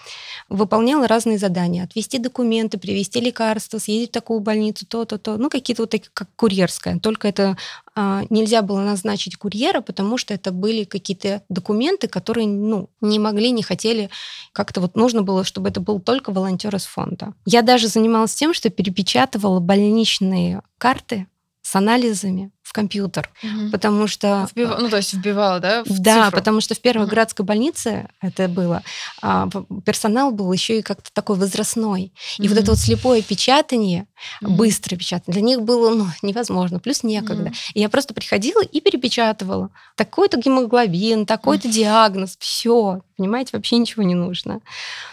Выполняла 0.48 1.06
разные 1.06 1.38
задания. 1.38 1.84
Отвести 1.84 2.18
документы, 2.18 2.78
привезти 2.78 3.20
лекарства, 3.20 3.78
съездить 3.78 4.10
в 4.10 4.12
такую 4.12 4.40
больницу, 4.40 4.86
то-то, 4.86 5.18
то. 5.18 5.36
Ну, 5.36 5.50
какие-то 5.50 5.82
вот 5.82 5.90
такие, 5.90 6.10
как 6.12 6.28
курьерская. 6.36 6.98
Только 6.98 7.28
это 7.28 7.56
а, 7.94 8.24
нельзя 8.30 8.62
было 8.62 8.80
назначить 8.80 9.36
курьера, 9.36 9.80
потому 9.80 10.18
что 10.18 10.34
это 10.34 10.52
были 10.52 10.84
какие-то 10.84 11.42
документы, 11.48 12.08
которые, 12.08 12.46
ну, 12.46 12.90
не 13.00 13.18
могли, 13.18 13.50
не 13.50 13.62
хотели. 13.62 14.10
Как-то 14.52 14.80
вот 14.80 14.96
нужно 14.96 15.22
было, 15.22 15.44
чтобы 15.44 15.68
это 15.68 15.80
был 15.80 16.00
только 16.00 16.32
волонтер 16.32 16.74
из 16.76 16.84
фонда. 16.84 17.34
Я 17.44 17.62
даже 17.62 17.88
занималась 17.88 18.34
тем, 18.34 18.54
что 18.54 18.70
перепечатывала 18.70 19.60
больничные 19.60 20.62
карты 20.78 21.26
с 21.62 21.74
анализами 21.74 22.52
в 22.66 22.72
компьютер, 22.72 23.30
угу. 23.44 23.70
потому 23.70 24.08
что... 24.08 24.48
Вбив... 24.50 24.70
Ну, 24.80 24.88
то 24.88 24.96
есть 24.96 25.14
вбивала, 25.14 25.60
да? 25.60 25.84
В 25.84 26.00
да, 26.00 26.24
цифру. 26.24 26.36
потому 26.36 26.60
что 26.60 26.74
в 26.74 26.80
первой 26.80 27.04
угу. 27.04 27.10
городской 27.10 27.46
больнице 27.46 28.08
это 28.20 28.48
было, 28.48 28.82
а, 29.22 29.48
персонал 29.84 30.32
был 30.32 30.52
еще 30.52 30.80
и 30.80 30.82
как-то 30.82 31.12
такой 31.12 31.36
возрастной. 31.36 32.12
И 32.38 32.42
угу. 32.42 32.48
вот 32.48 32.58
это 32.58 32.70
вот 32.72 32.80
слепое 32.80 33.22
печатание, 33.22 34.08
угу. 34.42 34.54
быстрое 34.54 34.98
печатание, 34.98 35.32
для 35.32 35.42
них 35.42 35.62
было 35.62 35.94
ну, 35.94 36.08
невозможно, 36.22 36.80
плюс 36.80 37.04
некогда. 37.04 37.50
Угу. 37.50 37.54
И 37.74 37.80
я 37.80 37.88
просто 37.88 38.14
приходила 38.14 38.62
и 38.64 38.80
перепечатывала. 38.80 39.70
Такой-то 39.94 40.36
гемоглобин, 40.36 41.24
такой-то 41.24 41.68
угу. 41.68 41.74
диагноз, 41.74 42.36
все, 42.40 43.02
понимаете, 43.16 43.50
вообще 43.52 43.78
ничего 43.78 44.02
не 44.02 44.16
нужно. 44.16 44.60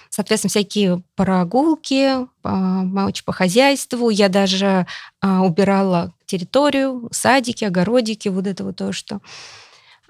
Соответственно, 0.09 0.49
всякие 0.49 1.03
прогулки, 1.15 2.27
помочь 2.41 3.23
по 3.23 3.31
хозяйству. 3.31 4.09
Я 4.09 4.29
даже 4.29 4.85
а, 5.21 5.41
убирала 5.41 6.13
территорию, 6.33 7.09
садики, 7.11 7.63
огородики, 7.63 8.27
вот 8.29 8.47
это 8.47 8.63
вот 8.63 8.77
то, 8.77 8.91
что... 8.91 9.21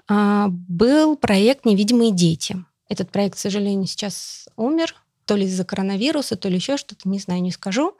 А, 0.08 0.48
был 0.48 1.16
проект 1.16 1.66
«Невидимые 1.66 2.12
дети». 2.12 2.64
Этот 2.88 3.10
проект, 3.10 3.36
к 3.36 3.38
сожалению, 3.38 3.86
сейчас 3.86 4.48
умер, 4.56 4.94
то 5.26 5.36
ли 5.36 5.44
из-за 5.44 5.64
коронавируса, 5.64 6.36
то 6.36 6.48
ли 6.48 6.56
еще 6.56 6.76
что-то, 6.78 7.08
не 7.08 7.18
знаю, 7.18 7.42
не 7.42 7.50
скажу. 7.50 7.94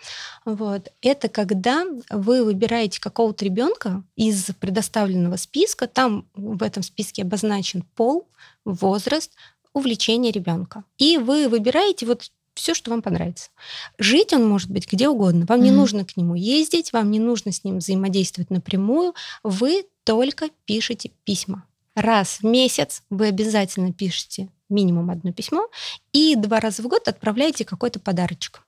Вот. 0.46 0.90
Это 1.02 1.28
когда 1.28 1.84
вы 2.10 2.44
выбираете 2.44 2.98
какого-то 2.98 3.44
ребенка 3.44 4.02
из 4.16 4.50
предоставленного 4.58 5.36
списка, 5.36 5.86
там 5.86 6.26
в 6.34 6.62
этом 6.62 6.82
списке 6.82 7.22
обозначен 7.22 7.84
пол, 7.94 8.28
возраст, 8.64 9.32
увлечение 9.74 10.32
ребенка. 10.32 10.84
И 10.96 11.18
вы 11.18 11.48
выбираете 11.48 12.06
вот 12.06 12.30
все, 12.54 12.74
что 12.74 12.90
вам 12.90 13.02
понравится. 13.02 13.50
Жить 13.98 14.32
он 14.32 14.48
может 14.48 14.70
быть 14.70 14.90
где 14.90 15.08
угодно. 15.08 15.46
Вам 15.46 15.60
mm-hmm. 15.60 15.64
не 15.64 15.70
нужно 15.70 16.04
к 16.04 16.16
нему 16.16 16.34
ездить, 16.34 16.92
вам 16.92 17.10
не 17.10 17.18
нужно 17.18 17.52
с 17.52 17.64
ним 17.64 17.78
взаимодействовать 17.78 18.50
напрямую. 18.50 19.14
Вы 19.42 19.86
только 20.04 20.48
пишете 20.64 21.10
письма. 21.24 21.64
Раз 21.94 22.38
в 22.40 22.44
месяц 22.44 23.02
вы 23.10 23.28
обязательно 23.28 23.92
пишете 23.92 24.48
минимум 24.68 25.10
одно 25.10 25.32
письмо 25.32 25.68
и 26.12 26.34
два 26.36 26.60
раза 26.60 26.82
в 26.82 26.88
год 26.88 27.06
отправляете 27.06 27.64
какой-то 27.64 28.00
подарочек. 28.00 28.62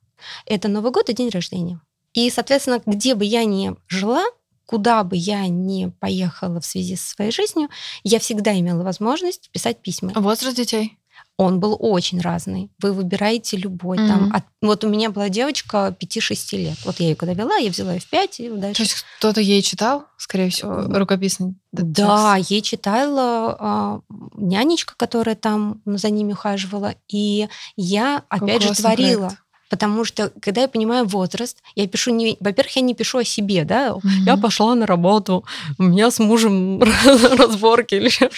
Это 0.45 0.69
Новый 0.69 0.93
год 0.93 1.09
и 1.09 1.15
день 1.15 1.31
рождения. 1.31 1.81
И, 2.15 2.31
соответственно, 2.31 2.81
где 2.87 3.15
бы 3.15 3.25
я 3.25 3.45
ни 3.45 3.75
жила, 3.89 4.25
куда 4.65 5.05
бы 5.05 5.17
я 5.17 5.47
ни 5.49 5.87
поехала 6.01 6.61
в 6.61 6.67
связи 6.67 6.97
со 6.97 7.11
своей 7.11 7.31
жизнью, 7.31 7.69
я 8.05 8.19
всегда 8.19 8.59
имела 8.59 8.83
возможность 8.83 9.51
писать 9.51 9.81
письма. 9.81 10.13
Возраст 10.15 10.57
детей? 10.57 10.99
Он 11.39 11.61
был 11.61 11.77
очень 11.79 12.21
разный. 12.21 12.71
Вы 12.81 12.93
выбираете 12.93 13.57
любой. 13.57 13.99
Mm-hmm. 13.99 14.09
Там, 14.09 14.33
от, 14.33 14.45
вот 14.63 14.85
у 14.85 14.89
меня 14.89 15.11
была 15.11 15.29
девочка 15.29 15.95
5-6 16.01 16.57
лет. 16.57 16.79
Вот 16.85 16.99
я 16.99 17.09
ее 17.09 17.17
когда 17.17 17.35
вела, 17.35 17.57
я 17.57 17.71
взяла 17.71 17.93
ее 17.93 18.01
в 18.01 18.09
5 18.09 18.41
и 18.41 18.49
дальше. 18.51 18.77
То 18.77 18.83
есть 18.83 19.05
кто-то 19.19 19.41
ей 19.41 19.61
читал, 19.61 20.07
скорее 20.17 20.51
всего, 20.51 20.83
рукописный? 20.99 21.55
Да, 21.73 22.37
ей 22.37 22.63
читала 22.63 23.57
а, 23.59 24.01
нянечка, 24.35 24.95
которая 24.97 25.37
там 25.37 25.83
за 25.85 26.09
ними 26.09 26.33
ухаживала. 26.33 26.95
И 27.09 27.49
я, 27.77 28.23
опять 28.31 28.63
же, 28.63 28.75
творила. 28.75 29.27
Проект 29.27 29.46
Потому 29.69 30.05
что, 30.05 30.33
когда 30.41 30.63
я 30.63 30.69
понимаю 30.69 31.07
возраст, 31.07 31.59
я 31.75 31.87
пишу 31.87 32.13
не... 32.13 32.37
Во-первых, 32.41 32.77
я 32.77 32.83
не 32.83 32.95
пишу 32.95 33.19
о 33.19 33.25
себе, 33.25 33.65
да? 33.65 33.89
Mm-hmm. 33.89 34.25
Я 34.27 34.37
пошла 34.37 34.75
на 34.75 34.87
работу, 34.87 35.45
у 35.79 35.83
меня 35.83 36.11
с 36.11 36.19
мужем 36.19 36.83
разборки 37.37 37.95
или 37.95 38.09
что-то. 38.09 38.35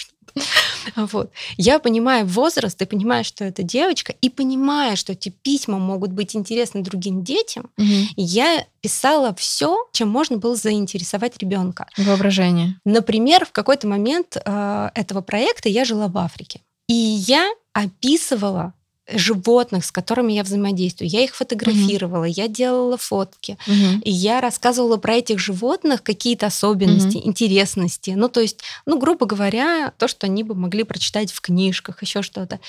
Вот. 0.97 1.31
Я 1.57 1.79
понимаю 1.79 2.27
возраст 2.27 2.81
и 2.81 2.87
понимаю, 2.87 3.25
что 3.25 3.45
это 3.45 3.63
девочка, 3.63 4.15
и 4.21 4.31
понимаю, 4.31 4.97
что 4.97 5.13
эти 5.13 5.29
письма 5.29 5.79
могут 5.79 6.13
быть 6.13 6.35
интересны 6.37 6.83
другим 6.83 7.23
детям. 7.23 7.71
Мгм. 7.77 8.09
Я 8.17 8.65
писала 8.81 9.35
все, 9.35 9.87
чем 9.93 10.09
можно 10.09 10.39
было 10.39 10.57
заинтересовать 10.57 11.39
ребенка. 11.39 11.87
Воображение. 11.97 12.79
Например, 12.85 13.45
в 13.45 13.53
какой-то 13.53 13.87
момент 13.87 14.37
э, 14.37 14.91
этого 14.95 15.21
проекта 15.21 15.69
я 15.69 15.85
жила 15.85 16.09
в 16.09 16.17
Африке. 16.19 16.61
И 16.89 16.95
я 16.95 17.51
описывала 17.73 18.73
животных, 19.11 19.85
с 19.85 19.93
которыми 19.93 20.33
я 20.33 20.43
взаимодействую. 20.43 21.09
Я 21.09 21.23
их 21.25 21.35
фотографировала, 21.35 22.25
я 22.25 22.49
делала 22.49 22.97
фотки. 22.97 23.57
Мгм. 23.67 24.01
И 24.01 24.11
я 24.11 24.41
рассказывала 24.41 24.97
про 24.97 25.15
этих 25.15 25.39
животных 25.39 26.03
какие-то 26.03 26.47
особенности, 26.47 27.17
интересности. 27.17 28.11
Ну, 28.11 28.29
то 28.29 28.41
есть, 28.41 28.61
ну, 28.87 28.99
грубо 28.99 29.27
говоря, 29.27 29.93
то, 29.97 30.09
что 30.09 30.27
они 30.27 30.43
бы 30.43 30.55
могли 30.55 30.83
прочитать 30.85 31.33
в 31.33 31.41
книжках, 31.41 32.03
еще 32.03 32.23
что-то. 32.23 32.61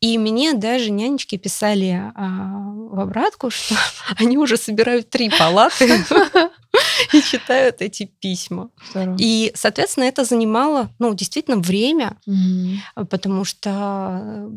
И 0.00 0.18
мне 0.18 0.54
даже 0.54 0.90
нянечки 0.90 1.36
писали 1.36 2.12
а, 2.14 2.62
в 2.90 3.00
обратку, 3.00 3.50
что 3.50 3.74
они 4.16 4.38
уже 4.38 4.56
собирают 4.56 5.10
три 5.10 5.30
палаты 5.30 6.04
и 7.12 7.22
читают 7.22 7.76
эти 7.80 8.10
письма. 8.20 8.70
Здорово. 8.90 9.16
И, 9.18 9.52
соответственно, 9.54 10.04
это 10.04 10.24
занимало, 10.24 10.90
ну, 10.98 11.14
действительно 11.14 11.56
время, 11.56 12.16
потому 12.94 13.44
что 13.44 14.50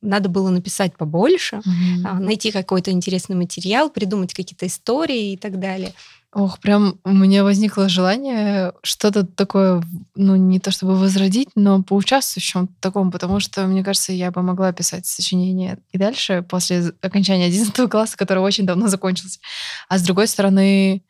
надо 0.00 0.28
было 0.28 0.50
написать 0.50 0.96
побольше, 0.96 1.60
а, 2.04 2.14
найти 2.14 2.50
какой-то 2.50 2.90
интересный 2.90 3.36
материал, 3.36 3.90
придумать 3.90 4.34
какие-то 4.34 4.66
истории 4.66 5.32
и 5.32 5.36
так 5.36 5.58
далее. 5.58 5.92
Ох, 6.34 6.58
прям 6.60 6.98
у 7.04 7.12
меня 7.12 7.42
возникло 7.42 7.88
желание 7.88 8.74
что-то 8.82 9.24
такое, 9.24 9.82
ну, 10.14 10.36
не 10.36 10.60
то 10.60 10.70
чтобы 10.70 10.94
возродить, 10.98 11.48
но 11.54 11.82
поучаствовать 11.82 12.44
в 12.44 12.48
чем-то 12.48 12.74
таком, 12.80 13.10
потому 13.10 13.40
что, 13.40 13.66
мне 13.66 13.82
кажется, 13.82 14.12
я 14.12 14.30
бы 14.30 14.42
могла 14.42 14.72
писать 14.72 15.06
сочинение 15.06 15.78
и 15.90 15.96
дальше, 15.96 16.44
после 16.46 16.92
окончания 17.00 17.46
11 17.46 17.90
класса, 17.90 18.18
который 18.18 18.40
очень 18.40 18.66
давно 18.66 18.88
закончился. 18.88 19.40
А 19.88 19.98
с 19.98 20.02
другой 20.02 20.26
стороны, 20.26 21.02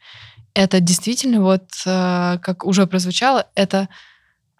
это 0.54 0.78
действительно, 0.78 1.42
вот, 1.42 1.64
э, 1.84 2.38
как 2.40 2.64
уже 2.64 2.86
прозвучало, 2.86 3.48
это 3.56 3.88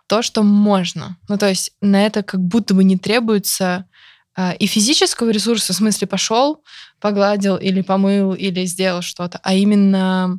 то, 0.08 0.22
что 0.22 0.42
можно. 0.42 1.16
Ну, 1.28 1.38
то 1.38 1.48
есть 1.48 1.72
на 1.80 2.04
это 2.04 2.24
как 2.24 2.40
будто 2.40 2.74
бы 2.74 2.82
не 2.82 2.96
требуется 2.96 3.84
и 4.58 4.66
физического 4.66 5.30
ресурса, 5.30 5.72
в 5.72 5.76
смысле 5.76 6.06
пошел, 6.06 6.62
погладил 7.00 7.56
или 7.56 7.80
помыл 7.82 8.34
или 8.34 8.64
сделал 8.66 9.02
что-то, 9.02 9.40
а 9.42 9.54
именно 9.54 10.38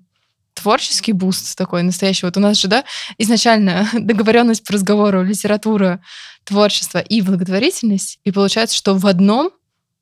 творческий 0.54 1.14
boost 1.14 1.58
такой 1.58 1.84
настоящий. 1.84 2.26
Вот 2.26 2.38
у 2.38 2.40
нас 2.40 2.58
же, 2.58 2.68
да, 2.68 2.84
изначально 3.18 3.90
договоренность 3.94 4.66
по 4.66 4.74
разговору, 4.74 5.24
литература, 5.24 6.02
творчество 6.44 7.00
и 7.00 7.22
благотворительность, 7.22 8.20
и 8.24 8.32
получается, 8.32 8.76
что 8.76 8.96
в 8.96 9.06
одном 9.06 9.52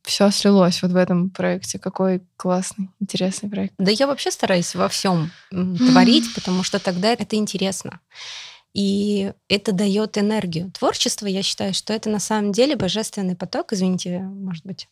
все 0.04 0.32
слилось 0.32 0.82
вот 0.82 0.92
в 0.92 0.96
этом 0.96 1.30
проекте. 1.30 1.80
Какой 1.80 2.22
классный, 2.38 2.90
интересный 3.00 3.50
проект. 3.50 3.74
Да 3.78 3.92
я 3.92 4.08
вообще 4.08 4.32
стараюсь 4.32 4.74
во 4.74 4.88
всем 4.88 5.32
творить, 5.52 6.34
потому 6.34 6.64
что 6.64 6.80
тогда 6.80 7.12
это 7.12 7.36
интересно. 7.36 8.00
И 8.74 9.34
это 9.50 9.72
дает 9.72 10.18
энергию. 10.18 10.72
Творчество, 10.72 11.26
я 11.26 11.42
считаю, 11.42 11.74
что 11.74 11.94
это 11.94 12.10
на 12.10 12.20
самом 12.20 12.52
деле 12.52 12.76
божественный 12.76 13.36
поток. 13.36 13.74
Извините, 13.74 14.20
может 14.20 14.66
быть, 14.66 14.88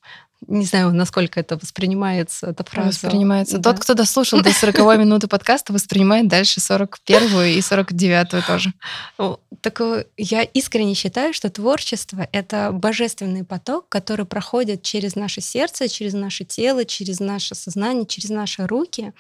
не 0.48 0.66
знаю, 0.66 0.94
насколько 0.94 1.40
это 1.40 1.58
воспринимается, 1.58 2.48
эта 2.48 2.64
фраза. 2.64 2.90
Воспринимается. 2.90 3.58
Да. 3.58 3.72
Тот, 3.72 3.82
кто 3.82 3.94
дослушал 3.94 4.42
до 4.42 4.52
40 4.52 4.78
минуты 5.00 5.28
подкаста, 5.28 5.74
воспринимает 5.74 6.28
дальше 6.28 6.60
41 6.60 7.58
и 7.58 7.62
49 7.62 8.46
тоже. 8.46 8.74
Так 9.62 9.82
э, 9.82 10.06
я 10.18 10.44
искренне 10.44 10.94
считаю, 10.94 11.34
что 11.34 11.50
творчество— 11.50 12.28
это 12.32 12.72
божественный 12.72 13.44
поток, 13.44 13.90
который 13.90 14.26
проходит 14.26 14.84
через 14.84 15.16
наше 15.16 15.42
сердце, 15.42 15.88
через 15.88 16.14
наше 16.14 16.44
тело, 16.44 16.86
через 16.86 17.20
наше 17.20 17.56
сознание, 17.56 18.06
через 18.06 18.30
наши 18.30 18.68
руки. 18.68 19.14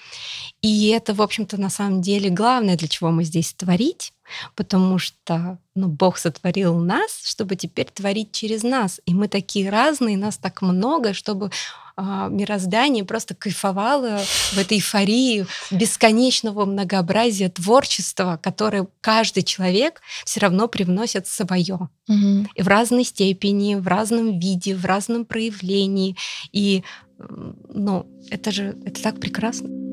И 0.61 0.89
это, 0.89 1.13
в 1.13 1.21
общем-то, 1.21 1.59
на 1.59 1.69
самом 1.69 2.01
деле 2.01 2.30
главное, 2.30 2.76
для 2.76 2.88
чего 2.88 3.11
мы 3.11 3.23
здесь 3.23 3.53
творить, 3.53 4.13
потому 4.55 4.99
что 4.99 5.57
ну, 5.76 5.88
Бог 5.88 6.17
сотворил 6.17 6.78
нас, 6.78 7.21
чтобы 7.23 7.55
теперь 7.55 7.88
творить 7.93 8.32
через 8.32 8.63
нас. 8.63 9.01
И 9.05 9.13
мы 9.13 9.28
такие 9.28 9.69
разные, 9.69 10.17
нас 10.17 10.38
так 10.38 10.61
много, 10.61 11.13
чтобы 11.16 11.51
а, 11.97 12.28
мироздание 12.28 13.03
просто 13.05 13.36
кайфовало 13.36 14.20
в 14.51 14.57
этой 14.57 14.78
эйфории 14.78 15.45
бесконечного 15.72 16.66
многообразия 16.66 17.49
творчества, 17.49 18.39
которое 18.41 18.88
каждый 19.01 19.43
человек 19.43 20.01
все 20.26 20.41
равно 20.41 20.68
привносит 20.68 21.28
свое. 21.28 21.89
Мгм. 22.07 22.49
И 22.53 22.61
в 22.61 22.68
разной 22.68 23.05
степени, 23.05 23.76
в 23.76 23.88
разном 23.88 24.38
виде, 24.39 24.76
в 24.76 24.86
разном 24.86 25.26
проявлении. 25.26 26.16
И 26.51 26.84
ну, 27.18 28.05
это 28.30 28.51
же 28.51 28.78
это 28.86 29.01
так 29.01 29.20
прекрасно. 29.20 29.84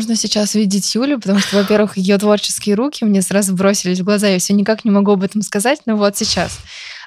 Нужно 0.00 0.16
сейчас 0.16 0.54
видеть 0.54 0.94
Юлю, 0.94 1.18
потому 1.20 1.40
что, 1.40 1.56
во-первых, 1.56 1.98
ее 1.98 2.16
творческие 2.16 2.74
руки 2.74 3.04
мне 3.04 3.20
сразу 3.20 3.54
бросились 3.54 4.00
в 4.00 4.04
глаза. 4.04 4.28
Я 4.28 4.38
все 4.38 4.54
никак 4.54 4.86
не 4.86 4.90
могу 4.90 5.12
об 5.12 5.22
этом 5.22 5.42
сказать, 5.42 5.80
но 5.84 5.94
вот 5.94 6.16
сейчас. 6.16 6.58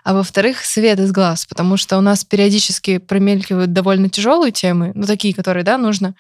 А 0.04 0.14
во-вторых, 0.14 0.64
свет 0.64 1.00
из 1.00 1.12
глаз, 1.12 1.48
потому 1.48 1.76
что 1.76 1.98
у 1.98 2.02
нас 2.02 2.24
периодически 2.24 3.00
промелькивают 3.00 3.74
довольно 3.74 4.10
тяжелые 4.10 4.52
темы, 4.52 4.92
ну, 4.94 5.08
такие, 5.08 5.34
которые, 5.34 5.64
да, 5.64 5.80
нужно 5.80 6.14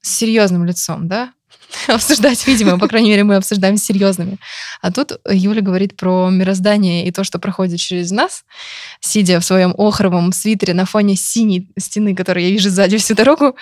с 0.00 0.10
серьезным 0.10 0.64
лицом, 0.64 1.06
да, 1.06 1.34
обсуждать, 1.88 2.46
видимо, 2.46 2.78
по 2.78 2.88
крайней 2.88 3.10
мере, 3.10 3.24
мы 3.24 3.36
обсуждаем 3.36 3.76
с 3.76 3.84
серьезными. 3.84 4.38
А 4.82 4.92
тут 4.92 5.12
Юля 5.28 5.62
говорит 5.62 5.96
про 5.96 6.30
мироздание 6.30 7.06
и 7.06 7.10
то, 7.10 7.24
что 7.24 7.38
проходит 7.38 7.80
через 7.80 8.10
нас, 8.10 8.44
сидя 9.00 9.40
в 9.40 9.44
своем 9.44 9.74
охровом 9.76 10.32
свитере 10.32 10.74
на 10.74 10.84
фоне 10.84 11.16
синей 11.16 11.68
стены, 11.78 12.14
которую 12.14 12.44
я 12.44 12.50
вижу 12.50 12.70
сзади 12.70 12.98
всю 12.98 13.14
дорогу. 13.14 13.56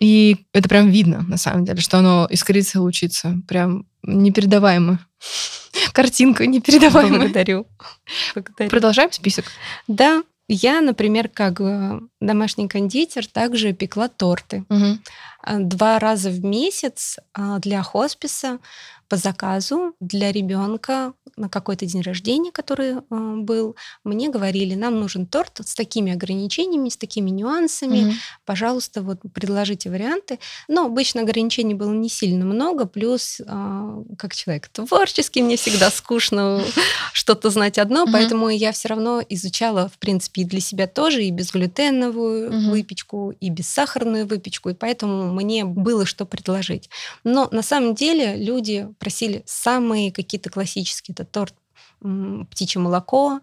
И 0.00 0.46
это 0.52 0.68
прям 0.68 0.90
видно, 0.90 1.24
на 1.26 1.36
самом 1.36 1.64
деле, 1.64 1.80
что 1.80 1.98
оно 1.98 2.26
искрится 2.30 2.78
и 2.78 2.80
лучится. 2.80 3.36
Прям 3.48 3.86
непередаваемо. 4.02 5.00
Картинка 5.92 6.46
непередаваемая. 6.46 7.20
Благодарю. 7.20 7.66
Благодарю. 8.34 8.70
Продолжаем 8.70 9.12
список. 9.12 9.46
Да, 9.88 10.22
я, 10.48 10.80
например, 10.80 11.28
как 11.28 11.60
э, 11.60 12.00
домашний 12.20 12.68
кондитер, 12.68 13.26
также 13.26 13.74
пекла 13.74 14.08
торты. 14.08 14.64
Мгм. 14.70 15.02
Два 15.46 15.98
раза 15.98 16.30
в 16.30 16.44
месяц 16.44 17.18
а, 17.32 17.58
для 17.58 17.82
хосписа 17.82 18.58
по 19.08 19.16
заказу 19.16 19.94
для 20.00 20.32
ребенка 20.32 21.14
на 21.36 21.48
какой-то 21.48 21.86
день 21.86 22.02
рождения, 22.02 22.50
который 22.52 22.96
э, 22.96 23.00
был, 23.08 23.76
мне 24.04 24.28
говорили, 24.28 24.74
нам 24.74 25.00
нужен 25.00 25.26
торт 25.26 25.60
с 25.64 25.74
такими 25.74 26.12
ограничениями, 26.12 26.88
с 26.88 26.96
такими 26.96 27.30
нюансами. 27.30 28.00
Мгм. 28.00 28.14
Пожалуйста, 28.44 29.02
вот 29.02 29.20
предложите 29.32 29.88
варианты. 29.90 30.38
Но 30.68 30.86
обычно 30.86 31.22
ограничений 31.22 31.74
было 31.74 31.92
не 31.92 32.08
сильно 32.08 32.44
много, 32.44 32.86
плюс 32.86 33.40
а, 33.46 34.02
как 34.18 34.34
человек 34.34 34.68
творческий, 34.68 35.42
мне 35.42 35.56
всегда 35.56 35.90
скучно 35.90 36.62
что-то 37.12 37.50
знать 37.50 37.78
одно, 37.78 38.06
поэтому 38.10 38.48
я 38.48 38.72
все 38.72 38.88
равно 38.88 39.22
изучала, 39.28 39.88
в 39.88 39.98
принципе, 39.98 40.42
и 40.42 40.44
для 40.44 40.60
себя 40.60 40.86
тоже, 40.86 41.24
и 41.24 41.30
безглютеновую 41.30 42.70
выпечку, 42.70 43.32
и 43.40 43.50
бессахарную 43.50 44.26
выпечку, 44.26 44.70
и 44.70 44.74
поэтому 44.74 45.32
мне 45.32 45.64
было 45.64 46.04
что 46.04 46.26
предложить. 46.26 46.90
Но 47.24 47.48
на 47.52 47.62
самом 47.62 47.94
деле 47.94 48.36
люди 48.36 48.88
просили 48.98 49.42
самые 49.46 50.12
какие-то 50.12 50.50
классические, 50.50 51.14
это 51.14 51.24
торт 51.24 51.54
птичье 52.50 52.80
молоко, 52.80 53.40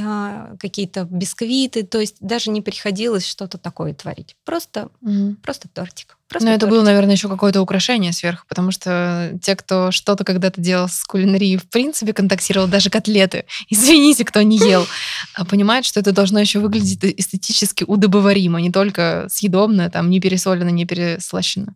а, 0.00 0.54
какие-то 0.58 1.04
бисквиты, 1.04 1.82
то 1.82 2.00
есть 2.00 2.16
даже 2.20 2.50
не 2.50 2.62
приходилось 2.62 3.26
что-то 3.26 3.58
такое 3.58 3.92
творить. 3.92 4.36
Просто, 4.44 4.88
Мгм. 5.02 5.36
просто 5.36 5.68
тортик. 5.68 6.16
Просто 6.28 6.48
Но 6.48 6.54
это 6.54 6.60
тортик. 6.60 6.76
было, 6.76 6.84
наверное, 6.84 7.14
еще 7.14 7.28
какое-то 7.28 7.60
украшение 7.60 8.12
сверху, 8.12 8.46
потому 8.48 8.70
что 8.70 9.36
те, 9.42 9.54
кто 9.54 9.90
что-то 9.90 10.24
когда-то 10.24 10.60
делал 10.62 10.88
с 10.88 11.04
кулинарией, 11.04 11.58
в 11.58 11.68
принципе, 11.68 12.14
контактировал 12.14 12.68
даже 12.68 12.88
котлеты. 12.88 13.44
Извините, 13.68 14.24
кто 14.24 14.40
не 14.40 14.56
ел. 14.56 14.86
А 15.34 15.44
понимает, 15.44 15.84
что 15.84 16.00
это 16.00 16.12
должно 16.12 16.38
еще 16.40 16.58
выглядеть 16.60 17.04
эстетически 17.20 17.84
удобоваримо, 17.84 18.60
не 18.62 18.70
только 18.70 19.26
съедобно, 19.28 19.90
там, 19.90 20.08
не 20.08 20.20
пересолено, 20.20 20.70
не 20.70 20.86
переслащено. 20.86 21.74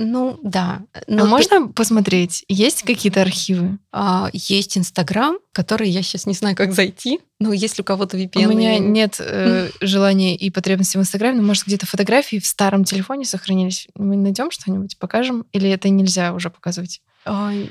Ну, 0.00 0.38
да. 0.42 0.82
А 0.94 1.00
Но 1.08 1.22
ты- 1.24 1.28
можно 1.28 1.68
посмотреть? 1.68 2.44
Есть 2.48 2.82
какие-то 2.84 3.20
архивы? 3.22 3.78
а, 3.92 4.28
есть 4.32 4.78
Инстаграм, 4.78 5.38
который 5.52 5.90
я 5.90 6.02
сейчас 6.02 6.24
не 6.26 6.34
знаю, 6.34 6.54
как 6.54 6.72
зайти, 6.72 7.20
но 7.40 7.52
если 7.52 7.82
у 7.82 7.84
кого-то 7.84 8.16
VPN... 8.16 8.46
У 8.46 8.48
меня 8.50 8.78
нет 8.78 9.16
э, 9.18 9.70
желания 9.80 10.36
и 10.36 10.50
потребности 10.50 10.96
в 10.96 11.00
Инстаграме, 11.00 11.40
но, 11.40 11.46
может, 11.46 11.66
где-то 11.66 11.86
фотографии 11.86 12.38
в 12.38 12.46
старом 12.46 12.84
телефоне 12.84 13.24
сохранились. 13.24 13.88
Мы 13.96 14.16
найдем 14.16 14.50
что-нибудь, 14.50 14.98
покажем? 14.98 15.44
Или 15.52 15.68
это 15.70 15.88
нельзя 15.88 16.32
уже 16.32 16.50
показывать? 16.50 17.00
Ой, 17.26 17.68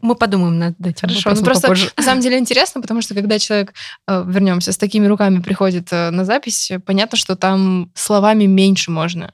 Мы 0.00 0.14
подумаем 0.14 0.58
над 0.58 0.80
этим 0.80 1.08
Хорошо, 1.08 1.34
ну 1.34 1.44
просто 1.44 1.62
попозже. 1.62 1.90
на 1.96 2.02
самом 2.02 2.22
деле 2.22 2.38
интересно, 2.38 2.80
потому 2.80 3.02
что 3.02 3.14
когда 3.14 3.38
человек, 3.38 3.74
э, 4.08 4.24
вернемся, 4.26 4.72
с 4.72 4.78
такими 4.78 5.06
руками 5.06 5.40
приходит 5.40 5.88
э, 5.92 6.10
на 6.10 6.24
запись, 6.24 6.70
понятно, 6.86 7.18
что 7.18 7.36
там 7.36 7.90
словами 7.94 8.44
меньше 8.46 8.90
можно 8.90 9.32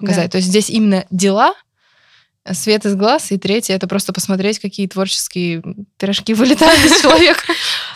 показать. 0.00 0.26
Да. 0.26 0.30
То 0.30 0.36
есть 0.38 0.48
здесь 0.48 0.70
именно 0.70 1.06
дела, 1.10 1.54
свет 2.52 2.86
из 2.86 2.94
глаз, 2.96 3.30
и 3.32 3.38
третье 3.38 3.74
это 3.74 3.86
просто 3.86 4.12
посмотреть, 4.12 4.58
какие 4.58 4.86
творческие 4.88 5.62
пирожки 5.98 6.34
вылетают 6.34 6.84
из 6.84 7.00
человека. 7.00 7.42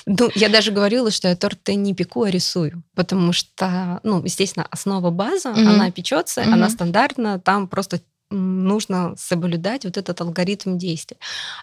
Ну, 0.06 0.30
я 0.34 0.48
даже 0.48 0.70
говорила, 0.70 1.10
что 1.10 1.28
я 1.28 1.36
торты 1.36 1.74
не 1.74 1.94
пеку, 1.94 2.24
а 2.24 2.30
рисую. 2.30 2.82
Потому 2.94 3.32
что, 3.32 4.00
ну, 4.02 4.22
естественно, 4.22 4.66
основа 4.70 5.10
база, 5.10 5.50
Мгм. 5.52 5.68
она 5.68 5.90
печется, 5.90 6.42
она 6.42 6.56
Мгм. 6.66 6.68
стандартна, 6.70 7.40
там 7.40 7.68
просто 7.68 8.00
нужно 8.30 9.14
соблюдать 9.16 9.84
вот 9.84 9.96
этот 9.96 10.20
алгоритм 10.20 10.76
действия. 10.76 11.16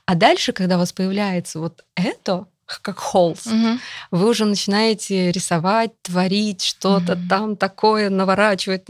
А 0.05 0.15
дальше, 0.15 0.53
когда 0.53 0.75
у 0.75 0.79
вас 0.79 0.91
появляется 0.93 1.59
вот 1.59 1.83
это, 1.95 2.45
как 2.81 2.97
холст, 2.99 3.47
вы 4.11 4.29
уже 4.29 4.45
начинаете 4.45 5.31
рисовать, 5.31 5.91
творить 6.01 6.63
что-то 6.63 7.15
Мгм. 7.15 7.27
там 7.27 7.55
такое, 7.57 8.09
наворачивать. 8.09 8.87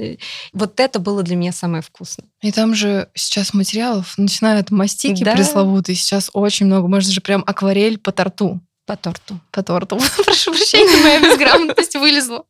Вот 0.54 0.80
это 0.80 1.00
было 1.00 1.24
для 1.24 1.36
меня 1.36 1.52
самое 1.52 1.82
вкусное. 1.82 2.28
И 2.42 2.52
там 2.52 2.76
же 2.76 3.10
сейчас 3.14 3.54
материалов 3.54 4.14
начинают 4.18 4.72
мастики 4.72 5.24
Да. 5.24 5.34
пресловутые, 5.34 5.96
сейчас 5.96 6.30
очень 6.34 6.66
много. 6.68 6.88
Можно 6.88 7.12
же 7.12 7.22
прям 7.22 7.44
акварель 7.48 7.98
по 7.98 8.12
торту. 8.12 8.60
По 8.86 8.96
торту. 8.98 9.40
По 9.52 9.64
торту. 9.64 10.00
Прошу 10.26 10.52
прощения, 10.52 11.02
моя 11.04 11.20
безграмотность 11.20 11.96
вылезла. 11.96 12.44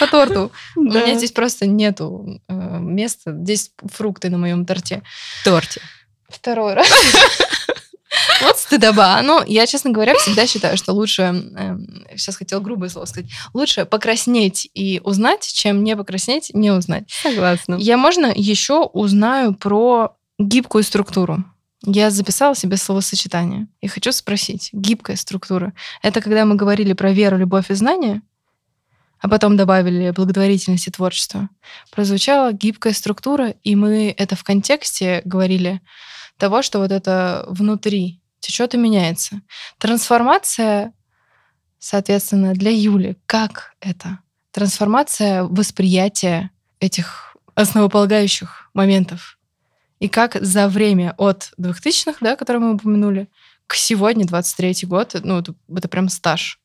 По 0.00 0.06
торту. 0.06 0.50
У 0.76 0.80
меня 0.80 1.14
здесь 1.14 1.30
просто 1.32 1.66
нету 1.66 2.40
э, 2.48 2.52
места. 2.80 3.32
Здесь 3.38 3.70
фрукты 3.92 4.30
на 4.30 4.38
моем 4.38 4.64
торте. 4.64 5.02
торте. 5.44 5.80
Второй 6.28 6.74
раз. 6.74 6.88
Вот 8.42 8.58
стыдоба. 8.58 9.20
Ну, 9.22 9.42
я, 9.46 9.66
честно 9.66 9.90
говоря, 9.90 10.14
всегда 10.16 10.46
считаю, 10.46 10.76
что 10.76 10.92
лучше, 10.92 11.34
сейчас 12.16 12.36
хотел 12.36 12.60
грубое 12.60 12.88
слово 12.88 13.06
сказать, 13.06 13.30
лучше 13.54 13.84
покраснеть 13.84 14.68
и 14.74 15.00
узнать, 15.04 15.46
чем 15.46 15.84
не 15.84 15.96
покраснеть, 15.96 16.50
не 16.54 16.70
узнать. 16.70 17.10
Согласна. 17.10 17.76
Я, 17.76 17.96
можно, 17.96 18.32
еще 18.34 18.82
узнаю 18.82 19.54
про 19.54 20.16
гибкую 20.38 20.84
структуру. 20.84 21.44
Я 21.84 22.10
записала 22.10 22.54
себе 22.54 22.76
словосочетание 22.76 23.68
и 23.80 23.86
хочу 23.86 24.12
спросить. 24.12 24.70
Гибкая 24.72 25.16
структура. 25.16 25.72
Это 26.02 26.20
когда 26.20 26.44
мы 26.44 26.56
говорили 26.56 26.94
про 26.94 27.12
веру, 27.12 27.36
любовь 27.36 27.70
и 27.70 27.74
знание, 27.74 28.22
а 29.20 29.28
потом 29.28 29.56
добавили 29.56 30.10
благотворительность 30.10 30.88
и 30.88 30.90
творчество. 30.90 31.48
Прозвучала 31.90 32.52
гибкая 32.52 32.92
структура, 32.92 33.54
и 33.62 33.76
мы 33.76 34.14
это 34.16 34.36
в 34.36 34.44
контексте 34.44 35.22
говорили 35.24 35.80
того, 36.38 36.62
что 36.62 36.80
вот 36.80 36.92
это 36.92 37.44
внутри 37.48 38.20
течет 38.40 38.74
и 38.74 38.78
меняется. 38.78 39.42
Трансформация, 39.78 40.92
соответственно, 41.78 42.52
для 42.52 42.70
Юли, 42.70 43.16
как 43.26 43.74
это? 43.80 44.20
Трансформация 44.50 45.44
восприятия 45.44 46.50
этих 46.80 47.36
основополагающих 47.54 48.70
моментов. 48.74 49.38
И 49.98 50.08
как 50.08 50.36
за 50.40 50.68
время 50.68 51.14
от 51.16 51.52
2000-х, 51.58 52.18
да, 52.20 52.36
которые 52.36 52.60
мы 52.60 52.74
упомянули, 52.74 53.28
к 53.66 53.74
сегодня, 53.74 54.24
23-й 54.24 54.86
год, 54.86 55.16
ну, 55.24 55.38
это, 55.38 55.54
это 55.74 55.88
прям 55.88 56.08
стаж, 56.08 56.60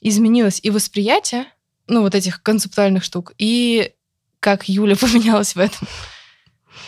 изменилось 0.00 0.58
и 0.62 0.70
восприятие, 0.70 1.46
ну, 1.86 2.02
вот 2.02 2.14
этих 2.14 2.42
концептуальных 2.42 3.04
штук, 3.04 3.32
и 3.38 3.92
как 4.40 4.68
Юля 4.68 4.96
поменялась 5.00 5.54
в 5.54 5.58
этом. 5.58 5.86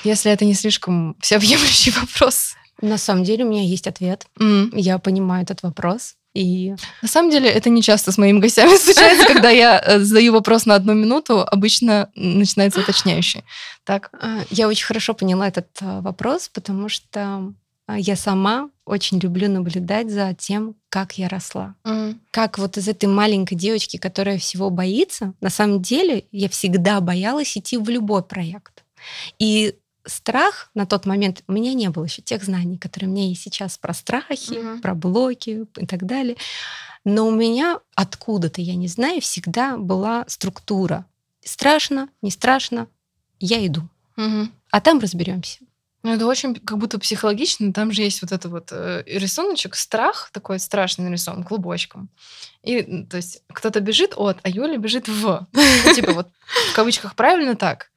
Если 0.02 0.30
это 0.30 0.44
не 0.44 0.54
слишком 0.54 1.16
всеобъемлющий 1.20 1.92
вопрос. 1.92 2.54
На 2.80 2.98
самом 2.98 3.24
деле 3.24 3.44
у 3.44 3.48
меня 3.48 3.62
есть 3.62 3.86
ответ. 3.86 4.26
М. 4.40 4.70
Я 4.74 4.98
понимаю 4.98 5.42
этот 5.42 5.62
вопрос. 5.62 6.16
И 6.34 6.74
На 7.00 7.08
самом 7.08 7.30
деле 7.30 7.48
это 7.48 7.70
не 7.70 7.80
часто 7.80 8.10
с 8.10 8.18
моими 8.18 8.40
гостями 8.40 8.76
случается, 8.76 9.26
когда 9.26 9.50
я 9.50 9.80
э, 9.80 10.00
задаю 10.00 10.32
вопрос 10.32 10.66
на 10.66 10.74
одну 10.74 10.92
минуту, 10.92 11.40
обычно 11.40 12.10
начинается 12.16 12.80
уточняющий. 12.80 13.44
Так. 13.84 14.10
а, 14.20 14.40
я 14.50 14.66
очень 14.66 14.86
хорошо 14.86 15.14
поняла 15.14 15.46
этот 15.46 15.68
а, 15.80 16.00
вопрос, 16.00 16.50
потому 16.52 16.88
что 16.88 17.52
а, 17.86 17.98
я 17.98 18.16
сама 18.16 18.68
очень 18.84 19.20
люблю 19.20 19.48
наблюдать 19.48 20.10
за 20.10 20.34
тем, 20.34 20.74
как 20.88 21.18
я 21.18 21.28
росла. 21.28 21.74
Как 22.30 22.58
вот 22.58 22.76
из 22.78 22.88
этой 22.88 23.06
маленькой 23.06 23.54
девочки, 23.54 23.96
которая 23.96 24.38
всего 24.38 24.70
боится, 24.70 25.34
на 25.40 25.50
самом 25.50 25.82
деле 25.82 26.24
я 26.32 26.48
всегда 26.48 27.00
боялась 27.00 27.56
идти 27.56 27.76
в 27.76 27.88
любой 27.88 28.22
проект. 28.22 28.84
И 29.38 29.76
страх 30.06 30.70
на 30.74 30.86
тот 30.86 31.06
момент, 31.06 31.42
у 31.48 31.52
меня 31.52 31.74
не 31.74 31.88
было 31.90 32.04
еще 32.04 32.22
тех 32.22 32.42
знаний, 32.44 32.78
которые 32.78 33.10
меня 33.10 33.26
есть 33.28 33.42
сейчас 33.42 33.78
про 33.78 33.94
страхи, 33.94 34.52
Мгм. 34.58 34.80
про 34.80 34.94
блоки 34.94 35.66
и 35.76 35.86
так 35.86 36.04
далее. 36.06 36.36
Но 37.04 37.26
у 37.26 37.30
меня 37.30 37.80
откуда-то, 37.94 38.60
я 38.60 38.74
не 38.76 38.88
знаю, 38.88 39.20
всегда 39.20 39.76
была 39.76 40.24
структура. 40.28 41.04
Страшно, 41.44 42.08
не 42.22 42.30
страшно, 42.30 42.86
я 43.40 43.64
иду. 43.66 43.82
А 44.70 44.80
там 44.80 44.98
разберемся. 45.00 45.58
Ну, 46.02 46.12
это 46.12 46.26
очень 46.26 46.54
как 46.54 46.76
будто 46.78 46.98
психологично. 46.98 47.72
Там 47.72 47.90
же 47.90 48.02
есть 48.02 48.20
вот 48.20 48.30
это 48.30 48.50
вот 48.50 48.68
э, 48.72 49.02
рисуночек, 49.06 49.74
страх 49.74 50.28
такой 50.32 50.58
страшный 50.58 51.06
нарисован 51.06 51.44
клубочком. 51.44 52.10
И, 52.62 53.04
то 53.04 53.16
есть, 53.16 53.42
кто-то 53.48 53.80
бежит 53.80 54.12
от, 54.16 54.36
а 54.42 54.50
Юля 54.50 54.76
бежит 54.76 55.08
в. 55.08 55.46
Ну, 55.52 55.94
типа 55.94 56.12
вот 56.12 56.28
в 56.72 56.74
кавычках 56.74 57.14
правильно 57.16 57.54
так. 57.56 57.90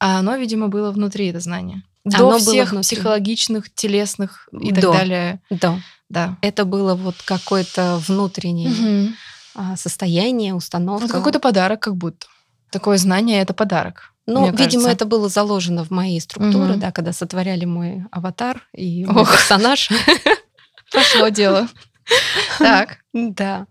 А 0.00 0.18
оно, 0.18 0.36
видимо, 0.36 0.68
было 0.68 0.90
внутри, 0.92 1.26
это 1.28 1.40
знание. 1.40 1.82
До 2.04 2.28
Оно 2.28 2.38
всех 2.38 2.78
психологичных, 2.80 3.74
телесных 3.74 4.48
и 4.52 4.72
так 4.72 4.82
До. 4.82 4.92
далее. 4.92 5.40
Да. 5.50 5.78
Да. 6.08 6.38
Это 6.40 6.64
было 6.64 6.94
вот 6.94 7.16
какое-то 7.24 8.00
внутреннее 8.06 9.12
а, 9.54 9.76
состояние, 9.76 10.54
установка. 10.54 11.02
Вот 11.06 11.12
какой-то 11.12 11.40
подарок 11.40 11.80
как 11.80 11.96
будто. 11.96 12.26
Такое 12.70 12.96
знание— 12.98 13.40
это 13.42 13.52
подарок. 13.54 14.12
Ну, 14.26 14.44
видимо, 14.50 14.56
кажется. 14.66 14.90
это 14.90 15.04
было 15.06 15.28
заложено 15.28 15.84
в 15.84 15.90
моей 15.90 16.20
структуре, 16.20 16.72
Мгм. 16.72 16.80
да, 16.80 16.92
когда 16.92 17.12
сотворяли 17.12 17.64
мой 17.64 18.04
аватар 18.10 18.62
и 18.74 19.04
мой 19.06 19.22
Ох. 19.22 19.32
персонаж. 19.32 19.88
Пошло 20.92 21.28
дело. 21.28 21.68
Так. 22.58 22.98
Да. 23.12 23.66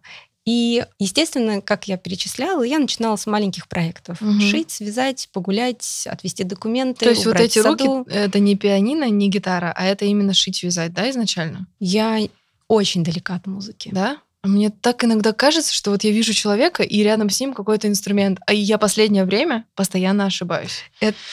И, 0.48 0.86
естественно, 0.98 1.60
как 1.60 1.90
я 1.90 1.98
перечисляла, 1.98 2.64
я 2.64 2.80
начинала 2.80 3.18
с 3.18 3.28
маленьких 3.28 3.68
проектов. 3.68 4.22
Мгм. 4.22 4.40
Шить, 4.40 4.72
связать, 4.72 5.28
погулять, 5.34 6.08
отвести 6.10 6.46
документы, 6.46 7.04
То 7.04 7.10
есть 7.10 7.26
вот 7.26 7.38
эти 7.38 7.60
руки— 7.60 7.86
это 8.10 8.40
не 8.40 8.56
пианино, 8.56 9.10
не 9.10 9.30
гитара, 9.30 9.74
а 9.76 9.84
это 9.84 10.06
именно 10.06 10.34
шить-вязать, 10.34 10.94
да, 10.94 11.10
изначально? 11.10 11.68
Я 11.82 12.26
очень 12.70 13.04
далека 13.04 13.36
от 13.36 13.46
музыки. 13.46 13.90
Да? 13.92 14.20
Мне 14.44 14.70
так 14.70 15.04
иногда 15.04 15.34
кажется, 15.34 15.74
что 15.74 15.92
вот 15.92 16.04
я 16.04 16.12
вижу 16.12 16.34
человека, 16.34 16.84
и 16.84 17.04
рядом 17.04 17.30
с 17.30 17.40
ним 17.40 17.54
какой-то 17.54 17.88
инструмент, 17.88 18.40
а 18.46 18.54
я 18.54 18.78
последнее 18.78 19.26
время 19.26 19.66
постоянно 19.76 20.26
ошибаюсь. 20.26 20.84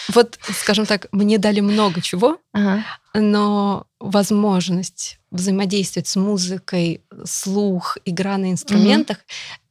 Вот, 0.08 0.38
скажем 0.52 0.86
так, 0.86 1.06
мне 1.12 1.38
дали 1.38 1.60
много 1.60 2.00
чего, 2.00 2.38
Ага. 2.52 2.84
но 3.14 3.86
возможность 4.00 5.18
взаимодействовать 5.30 6.08
с 6.08 6.16
музыкой, 6.16 7.02
слух, 7.24 7.98
игра 8.04 8.36
на 8.38 8.50
инструментах, 8.50 9.18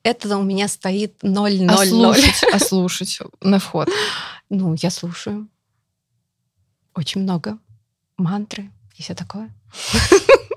это 0.03 0.37
у 0.37 0.43
меня 0.43 0.67
стоит 0.67 1.15
0-0-0. 1.23 1.67
А 1.69 1.85
слушать, 1.85 2.43
а 2.53 2.59
слушать 2.59 3.19
на 3.41 3.59
вход. 3.59 3.89
Ну, 4.49 4.75
я 4.81 4.89
слушаю. 4.89 5.47
Очень 6.93 7.21
много. 7.21 7.57
Мантры 8.17 8.69
и 8.95 9.01
все 9.01 9.15
такое. 9.15 9.49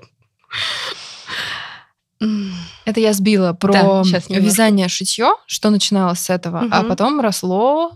Это 2.85 2.99
я 2.99 3.13
сбила 3.13 3.53
про 3.53 3.73
Да, 3.73 4.01
вязание, 4.29 4.87
шитье, 4.87 5.33
что 5.45 5.69
начиналось 5.69 6.19
с 6.19 6.29
этого, 6.29 6.59
а 6.71 6.79
Мгм. 6.81 6.89
потом 6.89 7.19
росло. 7.19 7.91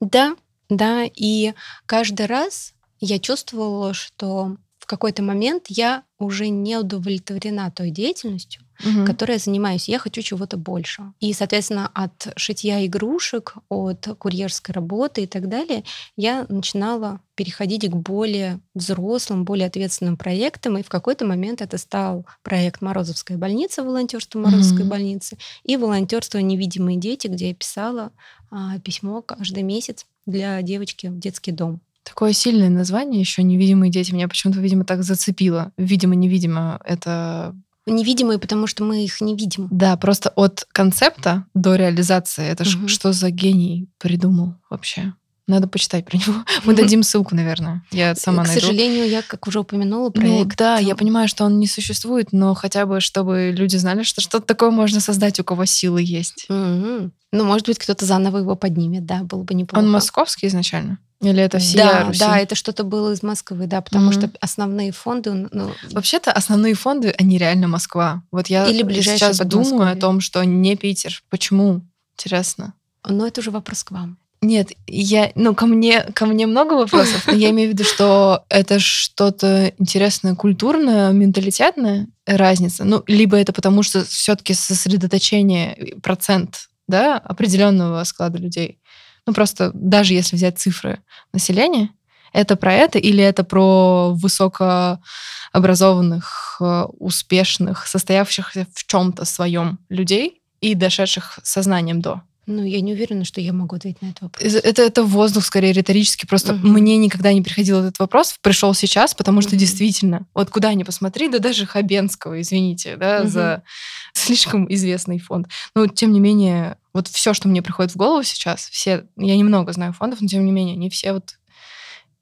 Да, 0.00 0.34
да. 0.68 1.04
И 1.04 1.52
каждый 1.86 2.26
раз 2.26 2.72
я 3.00 3.18
чувствовала, 3.18 3.92
что 3.94 4.56
в 4.78 4.86
какой-то 4.86 5.22
момент 5.22 5.66
я 5.68 6.02
уже 6.18 6.48
не 6.48 6.76
удовлетворена 6.78 7.70
той 7.70 7.90
деятельностью, 7.90 8.62
Мгм. 8.84 9.06
которой 9.06 9.32
я 9.32 9.38
занимаюсь. 9.38 9.88
Я 9.88 9.98
хочу 9.98 10.22
чего-то 10.22 10.56
большего. 10.56 11.14
И, 11.20 11.32
соответственно, 11.32 11.90
от 11.94 12.32
шитья 12.36 12.84
игрушек, 12.86 13.54
от 13.68 14.06
курьерской 14.18 14.72
работы 14.74 15.22
и 15.22 15.26
так 15.26 15.48
далее, 15.48 15.84
я 16.16 16.46
начинала 16.48 17.20
переходить 17.34 17.88
к 17.90 17.94
более 17.94 18.60
взрослым, 18.74 19.44
более 19.44 19.66
ответственным 19.66 20.16
проектам. 20.16 20.78
И 20.78 20.82
в 20.82 20.88
какой-то 20.88 21.26
момент 21.26 21.60
это 21.60 21.78
стал 21.78 22.26
проект 22.42 22.80
«Морозовская 22.80 23.36
больница», 23.38 23.82
волонтерство 23.82 24.38
Морозовской 24.38 24.80
Мгм. 24.80 24.88
больницы, 24.88 25.38
и 25.64 25.76
волонтерство 25.76 26.38
«Невидимые 26.38 26.98
дети», 26.98 27.26
где 27.26 27.48
я 27.48 27.54
писала 27.54 28.10
а, 28.50 28.78
письмо 28.78 29.22
каждый 29.22 29.62
месяц 29.64 30.06
для 30.24 30.62
девочки 30.62 31.08
в 31.08 31.18
детский 31.18 31.52
дом. 31.52 31.80
Такое 32.04 32.32
сильное 32.32 32.68
название 32.70 33.20
еще 33.20 33.42
«Невидимые 33.42 33.90
дети» 33.90 34.12
меня 34.12 34.28
почему-то, 34.28 34.60
видимо, 34.60 34.84
так 34.84 35.02
зацепило. 35.02 35.72
Видимо-невидимо. 35.76 36.80
Это, 36.84 37.54
Невидимые, 37.86 38.38
потому 38.38 38.66
что 38.66 38.84
мы 38.84 39.04
их 39.04 39.20
не 39.20 39.36
видим. 39.36 39.68
да, 39.70 39.96
просто 39.96 40.30
от 40.30 40.66
концепта 40.72 41.44
до 41.54 41.76
реализации. 41.76 42.46
Это 42.48 42.64
ж 42.64 42.76
что 42.88 43.12
за 43.12 43.30
гений 43.30 43.88
придумал 43.98 44.54
вообще? 44.70 45.14
Надо 45.48 45.68
почитать 45.68 46.04
про 46.04 46.16
него. 46.18 46.42
Мы 46.64 46.74
дадим 46.74 47.04
ссылку, 47.04 47.36
наверное. 47.36 47.84
Я 47.92 48.16
сама 48.16 48.42
К 48.42 48.48
найду. 48.48 48.60
сожалению, 48.62 49.08
я, 49.08 49.22
как 49.22 49.46
уже 49.46 49.60
упомянула, 49.60 50.06
Ну, 50.06 50.20
проект... 50.20 50.56
да, 50.58 50.78
я 50.78 50.96
понимаю, 50.96 51.28
что 51.28 51.44
он 51.44 51.60
не 51.60 51.68
существует, 51.68 52.32
но 52.32 52.52
хотя 52.54 52.84
бы, 52.84 53.00
чтобы 53.00 53.54
люди 53.56 53.76
знали, 53.76 54.02
что 54.02 54.20
что-то 54.20 54.44
такое 54.44 54.72
можно 54.72 54.98
создать, 54.98 55.38
у 55.38 55.44
кого 55.44 55.64
силы 55.64 56.02
есть. 56.02 56.46
Мгм. 56.48 57.12
Ну, 57.30 57.44
может 57.44 57.66
быть, 57.68 57.78
кто-то 57.78 58.04
заново 58.04 58.38
его 58.38 58.56
поднимет, 58.56 59.06
да, 59.06 59.22
было 59.22 59.44
бы 59.44 59.54
неплохо. 59.54 59.84
Он 59.84 59.88
московский 59.88 60.48
изначально? 60.48 60.98
Или 61.22 61.42
это 61.42 61.58
все 61.58 61.78
Да, 61.78 62.12
да, 62.18 62.38
это 62.38 62.54
что-то 62.54 62.84
было 62.84 63.12
из 63.12 63.22
Москвы, 63.22 63.66
да, 63.66 63.80
потому 63.80 64.10
Мгм. 64.10 64.12
что 64.12 64.30
основные 64.40 64.92
фонды, 64.92 65.48
ну, 65.50 65.70
Вообще-то 65.90 66.30
основные 66.32 66.74
фонды, 66.74 67.14
они 67.18 67.38
реально 67.38 67.68
Москва. 67.68 68.22
Вот 68.30 68.48
я 68.48 68.66
Или 68.66 69.00
сейчас 69.00 69.38
думаю 69.38 69.92
о 69.92 69.96
том, 69.96 70.20
что 70.20 70.44
не 70.44 70.76
Питер. 70.76 71.22
Почему? 71.30 71.82
Интересно. 72.18 72.74
но 73.08 73.26
это 73.26 73.40
уже 73.40 73.50
вопрос 73.52 73.84
к 73.84 73.92
вам. 73.92 74.18
Нет, 74.42 74.72
я, 74.86 75.30
ну, 75.34 75.54
ко 75.54 75.66
мне, 75.66 76.02
ко 76.02 76.26
мне 76.26 76.46
много 76.46 76.74
вопросов, 76.74 77.26
но 77.26 77.32
я 77.34 77.50
имею 77.50 77.70
в 77.70 77.72
виду, 77.72 77.84
что 77.84 78.44
это 78.48 78.78
что-то 78.80 79.72
интересное, 79.78 80.34
культурное, 80.34 81.12
менталитетное 81.12 82.08
разница. 82.26 82.84
Ну, 82.84 83.02
либо 83.06 83.36
это 83.36 83.52
потому, 83.52 83.82
что 83.82 84.04
все-таки 84.04 84.54
сосредоточение, 84.54 85.94
процент, 86.02 86.68
да, 86.88 87.16
определенного 87.18 88.02
склада 88.04 88.38
людей. 88.38 88.78
Ну, 89.26 89.34
просто 89.34 89.70
даже 89.74 90.14
если 90.14 90.36
взять 90.36 90.58
цифры 90.58 91.00
населения, 91.32 91.90
это 92.32 92.56
про 92.56 92.72
это 92.72 92.98
или 92.98 93.22
это 93.22 93.44
про 93.44 94.12
высокообразованных, 94.14 96.56
э, 96.60 96.84
успешных, 96.98 97.86
состоявшихся 97.86 98.66
в 98.74 98.84
чем-то 98.86 99.24
своем 99.24 99.78
людей 99.88 100.40
и 100.60 100.74
дошедших 100.74 101.38
сознанием 101.42 102.00
до? 102.00 102.22
Ну, 102.48 102.64
я 102.64 102.80
не 102.80 102.92
уверена, 102.92 103.24
что 103.24 103.40
я 103.40 103.52
могу 103.52 103.74
ответить 103.74 104.00
на 104.02 104.06
этот 104.10 104.22
вопрос. 104.22 104.54
Это, 104.54 104.82
это 104.82 105.02
воздух 105.02 105.44
скорее 105.44 105.72
риторический. 105.72 106.28
Просто 106.28 106.54
Мгм. 106.54 106.74
мне 106.74 106.96
никогда 106.96 107.32
не 107.32 107.42
приходил 107.42 107.80
этот 107.80 107.98
вопрос, 107.98 108.36
пришел 108.40 108.72
сейчас, 108.72 109.14
потому 109.14 109.40
что 109.40 109.50
Мгм. 109.50 109.58
действительно, 109.58 110.26
вот 110.32 110.50
куда 110.50 110.72
ни 110.74 110.84
посмотри, 110.84 111.28
да 111.28 111.40
даже 111.40 111.66
Хабенского, 111.66 112.40
извините, 112.40 112.96
да, 112.96 113.22
Мгм. 113.22 113.28
за 113.28 113.62
слишком 114.12 114.72
известный 114.72 115.18
фонд. 115.18 115.48
Но 115.74 115.88
тем 115.88 116.12
не 116.12 116.20
менее, 116.20 116.76
вот 116.96 117.08
все, 117.08 117.34
что 117.34 117.46
мне 117.46 117.62
приходит 117.62 117.92
в 117.92 117.96
голову 117.96 118.22
сейчас, 118.22 118.68
все, 118.70 119.06
я 119.16 119.36
немного 119.36 119.72
знаю 119.72 119.92
фондов, 119.92 120.20
но 120.22 120.28
тем 120.28 120.44
не 120.44 120.52
менее, 120.52 120.76
не 120.76 120.90
все 120.90 121.12
вот 121.12 121.38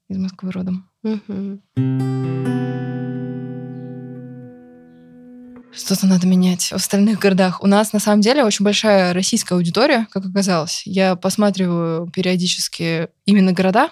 из 0.09 0.17
Москвы 0.17 0.51
родом. 0.51 0.89
Что-то 5.71 6.07
надо 6.07 6.27
менять 6.27 6.63
в 6.63 6.73
остальных 6.73 7.19
городах. 7.19 7.61
У 7.63 7.67
нас 7.67 7.91
на 7.93 7.99
самом 7.99 8.21
деле 8.21 8.43
очень 8.43 8.63
большая 8.63 9.13
российская 9.13 9.55
аудитория, 9.55 10.07
как 10.11 10.25
оказалось. 10.25 10.83
Я 10.85 11.15
посматриваю 11.15 12.09
периодически 12.11 13.09
именно 13.25 13.51
города. 13.51 13.89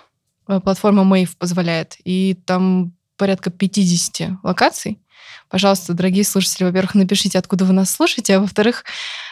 Э, 0.48 0.60
Платформа 0.62 1.04
Mave 1.04 1.32
позволяет. 1.38 1.98
И 2.06 2.38
там 2.46 2.94
порядка 3.18 3.52
50 3.52 4.44
локаций. 4.44 5.03
Пожалуйста, 5.54 5.94
дорогие 5.94 6.24
слушатели, 6.24 6.64
во-первых, 6.64 6.96
напишите, 6.96 7.38
откуда 7.38 7.64
вы 7.64 7.74
нас 7.74 7.92
слушаете, 7.92 8.38
а 8.38 8.40
во-вторых, 8.40 8.86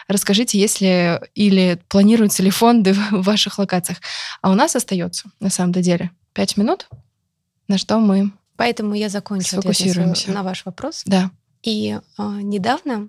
расскажите, 0.06 0.56
есть 0.56 0.80
ли 0.80 1.18
или 1.34 1.80
планируются 1.88 2.44
ли 2.44 2.50
фонды 2.50 2.92
в 3.10 3.24
ваших 3.24 3.58
локациях. 3.58 3.98
А 4.40 4.52
у 4.52 4.54
нас 4.54 4.76
остается, 4.76 5.32
на 5.40 5.50
самом 5.50 5.72
деле, 5.72 6.12
5 6.34 6.58
минут, 6.58 6.86
на 7.66 7.76
что 7.76 7.98
мы... 7.98 8.30
Поэтому 8.54 8.94
я 8.94 9.08
закончу 9.08 9.58
ответ 9.58 10.28
на 10.28 10.44
ваш 10.44 10.64
вопрос. 10.64 11.02
Да. 11.06 11.32
И 11.64 11.98
а, 12.16 12.40
недавно 12.40 13.08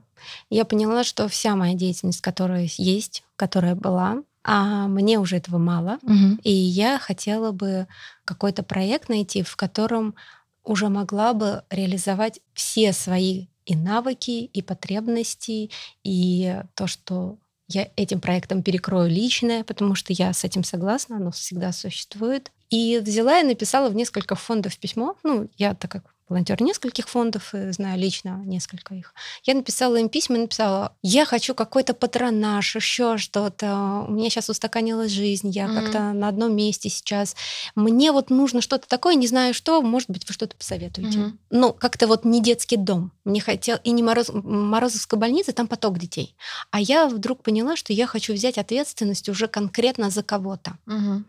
я 0.49 0.65
поняла, 0.65 1.03
что 1.03 1.27
вся 1.27 1.55
моя 1.55 1.75
деятельность, 1.75 2.21
которая 2.21 2.67
есть, 2.79 3.23
которая 3.35 3.75
была, 3.75 4.23
а 4.43 4.87
мне 4.87 5.19
уже 5.19 5.37
этого 5.37 5.59
мало. 5.59 5.99
Мгм. 6.01 6.39
И 6.43 6.51
я 6.51 6.97
хотела 6.97 7.51
бы 7.51 7.85
какой-то 8.25 8.63
проект 8.63 9.07
найти, 9.07 9.43
в 9.43 9.55
котором 9.55 10.15
уже 10.63 10.89
могла 10.89 11.33
бы 11.33 11.63
реализовать 11.69 12.39
все 12.53 12.93
свои 12.93 13.47
и 13.65 13.75
навыки, 13.75 14.49
и 14.53 14.61
потребности, 14.61 15.69
и 16.03 16.61
то, 16.75 16.87
что 16.87 17.37
я 17.67 17.89
этим 17.95 18.19
проектом 18.19 18.61
перекрою 18.61 19.09
личное, 19.09 19.63
потому 19.63 19.95
что 19.95 20.13
я 20.13 20.33
с 20.33 20.43
этим 20.43 20.63
согласна, 20.63 21.17
оно 21.17 21.31
всегда 21.31 21.71
существует. 21.71 22.51
И 22.69 22.99
взяла 22.99 23.39
и 23.39 23.43
написала 23.43 23.89
в 23.89 23.95
несколько 23.95 24.35
фондов 24.35 24.77
письмо. 24.77 25.15
Ну, 25.23 25.47
я 25.57 25.75
так 25.75 25.91
как 25.91 26.03
волонтер 26.33 26.61
нескольких 26.61 27.07
фондов, 27.07 27.53
и 27.53 27.71
знаю 27.71 27.99
лично 27.99 28.41
несколько 28.45 28.95
их. 28.95 29.13
Я 29.43 29.53
написала 29.53 29.95
им 29.97 30.09
письма, 30.09 30.37
написала, 30.37 30.95
я 31.01 31.25
хочу 31.25 31.53
какой-то 31.53 31.93
патронаж, 31.93 32.75
еще 32.75 33.17
что-то. 33.17 34.05
У 34.07 34.11
меня 34.11 34.29
сейчас 34.29 34.49
устаканилась 34.49 35.11
жизнь, 35.11 35.49
я 35.49 35.67
Мгм. 35.67 35.75
как-то 35.75 36.13
на 36.13 36.27
одном 36.27 36.55
месте 36.55 36.89
сейчас. 36.89 37.35
Мне 37.75 38.11
вот 38.11 38.29
нужно 38.29 38.61
что-то 38.61 38.87
такое, 38.87 39.15
не 39.15 39.27
знаю 39.27 39.53
что, 39.53 39.81
может 39.81 40.09
быть, 40.09 40.27
вы 40.27 40.33
что-то 40.33 40.55
посоветуете. 40.55 41.19
Мгм. 41.19 41.39
Ну, 41.51 41.73
как-то 41.73 42.07
вот 42.07 42.25
не 42.25 42.41
детский 42.41 42.77
дом. 42.77 43.11
Мне 43.23 43.39
хотел 43.39 43.77
и 43.83 43.91
не 43.91 44.01
Мороз... 44.03 44.29
Морозовская 44.33 45.19
больница, 45.19 45.53
там 45.53 45.67
поток 45.67 45.99
детей. 45.99 46.35
А 46.71 46.79
я 46.79 47.07
вдруг 47.07 47.43
поняла, 47.43 47.75
что 47.75 47.93
я 47.93 48.07
хочу 48.07 48.33
взять 48.33 48.57
ответственность 48.57 49.29
уже 49.29 49.47
конкретно 49.47 50.09
за 50.09 50.23
кого-то. 50.23 50.77
Мгм. 50.85 51.25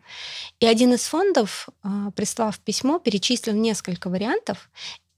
И 0.61 0.67
один 0.67 0.95
из 0.95 1.03
фондов, 1.03 1.69
а, 1.83 2.11
прислав 2.13 2.59
письмо, 2.59 2.99
перечислил 2.99 3.55
несколько 3.55 4.09
вариантов. 4.09 4.71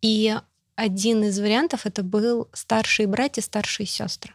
И 0.07 0.33
один 0.77 1.25
из 1.25 1.41
вариантов 1.41 1.85
это 1.85 2.05
был 2.05 2.49
старшие 2.53 3.09
братья, 3.09 3.43
старшие 3.43 3.89
сестры. 3.89 4.35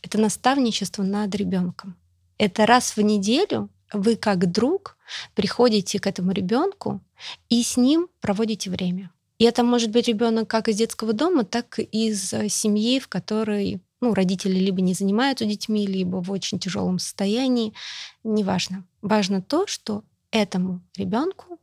Это 0.00 0.16
наставничество 0.16 1.02
над 1.02 1.34
ребенком. 1.34 1.96
Это 2.38 2.66
раз 2.66 2.96
в 2.96 3.00
неделю 3.00 3.68
вы 3.92 4.14
как 4.14 4.48
друг 4.52 4.96
приходите 5.34 5.98
к 5.98 6.06
этому 6.06 6.30
ребенку 6.30 7.00
и 7.48 7.64
с 7.64 7.76
ним 7.76 8.08
проводите 8.20 8.70
время. 8.70 9.10
И 9.38 9.44
это 9.44 9.64
может 9.64 9.90
быть 9.90 10.06
ребенок 10.06 10.48
как 10.48 10.68
из 10.68 10.76
детского 10.76 11.12
дома, 11.12 11.44
так 11.44 11.80
и 11.80 11.82
из 11.82 12.32
э, 12.32 12.48
семьи, 12.48 13.00
в 13.00 13.08
которой 13.08 13.80
ну, 14.00 14.14
родители 14.14 14.56
либо 14.56 14.82
не 14.82 14.94
занимаются 14.94 15.46
детьми, 15.46 15.84
либо 15.84 16.22
в 16.22 16.30
очень 16.30 16.60
тяжелом 16.60 17.00
состоянии. 17.00 17.74
Неважно. 18.22 18.84
Важно 19.02 19.42
то, 19.42 19.66
что 19.66 20.04
этому 20.30 20.80
ребенку 20.96 21.58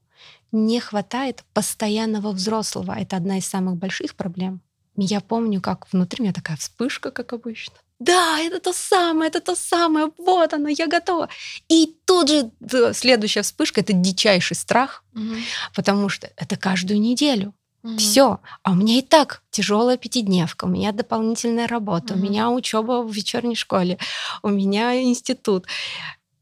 не 0.53 0.79
хватает 0.79 1.43
постоянного 1.53 2.31
взрослого. 2.31 2.95
Это 2.97 3.17
одна 3.17 3.37
из 3.39 3.45
самых 3.45 3.75
больших 3.75 4.15
проблем. 4.15 4.61
Я 4.95 5.19
помню, 5.21 5.59
как 5.59 5.91
внутри 5.91 6.21
у 6.21 6.23
меня 6.23 6.33
такая 6.33 6.55
вспышка, 6.55 7.11
как 7.11 7.33
обычно. 7.33 7.73
Да, 7.99 8.39
это 8.39 8.59
то 8.59 8.73
самое, 8.73 9.29
это 9.29 9.39
то 9.41 9.55
самое, 9.55 10.11
вот 10.17 10.53
оно, 10.53 10.69
я 10.69 10.87
готова. 10.87 11.29
И 11.67 11.95
тут 12.05 12.29
же 12.29 12.51
да, 12.59 12.93
следующая 12.93 13.41
вспышка 13.41 13.81
это 13.81 13.93
дичайший 13.93 14.55
страх, 14.55 15.03
Мгм. 15.13 15.37
потому 15.73 16.09
что 16.09 16.29
это 16.37 16.55
каждую 16.57 16.99
неделю. 16.99 17.53
Мгм. 17.81 17.97
Все. 17.97 18.39
А 18.63 18.71
у 18.71 18.75
меня 18.75 18.97
и 18.99 19.01
так 19.01 19.41
тяжелая 19.51 19.97
пятидневка, 19.97 20.65
у 20.65 20.67
меня 20.67 20.91
дополнительная 20.91 21.67
работа, 21.67 22.13
у 22.13 22.17
Мгм. 22.17 22.23
меня 22.25 22.49
учеба 22.51 23.01
в 23.03 23.11
вечерней 23.11 23.55
школе, 23.55 23.97
у 24.43 24.49
меня 24.49 25.01
институт. 25.01 25.65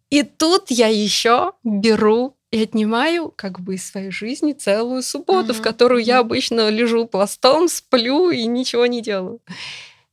И 0.10 0.24
тут 0.24 0.72
я 0.72 0.88
еще 0.88 1.54
беру 1.64 2.36
и 2.52 2.62
отнимаю 2.64 3.34
как 3.36 3.62
бы 3.62 3.76
из 3.76 3.86
своей 3.90 4.12
жизни 4.12 4.52
целую 4.54 5.02
субботу, 5.04 5.54
в 5.54 5.58
Мгм, 5.58 5.64
которую 5.64 6.04
я 6.04 6.20
обычно 6.20 6.70
лежу 6.70 7.08
пластом, 7.08 7.68
сплю 7.70 8.30
и 8.30 8.46
ничего 8.46 8.86
не 8.86 9.02
делаю. 9.02 9.40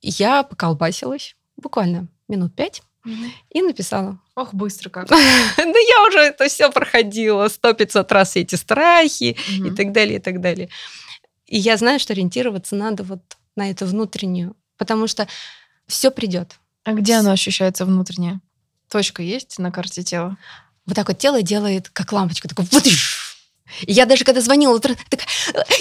Я 0.00 0.44
поколбасилась 0.44 1.34
буквально 1.56 2.06
минут 2.28 2.54
пять 2.54 2.82
Мгм. 3.04 3.32
и 3.50 3.62
написала. 3.62 4.20
Ох, 4.36 4.54
быстро 4.54 4.88
как. 4.90 5.08
Да 5.56 5.64
я 5.64 6.06
уже 6.08 6.20
это 6.20 6.48
все 6.48 6.70
проходила, 6.70 7.48
сто 7.48 7.72
пятьсот 7.72 8.12
раз 8.12 8.36
эти 8.36 8.54
страхи, 8.54 9.36
и 9.64 9.70
так 9.70 9.92
далее, 9.92 10.18
и 10.18 10.22
так 10.22 10.40
далее. 10.40 10.68
И 11.46 11.58
я 11.58 11.76
знаю, 11.76 11.98
что 11.98 12.12
ориентироваться 12.12 12.76
надо 12.76 13.02
вот 13.02 13.20
на 13.56 13.70
эту 13.70 13.86
внутреннюю, 13.86 14.54
потому 14.76 15.08
что 15.08 15.26
все 15.88 16.10
придет. 16.12 16.58
А 16.84 16.92
где 16.92 17.14
оно 17.14 17.32
ощущается 17.32 17.84
внутреннее? 17.84 18.40
Точка 18.88 19.22
есть 19.22 19.58
на 19.58 19.72
карте 19.72 20.02
тела? 20.02 20.36
Вот 20.88 20.94
так 20.94 21.06
вот 21.08 21.18
тело 21.18 21.42
делает, 21.42 21.90
как 21.90 22.12
лампочка, 22.12 22.48
такой 22.48 22.64
вот. 22.70 22.82
И 23.82 23.92
я 23.92 24.06
даже 24.06 24.24
когда 24.24 24.40
звонила, 24.40 24.80
такая, 24.80 24.96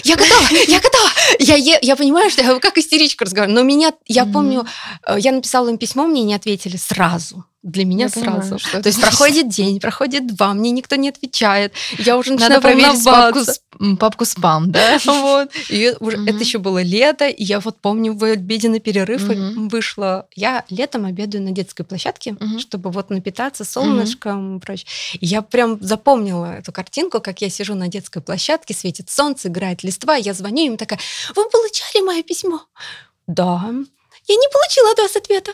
я 0.03 0.17
готова, 0.17 0.45
я 0.67 0.81
готова. 0.81 1.09
Я, 1.39 1.55
е- 1.55 1.79
я 1.81 1.95
понимаю, 1.95 2.29
что 2.29 2.43
я 2.43 2.59
как 2.59 2.77
истеричка 2.77 3.23
разговариваю. 3.23 3.55
Но 3.55 3.63
меня, 3.65 3.93
я 4.05 4.25
помню, 4.25 4.67
э, 5.07 5.15
я 5.17 5.31
написала 5.31 5.69
им 5.69 5.77
письмо, 5.77 6.05
мне 6.07 6.23
не 6.23 6.33
ответили 6.35 6.75
сразу. 6.75 7.45
Для 7.67 7.83
меня 7.83 8.05
Я 8.05 8.11
понимаю, 8.11 8.43
сразу. 8.43 8.59
что 8.59 8.81
То 8.81 8.87
есть 8.87 9.01
проходит 9.01 9.49
день, 9.49 9.81
проходит 9.81 10.25
два, 10.25 10.53
мне 10.53 10.71
никто 10.71 10.95
не 10.95 11.09
отвечает. 11.09 11.73
Я 11.97 12.17
уже 12.17 12.31
начинаю 12.31 12.53
Надо 12.53 12.61
проверить 12.61 13.03
папку, 13.03 13.97
папку 13.99 14.25
спам, 14.25 14.71
да? 14.71 14.97
Вот. 15.05 15.49
И 15.69 15.93
уже, 15.99 16.17
это 16.25 16.37
еще 16.39 16.59
было 16.59 16.81
лето, 16.81 17.27
и 17.27 17.43
я 17.43 17.59
вот 17.59 17.81
помню 17.81 18.13
в 18.13 18.23
обеденный 18.23 18.79
перерыв 18.79 19.23
вышла. 19.69 20.27
Я 20.33 20.63
летом 20.69 21.03
обедаю 21.03 21.43
на 21.43 21.51
детской 21.51 21.83
площадке, 21.83 22.37
чтобы 22.57 22.89
вот 22.89 23.09
напитаться 23.09 23.65
солнышком 23.65 24.57
и 24.57 24.59
прочее. 24.61 24.87
Я 25.19 25.41
прям 25.41 25.77
запомнила 25.81 26.59
эту 26.59 26.71
картинку, 26.71 27.19
как 27.19 27.41
я 27.41 27.49
сижу 27.49 27.75
на 27.75 27.89
детской 27.89 28.21
площадке, 28.21 28.73
светит 28.73 29.09
солнце, 29.09 29.49
играет 29.49 29.83
листва, 29.83 30.15
я 30.15 30.33
звоню 30.33 30.67
им 30.67 30.77
такая, 30.77 30.99
вы 31.35 31.49
получали 31.49 32.01
мое 32.05 32.23
письмо? 32.23 32.61
Да. 33.27 33.73
Я 34.27 34.35
не 34.35 34.47
получила 34.51 34.91
от 34.91 34.99
вас 34.99 35.15
ответа. 35.17 35.51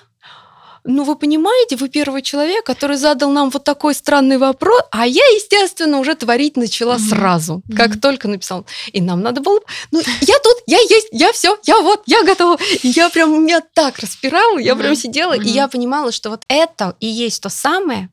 Ну 0.84 1.04
вы 1.04 1.16
понимаете, 1.16 1.76
вы 1.76 1.90
первый 1.90 2.22
человек, 2.22 2.66
который 2.66 2.98
задал 2.98 3.32
нам 3.32 3.50
вот 3.50 3.64
такой 3.64 3.94
странный 3.94 4.38
вопрос, 4.38 4.82
а 4.92 5.06
я, 5.08 5.24
естественно, 5.36 6.00
уже 6.00 6.16
творить 6.16 6.58
начала 6.58 6.96
Мгм. 6.96 7.04
сразу, 7.10 7.62
как 7.76 7.90
Мгм. 7.92 8.00
только 8.00 8.28
написал. 8.28 8.66
И 8.92 9.02
нам 9.02 9.22
надо 9.22 9.42
было, 9.42 9.60
ну 9.92 10.00
я 10.22 10.36
тут, 10.44 10.58
я 10.68 10.80
есть, 10.80 11.08
я 11.12 11.32
все, 11.32 11.58
я 11.66 11.82
вот, 11.82 12.04
я 12.06 12.24
готова. 12.24 12.58
И 12.84 12.90
я 12.90 13.10
прям, 13.10 13.44
меня 13.44 13.62
так 13.74 14.00
распирала, 14.00 14.58
я 14.58 14.76
прям 14.76 14.92
Мгм. 14.92 15.02
сидела, 15.02 15.34
и 15.34 15.40
Мгм. 15.40 15.48
я 15.50 15.68
понимала, 15.68 16.12
что 16.12 16.30
вот 16.30 16.44
это 16.48 16.96
и 17.00 17.08
есть 17.08 17.42
то 17.42 17.50
самое, 17.50 18.10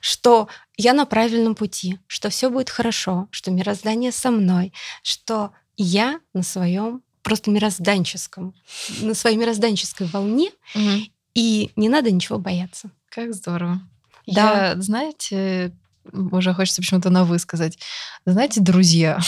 что 0.00 0.48
я 0.76 0.92
на 0.92 1.06
правильном 1.06 1.54
пути, 1.54 1.98
что 2.06 2.30
все 2.30 2.48
будет 2.50 2.70
хорошо, 2.70 3.28
что 3.30 3.50
мироздание 3.50 4.12
со 4.12 4.30
мной, 4.30 4.72
что 5.02 5.50
я 5.76 6.20
на 6.34 6.42
своем 6.42 7.02
просто 7.22 7.50
мирозданческом, 7.50 8.54
на 9.00 9.14
своей 9.14 9.36
мирозданческой 9.36 10.06
волне, 10.08 10.50
Мгм. 10.74 11.06
И 11.34 11.70
не 11.76 11.88
надо 11.88 12.10
ничего 12.10 12.38
бояться. 12.38 12.90
Как 13.08 13.34
здорово. 13.34 13.80
Да. 14.26 14.68
Я, 14.68 14.80
знаете, 14.80 15.72
уже 16.12 16.54
хочется 16.54 16.80
почему-то 16.80 17.10
на 17.10 17.24
вы 17.24 17.38
сказать. 17.38 17.78
Знаете, 18.24 18.60
друзья, 18.60 19.18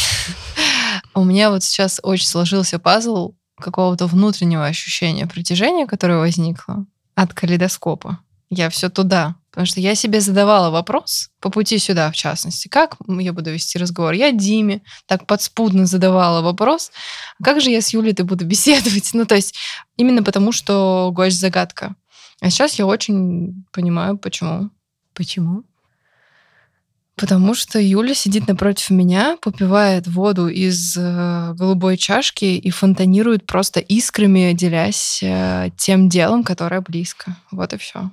у 1.14 1.24
меня 1.24 1.50
вот 1.50 1.62
сейчас 1.62 2.00
очень 2.02 2.26
сложился 2.26 2.78
пазл 2.78 3.34
какого-то 3.56 4.06
внутреннего 4.06 4.66
ощущения 4.66 5.26
притяжения, 5.26 5.86
которое 5.86 6.18
возникло 6.18 6.86
от 7.14 7.32
калейдоскопа. 7.32 8.18
Я 8.50 8.68
все 8.70 8.88
туда. 8.90 9.36
Потому 9.54 9.66
что 9.66 9.78
я 9.78 9.94
себе 9.94 10.20
задавала 10.20 10.70
вопрос 10.70 11.30
по 11.38 11.48
пути 11.48 11.78
сюда, 11.78 12.10
в 12.10 12.16
частности, 12.16 12.66
как 12.66 12.96
я 13.06 13.32
буду 13.32 13.52
вести 13.52 13.78
разговор. 13.78 14.12
Я 14.12 14.32
Диме 14.32 14.82
так 15.06 15.28
подспудно 15.28 15.86
задавала 15.86 16.42
вопрос, 16.42 16.90
как 17.40 17.60
же 17.60 17.70
я 17.70 17.80
с 17.80 17.90
Юлей-то 17.90 18.24
буду 18.24 18.44
беседовать? 18.46 19.10
Ну, 19.12 19.26
то 19.26 19.36
есть 19.36 19.54
именно 19.96 20.24
потому, 20.24 20.50
что 20.50 21.12
гость 21.14 21.38
загадка. 21.38 21.94
А 22.40 22.50
сейчас 22.50 22.80
я 22.80 22.86
очень 22.86 23.64
понимаю, 23.70 24.18
почему. 24.18 24.70
Почему? 25.14 25.62
Потому 27.14 27.54
что 27.54 27.78
Юля 27.78 28.12
сидит 28.12 28.48
напротив 28.48 28.90
меня, 28.90 29.36
попивает 29.40 30.08
воду 30.08 30.48
из 30.48 30.96
э, 30.96 31.54
голубой 31.54 31.96
чашки 31.96 32.44
и 32.44 32.70
фонтанирует 32.70 33.46
просто 33.46 33.78
искрами, 33.78 34.52
делясь 34.52 35.22
э, 35.22 35.70
тем 35.76 36.08
делом, 36.08 36.42
которое 36.42 36.80
близко. 36.80 37.36
Вот 37.52 37.72
и 37.72 37.76
все. 37.76 38.10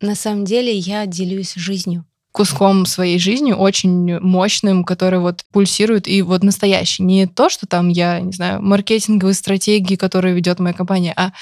На 0.00 0.14
самом 0.14 0.44
деле 0.44 0.72
я 0.76 1.06
делюсь 1.06 1.54
жизнью. 1.54 2.06
Куском 2.32 2.86
своей 2.86 3.18
жизни 3.18 3.52
очень 3.52 4.18
мощным, 4.20 4.84
который 4.84 5.18
вот 5.18 5.44
пульсирует 5.52 6.06
и 6.06 6.22
вот 6.22 6.44
настоящий. 6.44 7.02
Не 7.02 7.26
то, 7.26 7.48
что 7.48 7.66
там 7.66 7.88
я, 7.88 8.20
не 8.20 8.32
знаю, 8.32 8.62
маркетинговые 8.62 9.34
стратегии, 9.34 9.96
которые 9.96 10.34
ведет 10.34 10.60
моя 10.60 10.72
компания, 10.72 11.12
а 11.16 11.32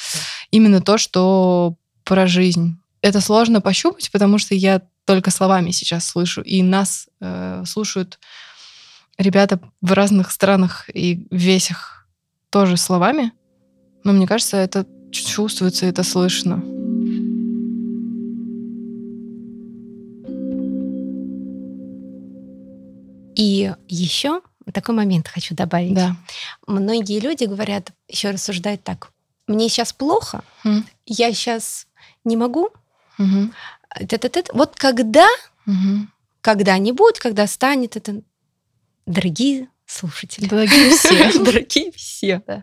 именно 0.50 0.80
то, 0.80 0.96
что 0.96 1.74
про 2.04 2.26
жизнь. 2.26 2.78
Это 3.02 3.20
сложно 3.20 3.60
пощупать, 3.60 4.10
потому 4.10 4.38
что 4.38 4.54
я 4.54 4.82
только 5.04 5.30
словами 5.30 5.70
сейчас 5.70 6.06
слышу, 6.06 6.40
и 6.40 6.62
нас 6.62 7.08
э, 7.20 7.62
слушают 7.66 8.18
ребята 9.18 9.60
в 9.80 9.92
разных 9.92 10.30
странах 10.30 10.88
и 10.92 11.26
весях 11.30 12.06
тоже 12.50 12.76
словами. 12.76 13.32
Но 14.04 14.12
мне 14.12 14.26
кажется, 14.26 14.56
это 14.56 14.86
чувствуется, 15.12 15.86
это 15.86 16.02
слышно. 16.02 16.62
И 23.38 23.72
еще 23.88 24.42
такой 24.74 24.94
момент 24.96 25.28
хочу 25.28 25.54
добавить. 25.54 25.94
Да. 25.94 26.16
Многие 26.66 27.20
люди 27.20 27.44
говорят, 27.44 27.92
еще 28.08 28.30
рассуждают 28.30 28.82
так. 28.82 29.12
Мне 29.46 29.68
сейчас 29.68 29.92
плохо, 29.92 30.42
М. 30.64 30.84
я 31.06 31.32
сейчас 31.32 31.86
не 32.24 32.36
могу. 32.36 32.68
Т-т-т. 33.16 34.44
Вот 34.52 34.74
когда, 34.76 35.26
Мгм. 35.66 36.12
когда-нибудь, 36.40 37.18
когда 37.20 37.46
станет 37.46 37.96
это... 37.96 38.20
Дорогие 39.06 39.68
слушатели, 39.86 40.46
Дорогие 40.46 40.90
все. 40.90 41.32
дорогие 41.42 41.92
все, 41.92 42.42
Да. 42.46 42.60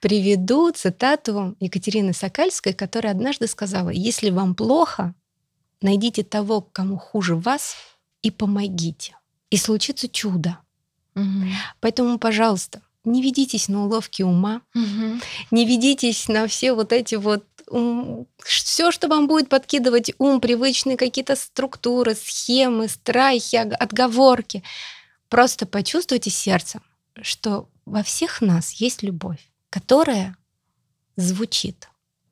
приведу 0.00 0.72
цитату 0.72 1.54
Екатерины 1.60 2.12
Сокальской, 2.14 2.72
которая 2.72 3.12
однажды 3.12 3.46
сказала, 3.46 3.90
если 3.90 4.30
вам 4.30 4.54
плохо, 4.56 5.14
найдите 5.82 6.24
того, 6.24 6.62
кому 6.62 6.96
хуже 6.96 7.36
вас, 7.36 7.76
и 8.22 8.32
помогите. 8.32 9.14
И 9.50 9.56
случится 9.56 10.08
чудо. 10.08 10.58
Мгм. 11.14 11.50
Поэтому, 11.80 12.18
пожалуйста, 12.18 12.82
не 13.04 13.22
ведитесь 13.22 13.68
на 13.68 13.84
уловки 13.84 14.22
ума, 14.22 14.60
Мгм. 14.74 15.20
не 15.50 15.64
ведитесь 15.66 16.28
на 16.28 16.46
все 16.46 16.72
вот 16.74 16.92
эти 16.92 17.14
вот 17.14 17.44
все, 18.44 18.90
что 18.90 19.08
вам 19.08 19.26
будет 19.26 19.48
подкидывать 19.50 20.12
ум, 20.18 20.40
привычные 20.40 20.96
какие-то 20.96 21.36
структуры, 21.36 22.14
схемы, 22.14 22.88
страхи, 22.88 23.56
отговорки. 23.56 24.62
Просто 25.28 25.66
почувствуйте 25.66 26.30
сердцем, 26.30 26.82
что 27.20 27.68
во 27.84 28.02
всех 28.02 28.40
нас 28.40 28.72
есть 28.72 29.02
любовь, 29.02 29.40
которая 29.68 30.34
звучит. 31.16 31.88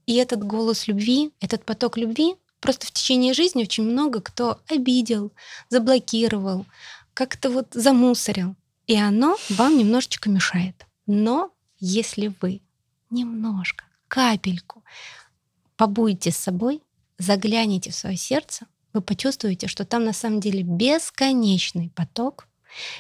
И 0.07 0.15
этот 0.15 0.43
голос 0.43 0.87
любви, 0.89 1.33
этот 1.41 1.65
поток 1.67 1.99
любви, 1.99 2.37
просто 2.61 2.87
в 2.87 2.91
течение 2.93 3.35
жизни 3.35 3.63
очень 3.63 3.85
много 3.85 4.23
кто 4.23 4.59
обидел, 4.69 5.33
заблокировал, 5.69 6.65
как-то 7.17 7.49
вот 7.49 7.69
замусорил. 7.73 8.55
И 8.87 8.95
оно 8.95 9.37
вам 9.49 9.79
немножечко 9.79 10.29
мешает. 10.29 10.87
Но 11.07 11.51
если 11.79 12.33
вы 12.43 12.61
немножко, 13.11 13.85
капельку 14.07 14.85
побудете 15.77 16.31
с 16.31 16.37
собой, 16.37 16.83
загляните 17.17 17.91
в 17.91 17.95
свое 17.95 18.19
сердце, 18.19 18.67
вы 18.93 19.01
почувствуете, 19.01 19.67
что 19.67 19.87
там 19.87 20.05
на 20.05 20.13
самом 20.13 20.41
деле 20.41 20.63
бесконечный 20.63 21.89
поток, 21.89 22.49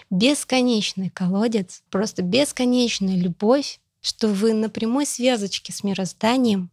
бесконечный 0.09 1.11
колодец, 1.11 1.83
просто 1.91 2.23
бесконечная 2.23 3.17
любовь, 3.17 3.81
что 4.01 4.29
вы 4.29 4.55
на 4.55 4.71
прямой 4.71 5.05
связочке 5.05 5.75
с 5.75 5.85
мирозданием, 5.85 6.71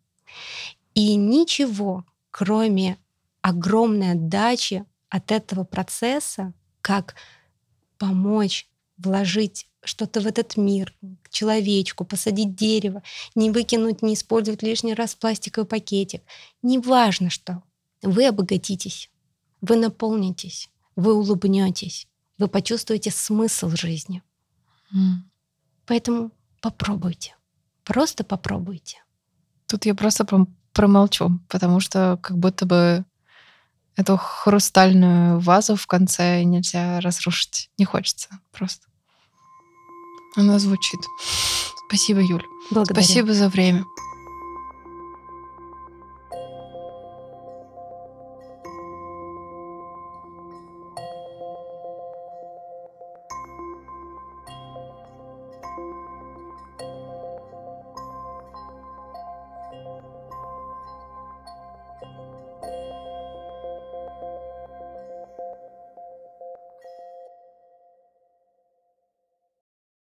и 0.95 1.15
ничего, 1.15 2.05
кроме 2.31 2.97
огромной 3.41 4.11
отдачи 4.13 4.85
от 5.09 5.31
этого 5.31 5.65
процесса, 5.65 6.53
как 6.84 7.15
помочь 7.97 8.67
вложить 8.97 9.67
что-то 9.84 10.21
в 10.21 10.27
этот 10.27 10.57
мир, 10.57 10.93
человечку, 11.29 12.05
посадить 12.05 12.55
дерево, 12.55 13.01
не 13.36 13.49
выкинуть, 13.49 14.01
не 14.01 14.13
использовать 14.13 14.61
лишний 14.61 14.93
раз 14.93 15.15
пластиковый 15.15 15.67
пакетик. 15.67 16.21
Неважно 16.61 17.29
что. 17.29 17.63
Вы 18.01 18.27
обогатитесь, 18.27 19.09
вы 19.61 19.77
наполнитесь, 19.77 20.69
вы 20.95 21.13
улыбнетесь, 21.15 22.07
вы 22.38 22.47
почувствуете 22.47 23.11
смысл 23.11 23.69
жизни. 23.69 24.21
М. 24.93 25.29
Поэтому 25.86 26.31
попробуйте. 26.61 27.36
Просто 27.84 28.23
попробуйте. 28.23 28.97
Тут 29.67 29.86
я 29.86 29.95
просто 29.95 30.23
пром- 30.25 30.53
промолчу, 30.73 31.39
потому 31.47 31.79
что 31.79 32.19
как 32.21 32.38
будто 32.38 32.65
бы 32.65 33.05
эту 33.95 34.17
хрустальную 34.17 35.39
вазу 35.39 35.75
в 35.75 35.87
конце 35.87 36.43
нельзя 36.43 36.99
разрушить. 36.99 37.69
Не 37.77 37.85
хочется 37.85 38.29
просто. 38.51 38.87
Она 40.35 40.59
звучит. 40.59 40.99
Спасибо, 41.87 42.19
Юль. 42.19 42.43
Благодарю. 42.71 43.03
Спасибо 43.03 43.33
за 43.33 43.49
время. 43.49 43.85